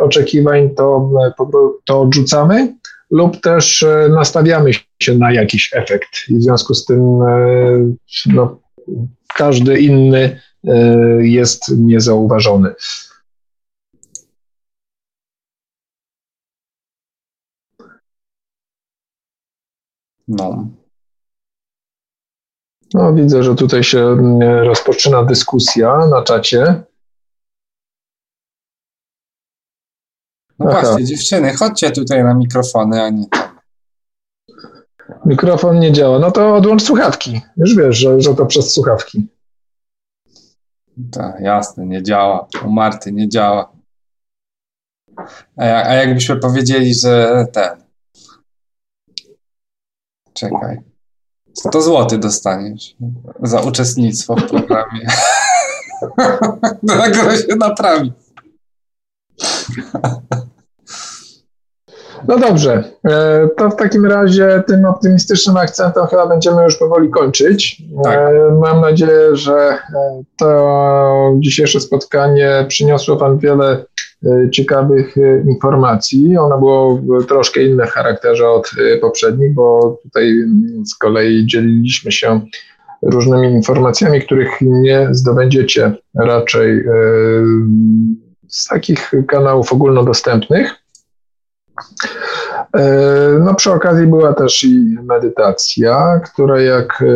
[0.00, 1.10] oczekiwań, to,
[1.84, 2.74] to odrzucamy
[3.10, 4.70] lub też nastawiamy
[5.02, 6.08] się na jakiś efekt.
[6.28, 7.18] I w związku z tym
[8.26, 8.58] no,
[9.36, 10.40] każdy inny
[11.20, 12.74] jest niezauważony.
[20.28, 20.66] No.
[22.94, 26.82] No, widzę, że tutaj się mm, rozpoczyna dyskusja na czacie.
[30.58, 30.80] No Aha.
[30.80, 33.52] właśnie, dziewczyny, chodźcie tutaj na mikrofony, a nie tam.
[35.26, 36.18] Mikrofon nie działa.
[36.18, 37.40] No to odłącz słuchawki.
[37.56, 39.28] Już wiesz, że, że to przez słuchawki.
[41.12, 42.48] Tak, jasne, nie działa.
[42.66, 43.72] U Marty nie działa.
[45.56, 47.81] A, a jakbyśmy powiedzieli, że ten.
[50.34, 50.80] Czekaj.
[51.54, 52.96] 100 zł dostaniesz
[53.42, 55.06] za uczestnictwo w programie.
[56.82, 58.12] Dlatego się naprawi.
[62.28, 67.82] No dobrze, e, to w takim razie tym optymistycznym akcentem chyba będziemy już powoli kończyć.
[68.04, 68.16] Tak.
[68.16, 69.78] E, mam nadzieję, że e,
[70.36, 73.84] to dzisiejsze spotkanie przyniosło Wam wiele
[74.52, 75.14] ciekawych
[75.46, 76.36] informacji.
[76.36, 78.70] Ono było troszkę inne w charakterze od
[79.00, 80.34] poprzednich, bo tutaj
[80.84, 82.40] z kolei dzieliliśmy się
[83.02, 86.84] różnymi informacjami, których nie zdobędziecie raczej
[88.48, 90.81] z takich kanałów ogólnodostępnych.
[92.76, 97.06] E, no przy okazji była też i medytacja, która jak e,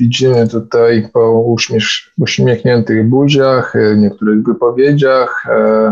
[0.00, 1.82] widzimy tutaj po uśmiech,
[2.18, 5.46] uśmiechniętych buziach, e, niektórych wypowiedziach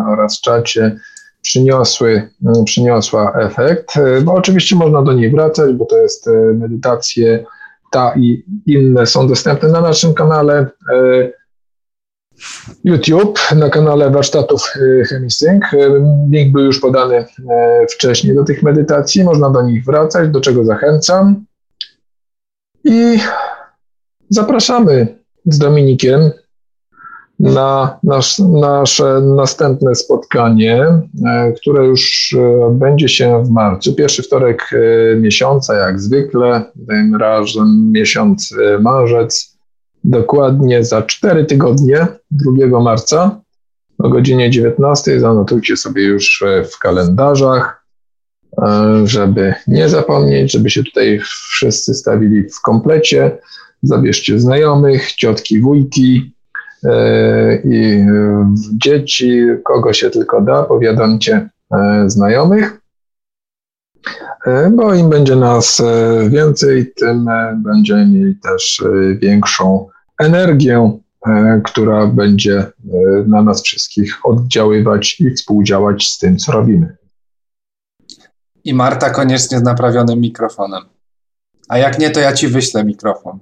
[0.09, 0.97] oraz czacie
[1.43, 2.31] przyniosły,
[2.65, 3.95] przyniosła efekt.
[4.25, 7.45] Bo oczywiście można do niej wracać, bo to jest medytacje
[7.91, 10.67] ta i inne są dostępne na naszym kanale.
[12.85, 15.65] YouTube na kanale warsztatów y, Chemisync.
[15.73, 15.79] Y,
[16.31, 17.27] link był już podany y,
[17.91, 19.25] wcześniej do tych medytacji.
[19.25, 21.45] Można do nich wracać, do czego zachęcam.
[22.85, 23.19] I
[24.29, 26.31] zapraszamy z Dominikiem
[27.39, 30.87] na nasz, nasze następne spotkanie,
[31.57, 32.37] które już
[32.71, 33.95] będzie się w marcu.
[33.95, 34.71] Pierwszy wtorek
[35.21, 39.52] miesiąca, jak zwykle, tym razem miesiąc marzec
[40.05, 43.43] dokładnie za 4 tygodnie, 2 marca
[43.99, 45.21] o godzinie 19.
[45.21, 47.85] Zanotujcie sobie już e, w kalendarzach,
[48.63, 53.39] e, żeby nie zapomnieć, żeby się tutaj wszyscy stawili w komplecie.
[53.83, 56.35] Zabierzcie znajomych, ciotki, wujki
[56.85, 58.07] e, i
[58.73, 61.49] dzieci, kogo się tylko da, powiadomcie
[62.07, 62.81] znajomych.
[64.71, 65.83] Bo im będzie nas
[66.29, 67.27] więcej, tym
[67.65, 68.85] będziemy mieli też
[69.17, 69.89] większą
[70.21, 72.73] energię, e, która będzie e,
[73.27, 76.97] na nas wszystkich oddziaływać i współdziałać z tym, co robimy.
[78.65, 80.83] I Marta koniecznie z naprawionym mikrofonem.
[81.69, 83.39] A jak nie, to ja ci wyślę mikrofon.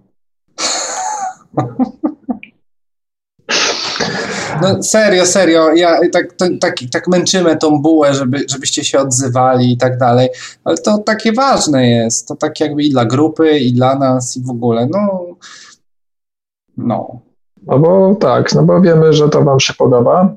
[4.63, 9.73] No serio, serio, ja tak, to, tak, tak męczymy tą bułę, żeby, żebyście się odzywali
[9.73, 10.29] i tak dalej,
[10.65, 14.43] ale to takie ważne jest, to tak jakby i dla grupy, i dla nas, i
[14.43, 15.27] w ogóle, no
[16.85, 17.21] no.
[17.67, 20.37] No bo tak, no bo wiemy, że to Wam się podoba.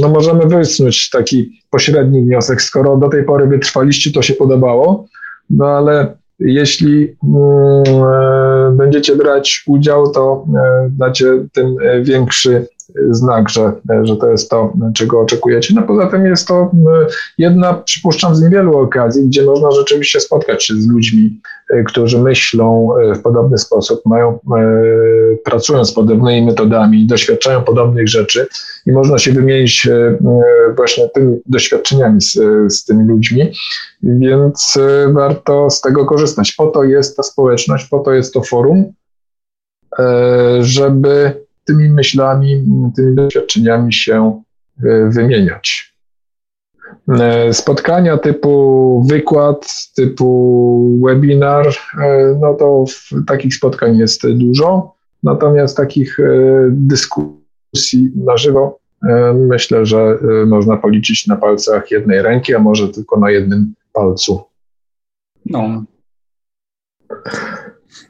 [0.00, 5.06] No możemy wysnuć taki pośredni wniosek, skoro do tej pory wytrwaliście, to się podobało,
[5.50, 12.66] no ale jeśli mm, e, będziecie brać udział, to e, dacie tym większy
[13.10, 15.74] znak, że, że to jest to, czego oczekujecie.
[15.74, 16.70] No poza tym jest to
[17.38, 21.40] jedna, przypuszczam, z niewielu okazji, gdzie można rzeczywiście spotkać się z ludźmi,
[21.70, 24.38] e, którzy myślą e, w podobny sposób, mają, e,
[25.44, 28.46] pracują z podobnymi metodami, doświadczają podobnych rzeczy
[28.86, 29.88] i można się wymienić
[30.76, 32.32] właśnie tymi doświadczeniami z,
[32.68, 33.52] z tymi ludźmi,
[34.02, 34.78] więc
[35.08, 36.52] warto z tego korzystać.
[36.52, 38.92] Po to jest ta społeczność, po to jest to forum,
[40.60, 42.64] żeby tymi myślami,
[42.96, 44.42] tymi doświadczeniami się
[44.84, 45.94] e, wymieniać.
[47.08, 51.66] E, spotkania typu wykład, typu webinar,
[52.02, 52.84] e, no to
[53.26, 56.18] takich spotkań jest dużo, natomiast takich
[56.70, 58.78] dyskusji na żywo
[59.34, 64.40] myślę, że można policzyć na palcach jednej ręki, a może tylko na jednym palcu.
[65.46, 65.84] No.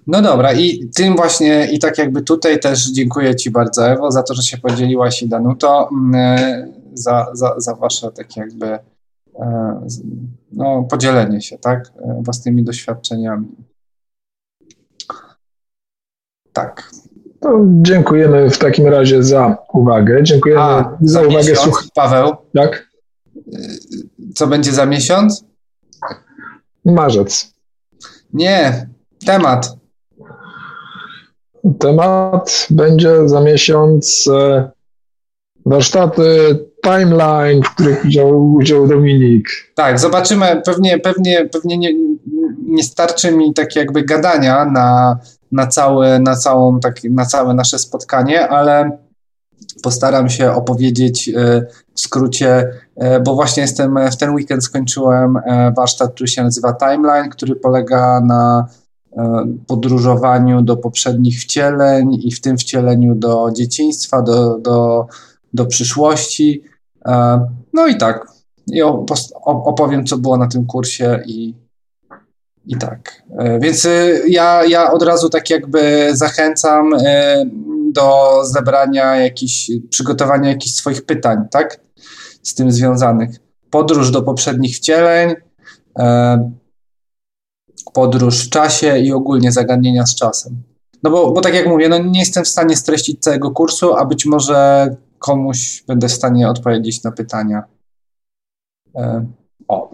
[0.06, 4.22] No dobra, i tym właśnie, i tak jakby tutaj też dziękuję Ci bardzo, Ewo, za
[4.22, 8.66] to, że się podzieliłaś i Danuto, mm, za, za, za Wasze takie jakby
[9.38, 9.80] e,
[10.52, 13.48] no, podzielenie się, tak, e, własnymi doświadczeniami.
[16.52, 16.90] Tak.
[17.40, 20.22] To dziękujemy w takim razie za uwagę.
[20.22, 21.36] Dziękujemy A, za, za uwagę.
[21.50, 22.88] miesiąc, Paweł, jak?
[24.34, 25.44] co będzie za miesiąc?
[26.84, 27.54] Marzec.
[28.32, 28.88] Nie,
[29.24, 29.76] temat.
[31.78, 34.70] Temat będzie za miesiąc e,
[35.66, 39.48] warsztaty timeline, w których wziął udział Dominik.
[39.74, 40.62] Tak, zobaczymy.
[40.64, 41.94] Pewnie, pewnie, pewnie nie,
[42.66, 45.18] nie starczy mi tak jakby gadania na,
[45.52, 48.98] na, całe, na, całą, tak, na całe nasze spotkanie, ale
[49.82, 55.38] postaram się opowiedzieć e, w skrócie, e, bo właśnie jestem w ten weekend skończyłem
[55.76, 58.68] warsztat, który się nazywa Timeline, który polega na
[59.66, 65.06] podróżowaniu do poprzednich wcieleń i w tym wcieleniu do dzieciństwa, do, do,
[65.54, 66.62] do przyszłości.
[67.06, 67.40] E,
[67.72, 68.26] No i tak,
[68.72, 68.82] i
[69.44, 71.54] opowiem, co było na tym kursie i,
[72.66, 73.22] i tak.
[73.38, 73.88] E, Więc
[74.28, 76.90] ja, ja od razu tak jakby zachęcam
[77.92, 81.80] do zebrania jakichś, przygotowania jakichś swoich pytań, tak?
[82.42, 83.30] Z tym związanych.
[83.70, 85.34] Podróż do poprzednich wcieleń,
[85.98, 86.50] e,
[87.94, 90.62] podróż w czasie i ogólnie zagadnienia z czasem.
[91.02, 94.04] No bo, bo tak jak mówię, no nie jestem w stanie streścić całego kursu, a
[94.04, 94.88] być może
[95.18, 97.62] komuś będę w stanie odpowiedzieć na pytania.
[98.96, 99.26] E,
[99.68, 99.90] O,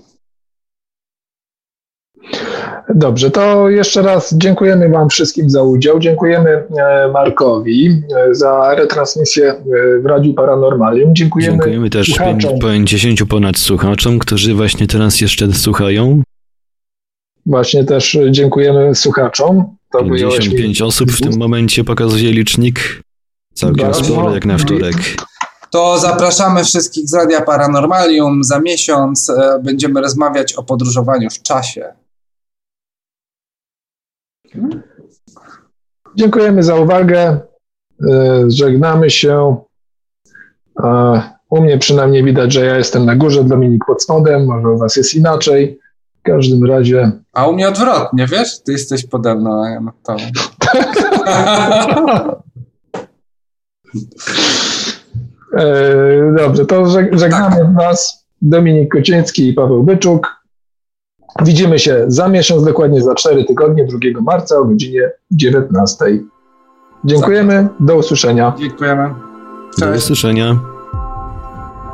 [2.95, 5.99] Dobrze, to jeszcze raz dziękujemy Wam wszystkim za udział.
[5.99, 9.57] Dziękujemy e, Markowi e, za retransmisję e,
[10.03, 11.15] w Radiu Paranormalium.
[11.15, 12.59] Dziękujemy, Dziękujemy też słuchaczom.
[12.59, 16.23] 50 ponad słuchaczom, którzy właśnie teraz jeszcze słuchają.
[17.51, 19.77] Właśnie też dziękujemy słuchaczom.
[19.93, 23.03] To wyjąłeś mi- 55 osób w tym momencie pokazuje licznik.
[23.55, 24.05] Całkiem Bardzo.
[24.05, 24.95] sporo jak na wtorek.
[25.71, 28.45] To zapraszamy wszystkich z Radia Paranormalium.
[28.45, 31.93] Za miesiąc e, będziemy rozmawiać o podróżowaniu w czasie.
[36.17, 37.41] Dziękujemy za uwagę.
[38.11, 39.57] E, Żegnamy się.
[41.51, 44.47] U mnie przynajmniej widać, że ja jestem na górze, Dominik pod spodem.
[44.47, 45.80] Może u Was jest inaczej.
[46.21, 48.63] W każdym razie A u mnie odwrotnie, wiesz?
[48.63, 50.23] Ty jesteś pode mną, a ja nad tobą.
[55.57, 60.37] E, Dobrze, to żeg- żegnamy Was, Dominik Kociński i Paweł Byczuk.
[61.43, 66.05] Widzimy się za miesiąc, dokładnie za 4 tygodnie, 2 marca o godzinie 19.
[67.05, 68.55] Dziękujemy, do usłyszenia.
[68.59, 69.15] Dziękujemy.
[69.79, 70.05] Do Cześć.
[70.05, 70.61] usłyszenia.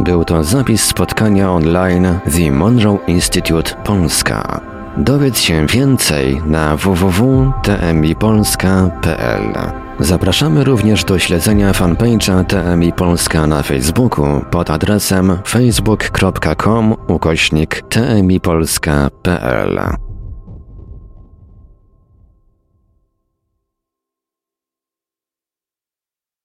[0.01, 4.61] Był to zapis spotkania online The Monroe Institute Polska.
[4.97, 9.53] Dowiedz się więcej na www.tmipolska.pl.
[10.01, 20.06] Zapraszamy również do śledzenia fanpage'a TMI Polska na Facebooku pod adresem facebook.com ukośnik tmipolska.pl.